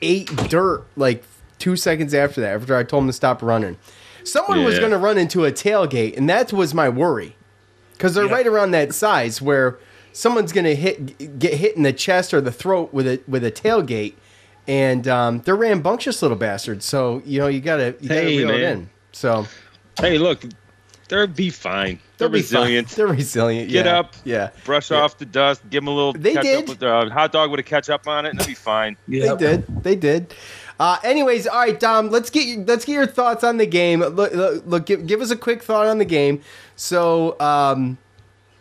[0.02, 1.24] ate dirt like
[1.58, 3.78] two seconds after that, after I told him to stop running.
[4.24, 7.37] Someone was going to run into a tailgate, and that was my worry.
[7.98, 9.78] Because they're right around that size where
[10.14, 13.44] someone's going to hit get hit in the chest or the throat with a with
[13.44, 14.14] a tailgate,
[14.68, 16.86] and um, they're rambunctious little bastards.
[16.86, 18.90] So you know you gotta you gotta Hey, reel it in.
[19.12, 19.46] So
[20.00, 20.44] Hey, look,
[21.10, 22.00] they'll be fine.
[22.18, 22.60] They're They'll be fine.
[22.62, 22.88] resilient.
[22.90, 23.70] They're resilient.
[23.72, 24.00] Get yeah.
[24.00, 24.50] up, Yeah.
[24.64, 24.98] brush Yeah.
[24.98, 26.68] off the dust, give them a little They did.
[26.68, 28.96] with a hot dog with a ketchup on it, and they'll be fine.
[29.08, 29.84] They did.
[29.84, 30.34] They did.
[30.80, 32.10] Uh, anyways, all right, Dom.
[32.12, 34.02] Let's get your, let's get your thoughts on the game.
[34.02, 36.42] Look, look, look give, give us a quick thought on the game.
[36.78, 37.98] So, um,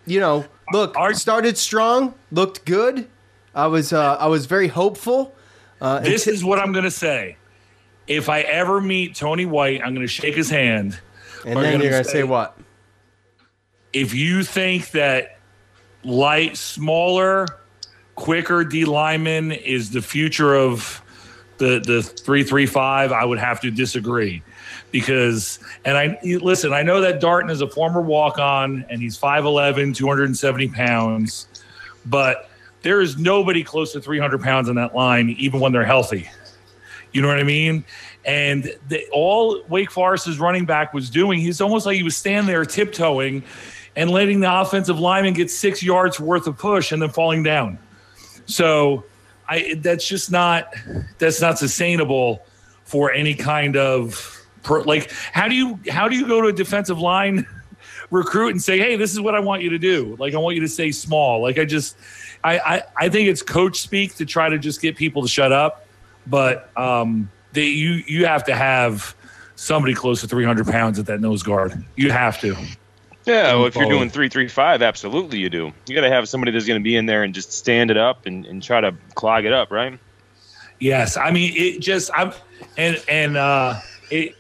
[0.07, 3.09] you know, look, art started strong, looked good.
[3.55, 5.33] I was uh, I was very hopeful.
[5.81, 7.37] Uh, This until- is what I'm going to say.
[8.09, 10.99] If I ever meet Tony White, I'm going to shake his hand.
[11.45, 12.57] and then you're gonna say, say what?
[13.93, 15.39] if you think that
[16.05, 17.47] light, smaller,
[18.15, 21.03] quicker D lineman is the future of
[21.59, 24.43] the the three three five, I would have to disagree.
[24.97, 29.19] Because and I listen, I know that Darton is a former walk on and he's
[29.19, 31.49] 5'11, 270 pounds,
[32.07, 32.49] but
[32.81, 36.31] there is nobody close to 300 pounds on that line, even when they're healthy.
[37.13, 37.85] You know what I mean?
[38.25, 42.47] And the, all Wake Forest's running back was doing, he's almost like he was standing
[42.47, 43.45] there tiptoeing
[43.97, 47.79] and letting the offensive lineman get six yards worth of push and then falling down.
[48.47, 49.05] So
[49.47, 50.73] I that's just not
[51.19, 52.47] that's not sustainable
[52.85, 54.36] for any kind of
[54.67, 57.47] pro, like how do you how do you go to a defensive line
[58.11, 60.17] recruit and say, hey, this is what I want you to do.
[60.19, 61.41] Like I want you to stay small.
[61.41, 61.97] Like I just
[62.45, 65.53] I I, I think it's coach speak to try to just get people to shut
[65.53, 65.87] up.
[66.27, 69.15] But um they you you have to have
[69.55, 71.83] somebody close to 300 pounds at that nose guard.
[71.95, 72.57] You have to.
[73.25, 75.73] Yeah, well, if you're doing three three five, absolutely you do.
[75.89, 77.97] You got to have somebody that's going to be in there and just stand it
[77.97, 79.99] up and, and try to clog it up, right?
[80.79, 82.33] Yes, I mean it just I'm
[82.77, 83.81] and and uh
[84.11, 84.36] it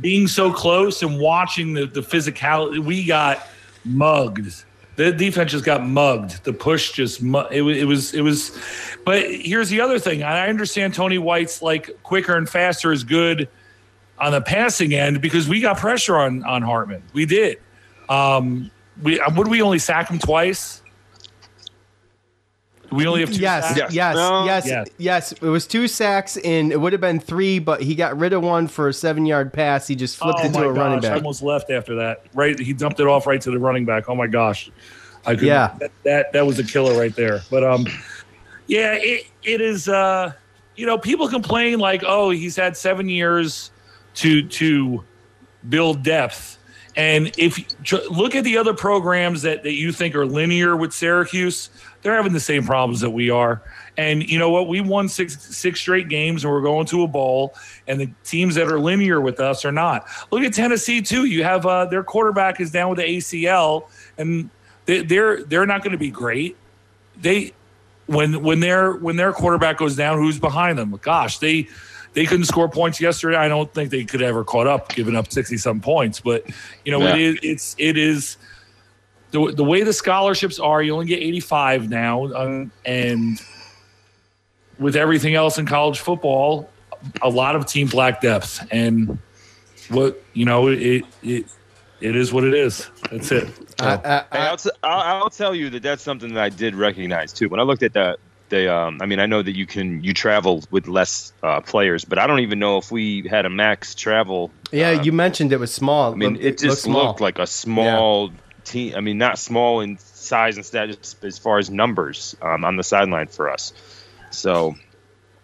[0.00, 3.46] being so close and watching the the physicality we got
[3.84, 4.64] mugged.
[4.96, 6.44] The defense just got mugged.
[6.44, 8.58] The push just it was it was it was
[9.04, 10.22] but here's the other thing.
[10.22, 13.48] I understand Tony White's like quicker and faster is good
[14.18, 17.02] on the passing end because we got pressure on on Hartman.
[17.12, 17.58] We did.
[18.08, 18.70] Um
[19.02, 20.79] we would we only sack him twice?
[22.90, 23.94] We only have two Yes, sacks?
[23.94, 24.84] yes, yes, Yeah.
[24.98, 28.32] yes, It was two sacks, and it would have been three, but he got rid
[28.32, 29.86] of one for a seven-yard pass.
[29.86, 31.16] He just flipped oh it to my a running gosh, I back.
[31.18, 32.24] almost left after that.
[32.34, 34.08] Right, he dumped it off right to the running back.
[34.08, 34.70] Oh my gosh,
[35.24, 35.74] I could, Yeah.
[35.78, 37.42] that, that that was a killer right there.
[37.50, 37.86] But um,
[38.66, 39.88] yeah, it it is.
[39.88, 40.32] Uh,
[40.76, 43.70] you know, people complain like, oh, he's had seven years
[44.14, 45.04] to to
[45.68, 46.56] build depth.
[46.96, 50.92] And if you look at the other programs that, that you think are linear with
[50.92, 51.70] Syracuse,
[52.02, 53.62] they're having the same problems that we are.
[53.96, 54.66] And you know what?
[54.68, 57.54] We won six six straight games, and we're going to a bowl.
[57.86, 60.06] And the teams that are linear with us are not.
[60.30, 61.26] Look at Tennessee too.
[61.26, 64.48] You have uh, their quarterback is down with the ACL, and
[64.86, 66.56] they, they're they're not going to be great.
[67.20, 67.52] They
[68.06, 70.98] when when their when their quarterback goes down, who's behind them?
[71.02, 71.68] Gosh, they
[72.12, 73.36] they couldn't score points yesterday.
[73.36, 76.20] I don't think they could ever caught up, giving up sixty some points.
[76.20, 76.44] But
[76.84, 77.16] you know, Yeah.
[77.16, 78.36] is it's it is
[79.30, 80.82] the the way the scholarships are.
[80.82, 83.40] You only get eighty five now, um, and
[84.78, 86.68] with everything else in college football,
[87.22, 88.66] a lot of teams lack depth.
[88.70, 89.18] And
[89.88, 91.46] what you know, it it
[92.00, 92.90] it is what it is.
[93.10, 93.46] That's it.
[93.78, 97.48] Hey, I'll, t- I'll, I'll tell you that that's something that I did recognize too.
[97.48, 98.16] When I looked at the,
[98.50, 102.04] the um, I mean, I know that you can you travel with less uh, players,
[102.04, 104.50] but I don't even know if we had a max travel.
[104.72, 106.12] Yeah, you mentioned it was small.
[106.12, 107.06] I mean, it, looked just small.
[107.06, 108.30] looked like a small
[108.64, 108.94] team.
[108.94, 112.76] I mean, not small in size and stat, just as far as numbers um, on
[112.76, 113.72] the sideline for us.
[114.30, 114.74] So,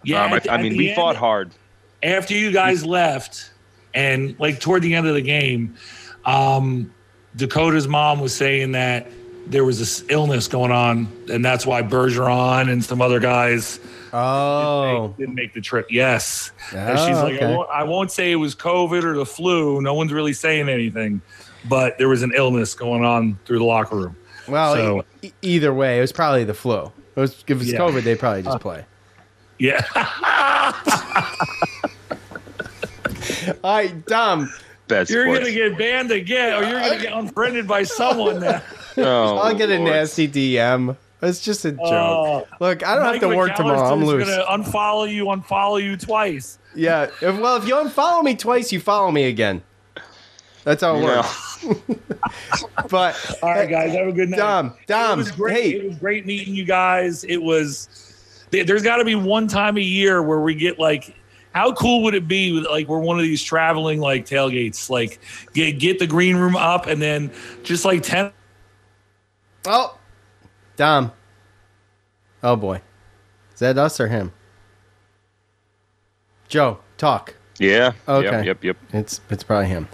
[0.05, 1.51] Yeah, um, I, at- I at mean, we end- fought hard.
[2.03, 3.51] after you guys left
[3.95, 5.74] and like toward the end of the game
[6.27, 6.93] um
[7.35, 9.07] dakota's mom was saying that
[9.47, 13.78] there was this illness going on and that's why bergeron and some other guys
[14.12, 15.14] oh.
[15.18, 15.86] didn't make the trip.
[15.90, 16.51] Yes.
[16.73, 19.81] And Oh, she's like I, won't, I won't say it was covid or the flu.
[19.81, 21.20] No one's really saying anything.
[21.68, 24.16] But there was an illness going on through the locker room.
[24.48, 26.93] Well, So- e- either way, it was probably the flu.
[27.16, 27.78] It was, if it's Yeah.
[27.78, 28.85] COVID, they probably just play.
[29.59, 29.85] yeah.
[33.64, 34.52] All right, Dom.
[34.89, 38.62] Best you're gonna get banned again or you're gonna get unfriended by someone now
[38.98, 39.90] Oh, I'll get a Lord.
[39.90, 40.97] nasty DM.
[41.23, 41.81] It's just a joke.
[41.82, 42.47] Oh.
[42.60, 43.93] Look, I don't Mike have to work McAllister tomorrow.
[43.93, 44.28] I'm is loose.
[44.28, 46.59] Gonna unfollow you, unfollow you twice.
[46.74, 47.05] yeah.
[47.23, 49.62] If, well, if you unfollow me twice, you follow me again.
[50.64, 51.16] That's how it Yeah.
[51.16, 51.66] works.
[52.90, 54.36] but All right, guys, have a good night.
[54.39, 55.55] Dom, Dom, it was great.
[55.62, 55.70] hey.
[55.78, 57.24] It was great meeting you guys.
[57.24, 57.89] It was.
[58.51, 61.14] there- There's got to be one time a year where we get like.
[61.52, 65.18] How cool would it be, with, like we're one of these traveling like tailgates, like
[65.55, 67.31] get get the green room up and then
[67.62, 68.31] just like ten.
[69.67, 69.99] Oh,
[70.77, 71.13] Dom.
[72.43, 72.81] Oh boy,
[73.53, 74.33] is that us or him?
[76.49, 77.35] Joe, talk.
[77.59, 77.93] Yeah.
[78.07, 78.25] Okay.
[78.45, 78.45] Yep.
[78.47, 78.65] Yep.
[78.65, 78.77] Yep.
[78.93, 79.89] It's it's probably him.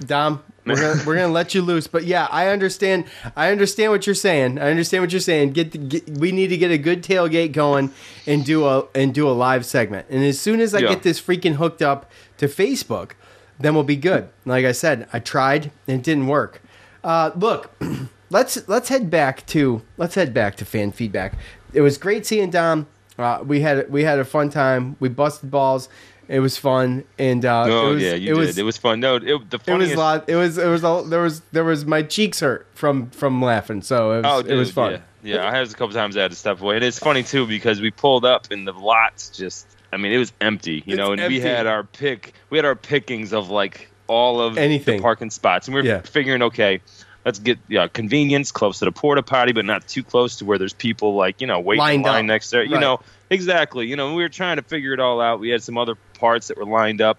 [0.00, 3.06] Dom, we're gonna we're gonna let you loose, but yeah, I understand.
[3.34, 4.58] I understand what you're saying.
[4.60, 5.52] I understand what you're saying.
[5.52, 7.90] Get, the, get we need to get a good tailgate going
[8.26, 10.06] and do a and do a live segment.
[10.10, 10.90] And as soon as I Yeah.
[10.90, 13.12] get this freaking hooked up to Facebook,
[13.58, 14.28] then we'll be good.
[14.44, 16.62] Like I said, I tried and it didn't work.
[17.02, 17.72] Uh, look,
[18.30, 21.34] let's let's head back to let's head back to fan feedback.
[21.72, 22.86] It was great seeing Dom.
[23.18, 24.96] Uh, we had we had a fun time.
[25.00, 25.88] We busted balls.
[26.28, 28.46] It was fun, and uh, Oh it was, yeah, you it did.
[28.46, 29.00] was it was fun.
[29.00, 29.94] No, it, the it was funniest.
[29.94, 30.28] a lot.
[30.28, 33.80] It was it was a, there was there was my cheeks hurt from from laughing.
[33.82, 35.00] So it was oh, it was fun.
[35.22, 35.48] Yeah, yeah.
[35.48, 36.76] I had a couple times I had to step away.
[36.76, 39.66] And it's funny too because we pulled up and the lots just.
[39.90, 42.34] I mean, it was empty, you It's know, and we had our pick.
[42.50, 44.98] We had our pickings of like all of Anything.
[44.98, 46.00] the parking spots, and we were Yeah.
[46.02, 46.82] figuring, okay,
[47.28, 50.56] let's get yeah, convenience close to the porta potty, but not too close to where
[50.56, 52.28] there's people like you know waiting in Lined line up.
[52.28, 52.62] next there.
[52.64, 52.80] You Right.
[52.80, 53.86] know, exactly.
[53.86, 55.38] You know, we were trying to figure it all out.
[55.38, 57.18] We had some other parts that were lined up,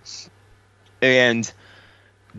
[1.02, 1.52] and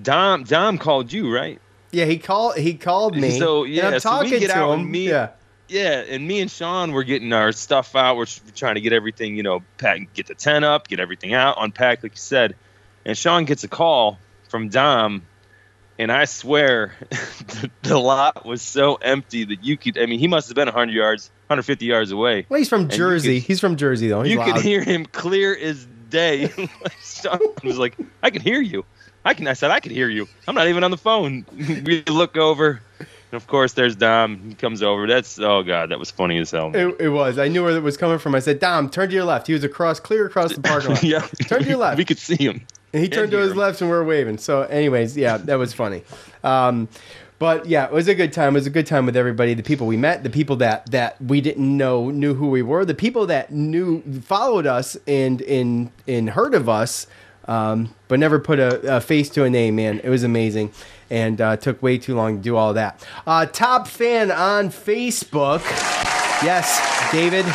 [0.00, 1.60] Dom Dom called you right.
[1.92, 3.38] Yeah, he called he called me.
[3.38, 4.80] So and yeah, I'm so we talking get to out him.
[4.80, 5.28] and me, yeah,
[5.68, 8.16] yeah, and me and Sean were getting our stuff out.
[8.16, 8.26] We're
[8.56, 12.02] trying to get everything, you know, pack, get the tent up, get everything out, unpack,
[12.02, 12.56] like you said.
[13.06, 14.18] And Sean gets a call
[14.48, 15.22] from Dom,
[16.00, 19.98] and I swear, the, the lot was so empty that you could.
[19.98, 22.46] I mean, he must have been 100 yards, 150 yards away.
[22.48, 23.40] well, he's from And Jersey.
[23.40, 24.22] could- he's from Jersey though.
[24.22, 24.54] He's you loud.
[24.54, 26.50] could hear him clear as day.
[27.02, 28.84] Sean was like, "I can hear you.
[29.24, 30.26] I can." I said, "I can hear you.
[30.48, 31.44] I'm not even on the phone."
[31.84, 34.40] we look over, and of course, there's Dom.
[34.48, 35.06] He comes over.
[35.06, 36.74] That's oh god, that was funny as hell.
[36.74, 37.38] It, it was.
[37.38, 38.34] I knew where it was coming from.
[38.34, 41.02] I said, "Dom, turn to your left." He was across, clear across the parking lot.
[41.04, 41.98] yeah, Turn to your left.
[41.98, 42.66] We could see him.
[42.92, 44.38] And he turned to his left, and we are waving.
[44.38, 46.02] So, anyways, yeah, that was funny.
[46.42, 46.88] Um,
[47.40, 48.54] but yeah, it was a good time.
[48.54, 49.54] It was a good time with everybody.
[49.54, 52.84] The people we met, the people that that we didn't know knew who we were,
[52.84, 57.06] the people that knew followed us and and and heard of us,
[57.46, 59.76] um, but never put a, a face to a name.
[59.76, 60.70] Man, it was amazing,
[61.08, 63.06] and uh, took way too long to do all that.
[63.26, 65.62] Uh, top fan on Facebook,
[66.42, 67.46] yes, David.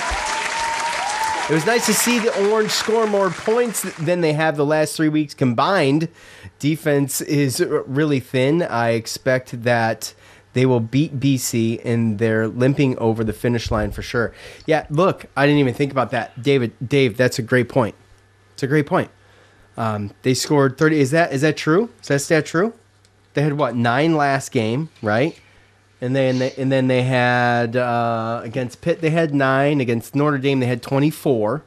[1.47, 4.97] It was nice to see the Orange score more points than they have the last
[4.97, 6.09] three weeks combined.
[6.57, 8.63] Defense is really thin.
[8.63, 10.15] I expect that
[10.53, 14.33] they will beat BC and they're limping over the finish line for sure.
[14.65, 16.41] Yeah, look, I didn't even think about that.
[16.41, 17.93] David, Dave, that's a great point.
[18.55, 19.11] It's a great point.
[19.77, 20.99] Um, they scored 30.
[20.99, 21.91] Is that is that true?
[22.01, 22.73] Is that stat true?
[23.35, 25.39] They had what nine last game, right?
[26.01, 29.79] And then they, and then they had uh, against Pitt they had nine.
[29.79, 31.63] Against Notre Dame they had twenty four.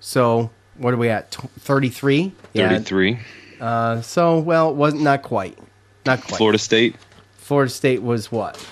[0.00, 1.30] So what are we at?
[1.30, 2.32] Thirty three.
[2.54, 3.18] Thirty-three.
[3.60, 5.56] Uh, so well, it wasn't not quite,
[6.04, 6.36] not quite.
[6.36, 6.96] Florida State.
[7.36, 8.64] Florida State was what?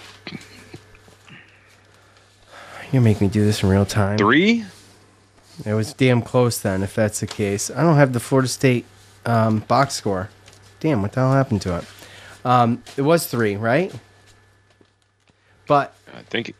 [2.91, 4.17] You make me do this in real time.
[4.19, 4.65] Three.
[5.67, 7.71] It was damn close then, if that's the case.
[7.71, 8.87] I don't have the Florida State
[9.27, 10.31] um, box score.
[10.81, 11.85] Damn, what the hell happened to it?
[12.45, 13.93] Um, it was three, right?
[15.69, 16.55] But I think.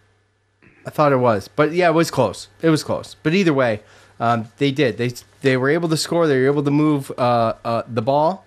[0.87, 2.49] I thought it was, but yeah, it was close.
[2.63, 3.17] It was close.
[3.23, 3.81] But either way,
[4.21, 4.97] um, they did.
[4.97, 5.13] They
[5.43, 6.27] they were able to score.
[6.27, 8.47] They were able to move uh, uh, the ball,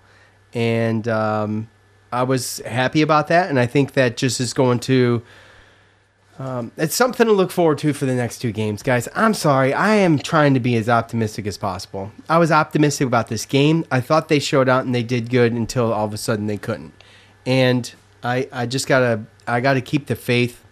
[0.54, 1.68] and um,
[2.10, 3.50] I was happy about that.
[3.50, 5.22] And I think that just is going to.
[6.38, 9.06] Um, it's something to look forward to for the next two games, guys.
[9.14, 9.72] I'm sorry.
[9.74, 12.10] I am trying to be as optimistic as possible.
[12.28, 13.84] I was optimistic about this game.
[13.92, 16.56] I thought they showed out and they did good until all of a sudden they
[16.56, 16.94] couldn't.
[17.44, 17.92] And
[18.24, 20.64] I, I just gotta, I gotta keep the faith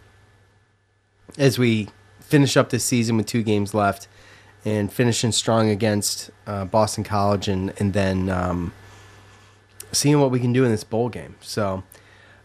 [1.38, 1.88] as we
[2.20, 4.08] finish up this season with two games left
[4.64, 8.72] and finishing strong against uh, Boston College and and then um,
[9.92, 11.36] seeing what we can do in this bowl game.
[11.40, 11.82] So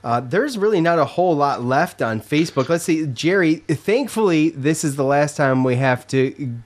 [0.03, 2.69] uh, there's really not a whole lot left on Facebook.
[2.69, 3.56] Let's see, Jerry.
[3.56, 6.60] Thankfully, this is the last time we have to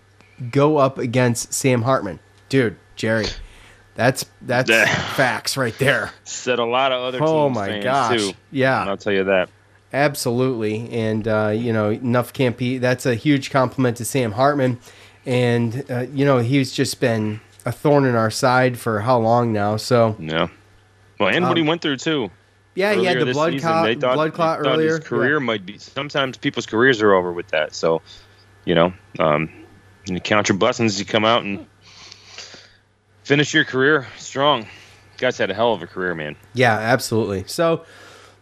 [0.51, 2.19] go up against Sam Hartman,
[2.49, 2.75] dude.
[2.95, 3.27] Jerry,
[3.95, 6.11] that's that's facts right there.
[6.23, 7.19] Said a lot of other.
[7.21, 8.17] Oh my gosh.
[8.19, 8.31] Too.
[8.51, 8.85] Yeah.
[8.85, 9.49] I'll tell you that.
[9.91, 12.77] Absolutely, and uh, you know, enough can't be.
[12.77, 14.79] That's a huge compliment to Sam Hartman,
[15.25, 19.51] and uh, you know, he's just been a thorn in our side for how long
[19.51, 19.77] now?
[19.77, 20.47] So Yeah.
[21.19, 22.29] Well, and what he Um, went through too.
[22.75, 24.97] yeah, he had the blood season, clot, they thought- blood clot they earlier.
[24.97, 25.77] His career might be.
[25.77, 27.73] Sometimes people's careers are over with that.
[27.75, 28.01] So,
[28.65, 29.49] you know, um,
[30.05, 30.97] you count your blessings.
[30.99, 31.65] You come out and
[33.29, 34.65] finish your career strong.
[35.19, 36.35] Guys had a hell of a career, man.
[36.55, 37.43] Yeah, absolutely.
[37.45, 37.85] So,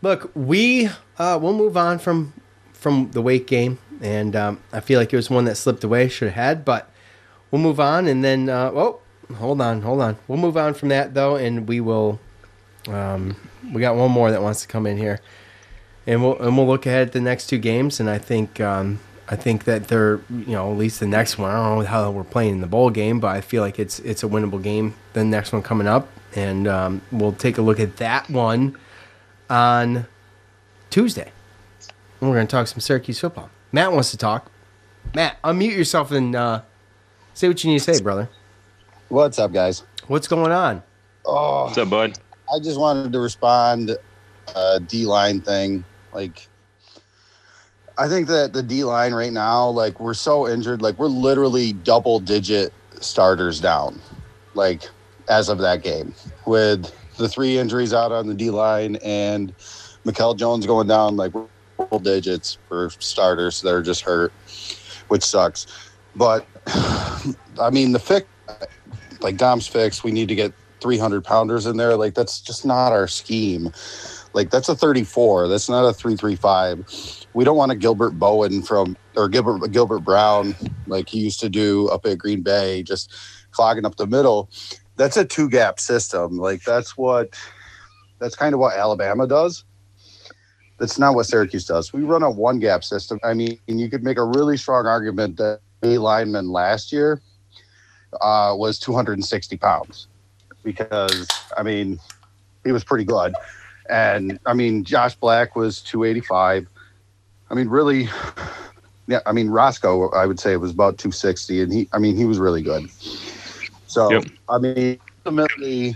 [0.01, 0.87] look, we
[1.19, 2.33] uh, we'll move on from
[2.71, 6.07] from the Wake game, and um, I feel like it was one that slipped away,
[6.07, 6.89] should have had, but
[7.51, 9.01] we'll move on, and then uh, oh,
[9.35, 12.21] hold on, hold on, we'll move on from that though, and we will.
[12.87, 13.35] Um,
[13.73, 15.19] we got one more that wants to come in here,
[16.05, 18.99] and we'll and we'll look ahead at the next two games, and I think um,
[19.29, 21.51] I think that they're you know at least the next one.
[21.51, 23.99] I don't know how we're playing in the bowl game, but I feel like it's
[23.99, 24.95] it's a winnable game.
[25.13, 28.77] The next one coming up, and um, we'll take a look at that one
[29.49, 30.07] on
[30.89, 31.31] Tuesday.
[32.19, 33.49] And we're going to talk some Syracuse football.
[33.71, 34.51] Matt wants to talk.
[35.13, 36.61] Matt, unmute yourself and uh,
[37.33, 38.29] say what you need to say, brother.
[39.09, 39.83] What's up, guys?
[40.07, 40.83] What's going on?
[41.25, 42.17] Oh, What's up, bud?
[42.53, 43.95] I just wanted to respond
[44.55, 45.83] uh, D line thing.
[46.13, 46.47] Like,
[47.99, 50.81] I think that the D line right now, like, we're so injured.
[50.81, 53.99] Like, we're literally double digit starters down.
[54.53, 54.83] Like,
[55.29, 56.13] as of that game,
[56.45, 59.53] with the three injuries out on the D line and
[60.05, 61.33] Mikel Jones going down, like,
[61.77, 64.31] double digits for starters that are just hurt,
[65.07, 65.67] which sucks.
[66.15, 68.27] But I mean, the fix,
[69.21, 71.95] like Dom's fix, we need to get 300 pounders in there.
[71.95, 73.71] Like that's just not our scheme.
[74.33, 75.47] Like that's a 34.
[75.47, 77.25] That's not a 335.
[77.37, 80.55] We don't want a Gilbert Bowen from or Gilbert Gilbert Brown
[80.87, 83.13] like he used to do up at Green Bay, just
[83.51, 84.49] clogging up the middle.
[84.95, 86.39] That's a two gap system.
[86.39, 87.37] Like that's what
[88.17, 89.65] that's kind of what Alabama does.
[90.79, 91.93] That's not what Syracuse does.
[91.93, 93.19] We run a one gap system.
[93.23, 97.21] I mean, you could make a really strong argument that a lineman last year
[98.19, 100.07] uh, was 260 pounds
[100.63, 101.99] because I mean
[102.65, 103.35] he was pretty good,
[103.91, 106.67] and I mean Josh Black was 285.
[107.49, 108.09] I mean really,
[109.07, 109.19] yeah.
[109.25, 112.25] I mean Roscoe I would say it was about 260, and he I mean he
[112.25, 112.89] was really good.
[113.87, 114.23] So Yep.
[114.49, 115.95] I mean ultimately,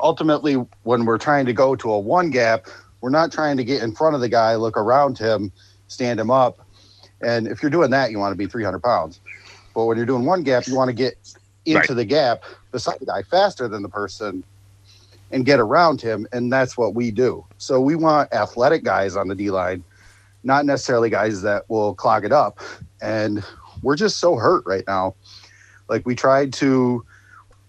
[0.00, 2.66] ultimately when we're trying to go to a one gap,
[3.00, 5.52] we're not trying to get in front of the guy, look around him,
[5.88, 6.58] stand him up,
[7.22, 9.20] and if you're doing that, you want to be 300 pounds.
[9.74, 11.14] But when you're doing one gap, you want to get
[11.64, 11.96] into Right.
[11.96, 14.44] the gap beside the guy faster than the person
[15.30, 16.26] and get around him.
[16.32, 17.44] And that's what we do.
[17.58, 19.84] So we want athletic guys on the D line,
[20.46, 22.60] not necessarily guys that will clog it up.
[23.02, 23.44] And
[23.82, 25.16] we're just so hurt right now.
[25.88, 27.04] Like we tried to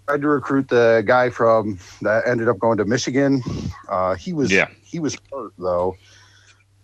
[0.08, 3.42] tried to recruit the guy from that ended up going to Michigan.
[3.90, 4.68] Uh, he was Yeah.
[4.84, 5.98] he was hurt though.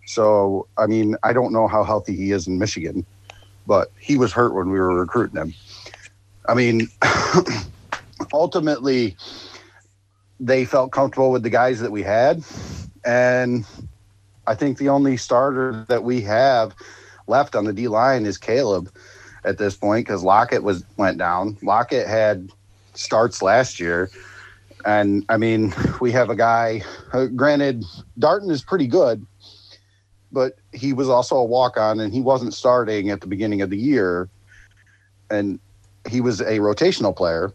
[0.06, 3.06] So I mean, I don't know how healthy he is in Michigan,
[3.66, 5.54] but he was hurt when we were recruiting him.
[6.46, 6.88] I mean,
[8.32, 9.16] ultimately,
[10.40, 12.42] they felt comfortable with the guys that we had,
[13.04, 13.64] and
[14.46, 16.74] I think the only starter that we have
[17.26, 18.92] left on the D line is Caleb
[19.44, 21.56] at this point because Lockett was went down.
[21.62, 22.50] Lockett had
[22.94, 24.10] starts last year,
[24.84, 26.82] and I mean, we have a guy.
[27.12, 27.84] Uh, granted,
[28.18, 29.26] Darton is pretty good,
[30.32, 33.70] but he was also a walk on, and he wasn't starting at the beginning of
[33.70, 34.28] the year,
[35.30, 35.58] and
[36.08, 37.52] he was a rotational player.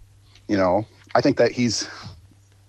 [0.48, 1.88] You know, I think that he's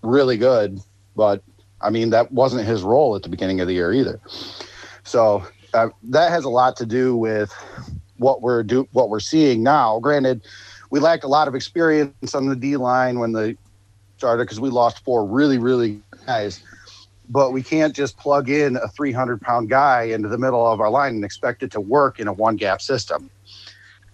[0.02, 0.80] really good,
[1.16, 1.42] but
[1.82, 4.20] I mean, that wasn't his role at the beginning of the year either.
[5.04, 5.44] So
[5.74, 7.52] uh, that has a lot to do with
[8.16, 9.98] what we're do what we're seeing now.
[10.00, 10.42] Granted,
[10.90, 13.56] we lacked a lot of experience on the D line when the
[14.18, 16.62] started because we lost four really really guys.
[17.28, 20.90] But we can't just plug in a 300 pound guy into the middle of our
[20.90, 23.30] line and expect it to work in a one gap system.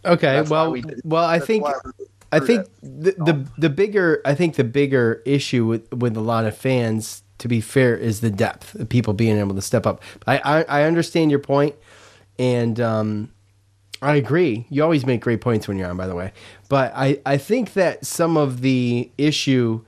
[0.05, 1.67] Okay, That's well, we well, I that's think
[2.31, 6.45] I think the, the the bigger I think the bigger issue with with a lot
[6.45, 10.03] of fans, to be fair, is the depth of people being able to step up.
[10.27, 11.75] I I, I understand your point,
[12.39, 13.33] and um,
[14.03, 14.67] I agree.
[14.71, 16.33] You always make great points when you're on, by the way.
[16.69, 19.83] But I I think that some of the issue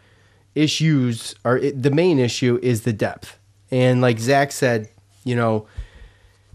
[0.55, 3.39] issues are the main issue is the depth,
[3.71, 4.89] and like Zach said,
[5.25, 5.67] you know,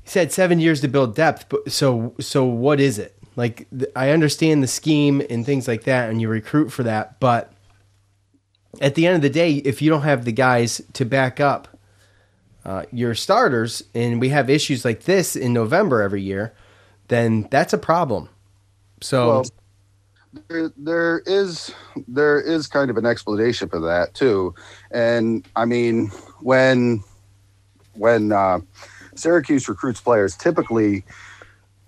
[0.03, 4.09] he said seven years to build depth but so so what is it like i
[4.09, 7.52] understand the scheme and things like that and you recruit for that but
[8.81, 11.67] at the end of the day if you don't have the guys to back up
[12.65, 16.53] uh, your starters and we have issues like this in november every year
[17.07, 18.29] then that's a problem.
[19.01, 19.45] So Well,
[20.47, 21.73] there, there is
[22.07, 24.55] there is kind of an explanation for that too,
[24.91, 26.07] and I mean
[26.41, 27.03] when
[27.93, 28.61] when uh,
[29.15, 31.03] Syracuse recruits players, typically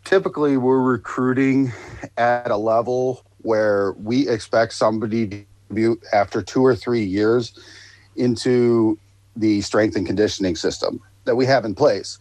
[0.04, 1.74] typically we're recruiting
[2.18, 5.48] at a level where we expect somebody
[6.14, 7.54] after two or three years
[8.16, 8.98] into
[9.36, 12.18] the strength and conditioning system that we have in place.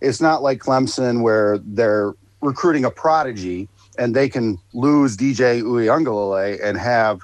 [0.00, 3.68] It's not like Clemson where they're recruiting a prodigy
[3.98, 7.20] and they can lose DJ Uiagalelei and have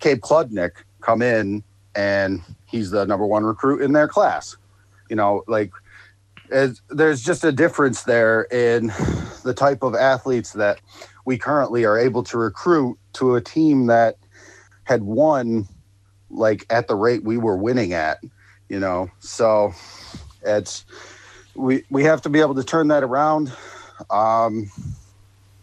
[0.00, 1.62] Cade Klubnik come in
[1.94, 4.56] and he's the number one recruit in their class.
[5.08, 5.72] You know, like
[6.90, 8.92] there's just a difference there in
[9.44, 10.80] the type of athletes that
[11.24, 14.16] we currently are able to recruit to a team that
[14.90, 15.68] had won
[16.30, 18.18] like at the rate we were winning at,
[18.68, 19.08] you know.
[19.20, 19.72] So
[20.42, 20.84] it's
[21.54, 23.52] we we have to be able to turn that around.
[24.10, 24.70] Um,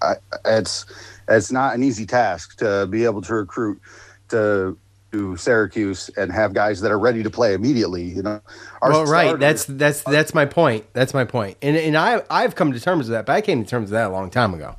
[0.02, 0.86] I, it's
[1.28, 3.82] it's not an easy task to be able to recruit
[4.30, 4.78] to
[5.12, 8.04] to Syracuse and have guys that are ready to play immediately.
[8.04, 8.41] You know,
[8.82, 9.28] Our well, right.
[9.28, 10.86] starters- That's that's that's my point.
[10.94, 11.58] That's my point.
[11.62, 13.91] And and I I've come to terms with that, but I came to terms with
[13.91, 14.78] that a long time ago.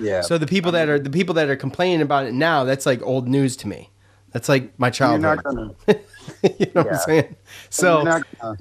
[0.00, 0.20] Yeah.
[0.22, 3.02] So the people that are the people that are complaining about it now, that's like
[3.02, 3.90] old news to me.
[4.32, 5.22] That's like my you're childhood.
[5.22, 5.74] not gonna
[6.42, 7.36] you know what I'm saying?
[7.68, 8.58] So you're not gonna,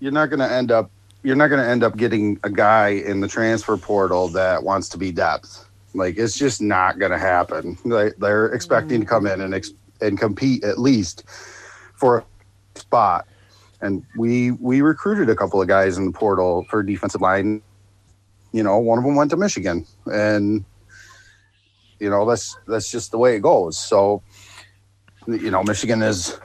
[0.00, 0.90] you're not gonna end up
[1.22, 4.98] you're not gonna end up getting a guy in the transfer portal that wants to
[4.98, 5.68] be depth.
[5.94, 7.76] Like it's just not gonna happen.
[7.84, 11.24] Like they're expecting to come in and ex- and compete at least
[11.94, 13.26] for a spot.
[13.82, 17.62] And we we recruited a couple of guys in the portal for defensive line.
[18.52, 20.64] You know, one of them went to Michigan, and
[22.00, 23.78] you know that's that's just the way it goes.
[23.78, 24.22] So,
[25.26, 26.38] you know, Michigan is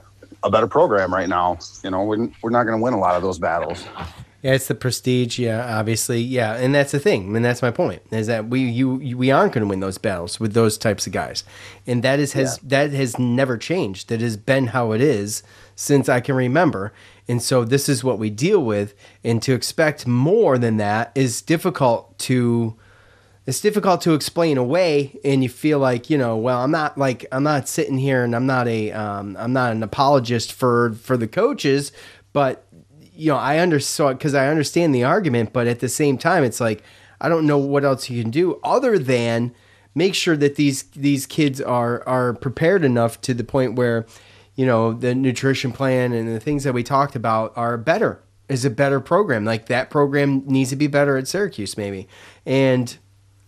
[0.44, 1.58] a better program right now.
[1.84, 3.84] You know, we're, we're not going to win a lot of those battles.
[4.42, 5.40] Yeah, it's the prestige.
[5.40, 6.22] Yeah, obviously.
[6.22, 9.32] Yeah, and that's the thing, and that's my point is that we you, you we
[9.32, 11.44] aren't going to win those battles with those types of guys,
[11.88, 14.10] and that is has that has never changed.
[14.10, 15.42] That has been how it is
[15.76, 16.94] since I can remember,
[17.28, 18.94] and so this is what we deal with.
[19.24, 22.76] And to expect more than that is difficult to
[23.46, 27.26] it's difficult to explain away and you feel like you know well i'm not like
[27.32, 31.18] i'm not sitting here and i'm not a um, i'm not an apologist for for
[31.18, 31.92] the coaches
[32.34, 32.66] but
[33.14, 36.60] you know i understand because i understand the argument but at the same time it's
[36.60, 36.84] like
[37.22, 39.54] i don't know what else you can do other than
[39.94, 44.06] make sure that these these kids are are prepared enough to the point where
[44.56, 48.64] you know the nutrition plan and the things that we talked about are better is
[48.64, 49.46] a better program.
[49.46, 52.08] Like that program needs to be better at syracuse maybe.
[52.46, 52.98] And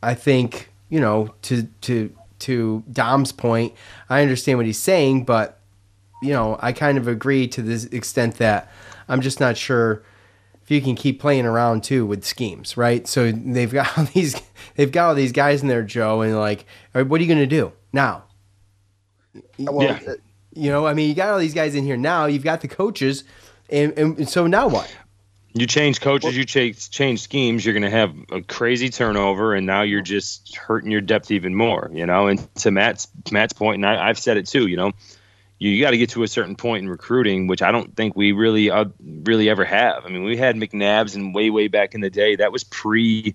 [0.02, 3.74] I think you know to to to Dom's point,
[4.10, 5.60] I understand what he's saying, but
[6.22, 8.72] you know I kind of agree to this extent that
[9.08, 10.04] I'm just not sure
[10.64, 13.08] if you can keep playing around too with schemes, right?
[13.08, 14.40] So they've got all these
[14.76, 17.28] they've got all these guys in there, Joe, and like, all right, what are you
[17.28, 18.24] going to do now?
[19.58, 20.14] Well, Yeah.
[20.54, 22.26] You know, I mean, you got all these guys in here now.
[22.26, 23.24] You've got the coaches,
[23.70, 24.92] and, and so now what?
[25.58, 29.66] You change coaches, you change change schemes, you're going to have a crazy turnover, and
[29.66, 31.90] now you're just hurting your depth even more.
[31.92, 34.68] You know, and to Matt's Matt's point, and I, I've said it too.
[34.68, 34.92] You know,
[35.58, 38.16] you, you got to get to a certain point in recruiting, which I don't think
[38.16, 40.06] we really uh, really ever have.
[40.06, 42.36] I mean, we had McNabbs and way way back in the day.
[42.36, 43.34] That was pre,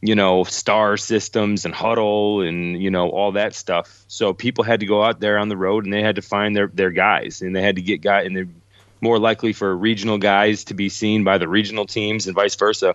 [0.00, 4.04] you know, star systems and huddle and you know all that stuff.
[4.06, 6.54] So people had to go out there on the road and they had to find
[6.54, 8.48] their their guys, and they had to get guy and they're
[9.00, 12.94] more likely for regional guys to be seen by the regional teams and vice versa.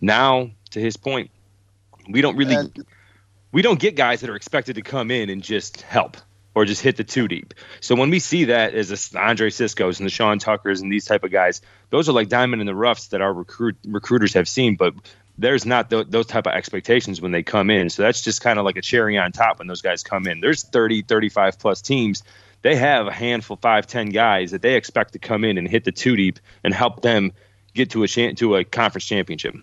[0.00, 1.30] Now, to his point,
[2.08, 2.84] we don't really And-
[3.50, 6.18] we don't get guys that are expected to come in and just help
[6.54, 7.54] or just hit the two deep.
[7.80, 11.04] So when we see that as the Andre Cisco's and the Sean Tuckers and these
[11.04, 14.48] type of guys, those are like diamond in the roughs that our recruit recruiters have
[14.48, 14.94] seen, but
[15.38, 17.88] there's not th- those type of expectations when they come in.
[17.90, 20.40] So that's just kind of like a cherry on top when those guys come in.
[20.40, 22.24] There's 30, 35 plus teams.
[22.62, 25.84] They have a handful, five, ten guys that they expect to come in and hit
[25.84, 27.32] the two deep and help them
[27.74, 29.54] get to a cha- to a conference championship.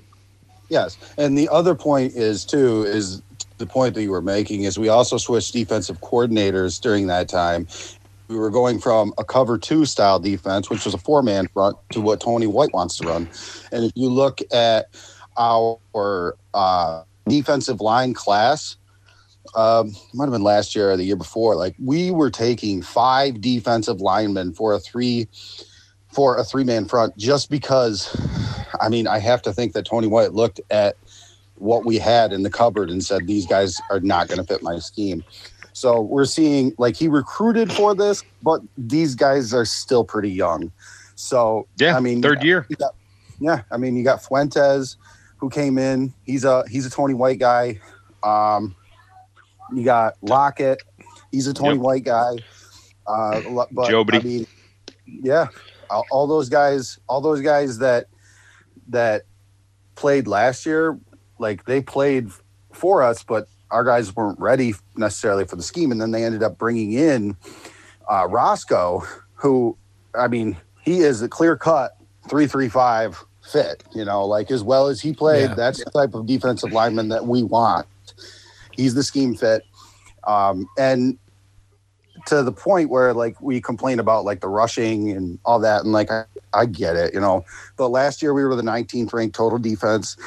[0.70, 3.22] Yes, and the other point is too is
[3.58, 7.68] the point that you were making is we also switched defensive coordinators during that time.
[8.28, 11.78] We were going from a cover two style defense, which was a four man front,
[11.92, 13.30] to what Tony White wants to run.
[13.72, 14.88] And if you look at
[15.38, 18.78] our uh, defensive line class,
[19.56, 21.56] um, might have been last year or the year before.
[21.56, 25.28] Like we were taking five defensive linemen for a three
[26.14, 28.16] for a three man front just because.
[28.82, 30.98] I mean, I have to think that Tony White looked at
[31.56, 34.62] what we had in the cupboard and said these guys are not going to fit
[34.62, 35.24] my scheme.
[35.72, 40.72] So we're seeing like he recruited for this, but these guys are still pretty young.
[41.16, 42.68] So Yeah, I mean, third year.
[42.78, 42.96] got-
[43.40, 44.98] yeah, I mean, you got Fuentes
[45.38, 46.14] who came in.
[46.24, 47.80] He's a he's a Tony White guy.
[48.24, 48.76] Um,
[49.74, 50.82] you got Lockett.
[51.32, 51.80] He's a Tony Yep.
[51.82, 52.36] White guy.
[53.08, 54.16] Uh, but Jobity.
[54.16, 54.48] I mean,
[55.06, 55.48] yeah,
[56.12, 58.08] all, those guys, all those guys that
[58.88, 59.24] that
[59.96, 60.98] played last year,
[61.40, 62.30] like they played
[62.74, 65.92] for us, but our guys weren't ready necessarily for the scheme.
[65.92, 67.36] And then they ended up bringing in
[68.12, 69.04] uh, Roscoe,
[69.36, 69.78] who,
[70.18, 71.96] I mean, he is a clear cut
[72.30, 73.84] three three five fit.
[73.94, 75.56] You know, like as well as he played, Yeah.
[75.56, 77.86] that's the type of defensive lineman that we want.
[78.76, 79.64] He's the scheme fit,
[80.26, 81.18] um, and
[82.28, 85.92] to the point where like we complain about like the rushing and all that, and
[85.92, 86.24] like I,
[86.54, 87.46] I get it, you know.
[87.78, 90.18] But last year we were the 19th ranked total defense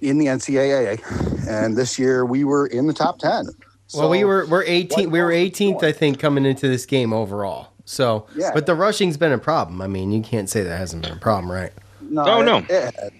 [0.00, 1.00] in the NCAA,
[1.48, 3.46] and this year we were in the top 10.
[3.94, 5.10] well, we were we're 18.
[5.10, 7.68] We were 18th, I think, coming into this game overall.
[7.84, 8.52] So, Yeah.
[8.54, 9.82] but the rushing's been a problem.
[9.82, 11.72] I mean, you can't say that hasn't been a problem, right?
[12.00, 12.58] No, Oh, no.
[12.58, 13.10] It, has.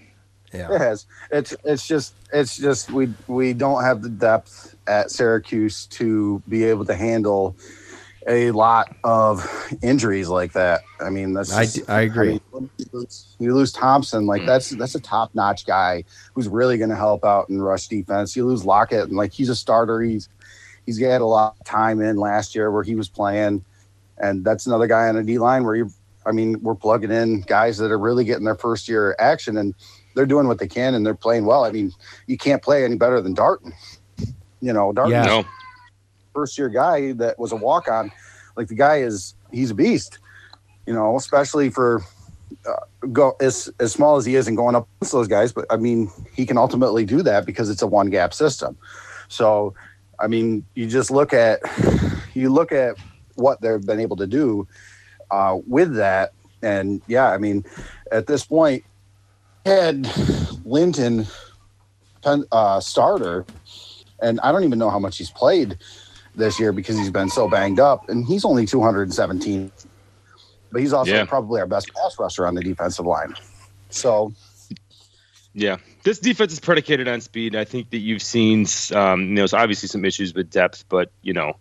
[0.53, 0.73] Yeah.
[0.73, 1.05] It has.
[1.31, 6.65] It's it's just it's just we we don't have the depth at Syracuse to be
[6.65, 7.55] able to handle
[8.27, 9.47] a lot of
[9.81, 10.81] injuries like that.
[10.99, 12.41] I mean, that's I just- d- I agree.
[12.53, 14.47] mean, you, lose, you lose Thompson, like hmm.
[14.47, 16.03] that's that's a top notch guy
[16.33, 18.35] who's really going to help out in rush defense.
[18.35, 20.01] You lose Lockett, and like he's a starter.
[20.01, 20.29] He's
[20.85, 23.63] he's had a lot of time in last year where he was playing,
[24.17, 25.91] and that's another guy on a D line where you.
[26.23, 29.73] I mean, we're plugging in guys that are really getting their first year action, and
[30.15, 31.63] they're doing what they can, and they're playing well.
[31.63, 31.91] I mean,
[32.27, 33.73] you can't play any better than Darton.
[34.61, 35.23] You know, Darton, Yeah.
[35.25, 35.45] No.
[36.33, 38.11] first year guy that was a walk on.
[38.55, 40.19] Like the guy is, he's a beast.
[40.85, 42.03] You know, especially for
[42.67, 42.73] uh,
[43.11, 45.53] go as as small as he is and going up against those guys.
[45.53, 48.77] But I mean, he can ultimately do that because it's a one gap system.
[49.29, 49.73] So,
[50.19, 51.59] I mean, you just look at
[52.33, 52.95] you look at
[53.35, 54.67] what they've been able to do
[55.29, 57.63] uh, with that, and yeah, I mean,
[58.11, 58.83] at this point,
[59.65, 60.09] had
[60.65, 61.27] Linton
[62.23, 63.45] uh, starter,
[64.21, 65.77] and I don't even know how much he's played
[66.35, 69.71] this year because he's been so banged up, and he's only 217.
[70.71, 71.25] But he's also Yeah.
[71.25, 73.33] probably our best pass rusher on the defensive line.
[73.89, 74.33] So
[75.53, 77.57] Yeah, this defense is predicated on speed.
[77.57, 81.11] I think that you've seen, um, you know, there's obviously some issues with depth, but
[81.21, 81.59] you know,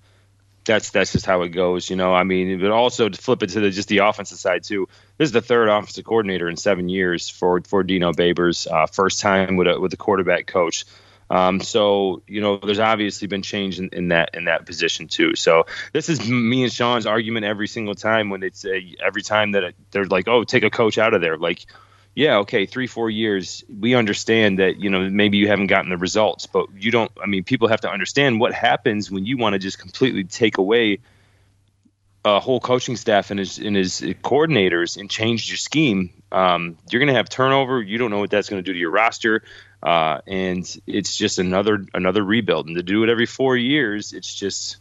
[0.65, 1.91] that's that's just how it goes.
[1.91, 4.65] You know, I mean, but also to flip it to the, just the offensive side
[4.65, 4.89] too.
[5.19, 8.71] This is the third offensive coordinator in seven years for for Dino Babers.
[8.71, 10.85] Uh, first time with a with a quarterback coach.
[11.31, 15.37] Um, so you know, there's obviously been change in, in that in that position too.
[15.37, 19.53] So this is me and Sean's argument every single time when it's uh, every time
[19.53, 21.67] that it, they're like, oh, take a coach out of there, like
[22.15, 25.97] yeah, okay, three, four years, we understand that, you know, maybe you haven't gotten the
[25.97, 29.55] results, but you don't, I mean, people have to understand what happens when you want
[29.55, 30.99] to just completely take away
[32.25, 36.11] a whole coaching staff and his, and his coordinators and change your scheme.
[36.33, 37.81] Um, you're going to have turnover.
[37.81, 39.43] You don't know what that's going to do to your roster.
[39.83, 42.67] Uh, and it's just another, another rebuild.
[42.67, 44.77] And to do it every four years, it's just,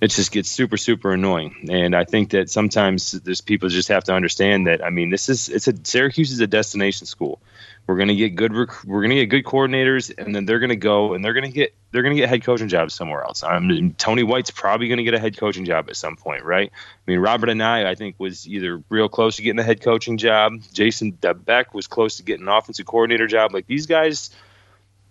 [0.00, 1.68] it just gets super super annoying.
[1.70, 5.28] And i think that sometimes there's people just have to understand that i mean this
[5.28, 7.40] is it's a syracuse is a destination school.
[7.86, 10.60] We're going to get good rec- we're going to get good coordinators and then they're
[10.60, 12.94] going to go and they're going to get they're going to get head coaching jobs
[12.94, 13.42] somewhere else.
[13.42, 16.44] I mean, tony white's probably going to get a head coaching job at some point
[16.44, 16.70] right?
[16.72, 20.18] I mean Robert Anae i think was either real close to getting a head coaching
[20.18, 20.60] job.
[20.72, 23.52] Jason beck was close to getting an offensive coordinator job.
[23.52, 24.30] Like these guys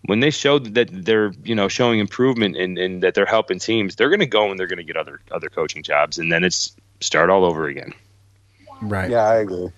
[0.06, 3.96] when they show that they're you know showing improvement and, and that they're helping teams,
[3.96, 6.44] they're going to go and they're going to get other other coaching jobs, and then
[6.44, 7.94] it's start all over again.
[8.82, 9.10] Right.
[9.10, 9.70] yeah, I agree.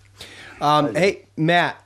[0.60, 1.84] Um, hey, Matt,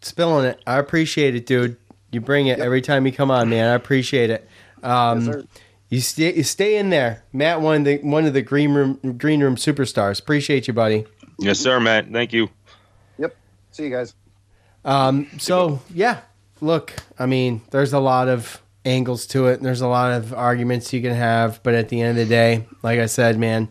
[0.00, 0.60] spilling it.
[0.66, 1.76] I appreciate it, dude.
[2.12, 3.68] You bring it every time you come on, man.
[3.68, 4.48] I appreciate it.
[4.82, 5.44] Um, sir.
[5.88, 7.60] you stay, you stay in there, Matt.
[7.60, 10.20] One of the one of the green room green room superstars.
[10.20, 11.04] Appreciate you, buddy.
[11.38, 12.10] Yes, sir, Matt.
[12.10, 12.48] Thank you.
[13.18, 13.36] Yep.
[13.72, 14.14] See you guys.
[14.84, 16.20] Um, so yeah,
[16.60, 19.58] look, I mean, there's a lot of angles to it.
[19.58, 22.30] And there's a lot of arguments you can have, but at the end of the
[22.34, 23.68] day, like I said, man,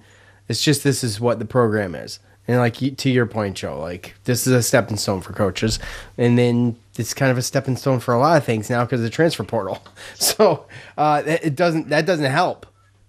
[0.47, 2.19] it's just this is what the program is.
[2.47, 5.77] And like to your point, Joe, like this is a stepping stone for coaches,
[6.17, 9.01] and then it's kind of a stepping stone for a lot of things now because
[9.01, 9.83] of the transfer portal.
[10.15, 10.65] So
[10.97, 12.65] uh, it doesn't that doesn't help.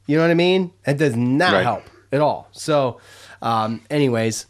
[0.07, 0.73] You know what I mean?
[0.85, 1.63] That does not Right.
[1.63, 2.49] help at all.
[2.53, 3.01] So,
[3.41, 4.45] um, anyways,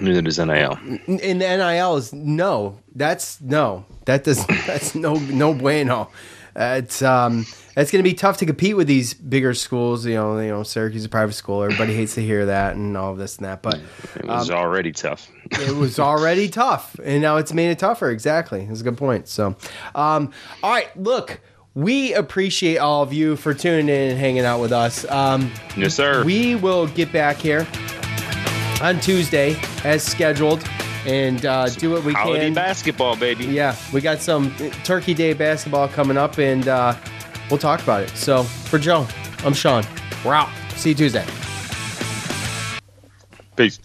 [0.00, 0.78] Neither does NIL.
[1.06, 2.78] in NIL is no.
[2.94, 3.84] That's no.
[4.06, 4.44] That does.
[4.66, 5.14] That's no.
[5.14, 6.10] No bueno.
[6.54, 7.46] Uh, it's um.
[7.74, 10.04] It's going to be tough to compete with these bigger schools.
[10.04, 10.38] You know.
[10.38, 10.62] You know.
[10.62, 11.62] Syracuse is a private school.
[11.62, 13.62] Everybody hates to hear that and all of this and that.
[13.62, 13.80] But
[14.16, 15.30] It was um, already tough.
[15.52, 18.10] it was already tough, and now it's made it tougher.
[18.10, 18.64] Exactly.
[18.66, 19.28] That's a good point.
[19.28, 19.56] So,
[19.94, 20.32] um,
[20.62, 20.94] all right.
[21.00, 21.40] Look,
[21.74, 25.08] we appreciate all of you for tuning in and hanging out with us.
[25.10, 26.22] Um, Yes, sir.
[26.24, 27.66] we will get back here
[28.82, 30.62] on Tuesday as scheduled
[31.06, 32.54] and uh, do what we Holiday can.
[32.54, 33.46] basketball, baby.
[33.46, 34.54] Yeah, we got some
[34.84, 36.94] Turkey Day basketball coming up, and uh,
[37.48, 38.10] we'll talk about it.
[38.10, 39.06] So for Joe,
[39.44, 39.84] I'm Sean.
[40.24, 40.50] We're out.
[40.76, 41.24] See you Tuesday.
[43.56, 43.78] Peace.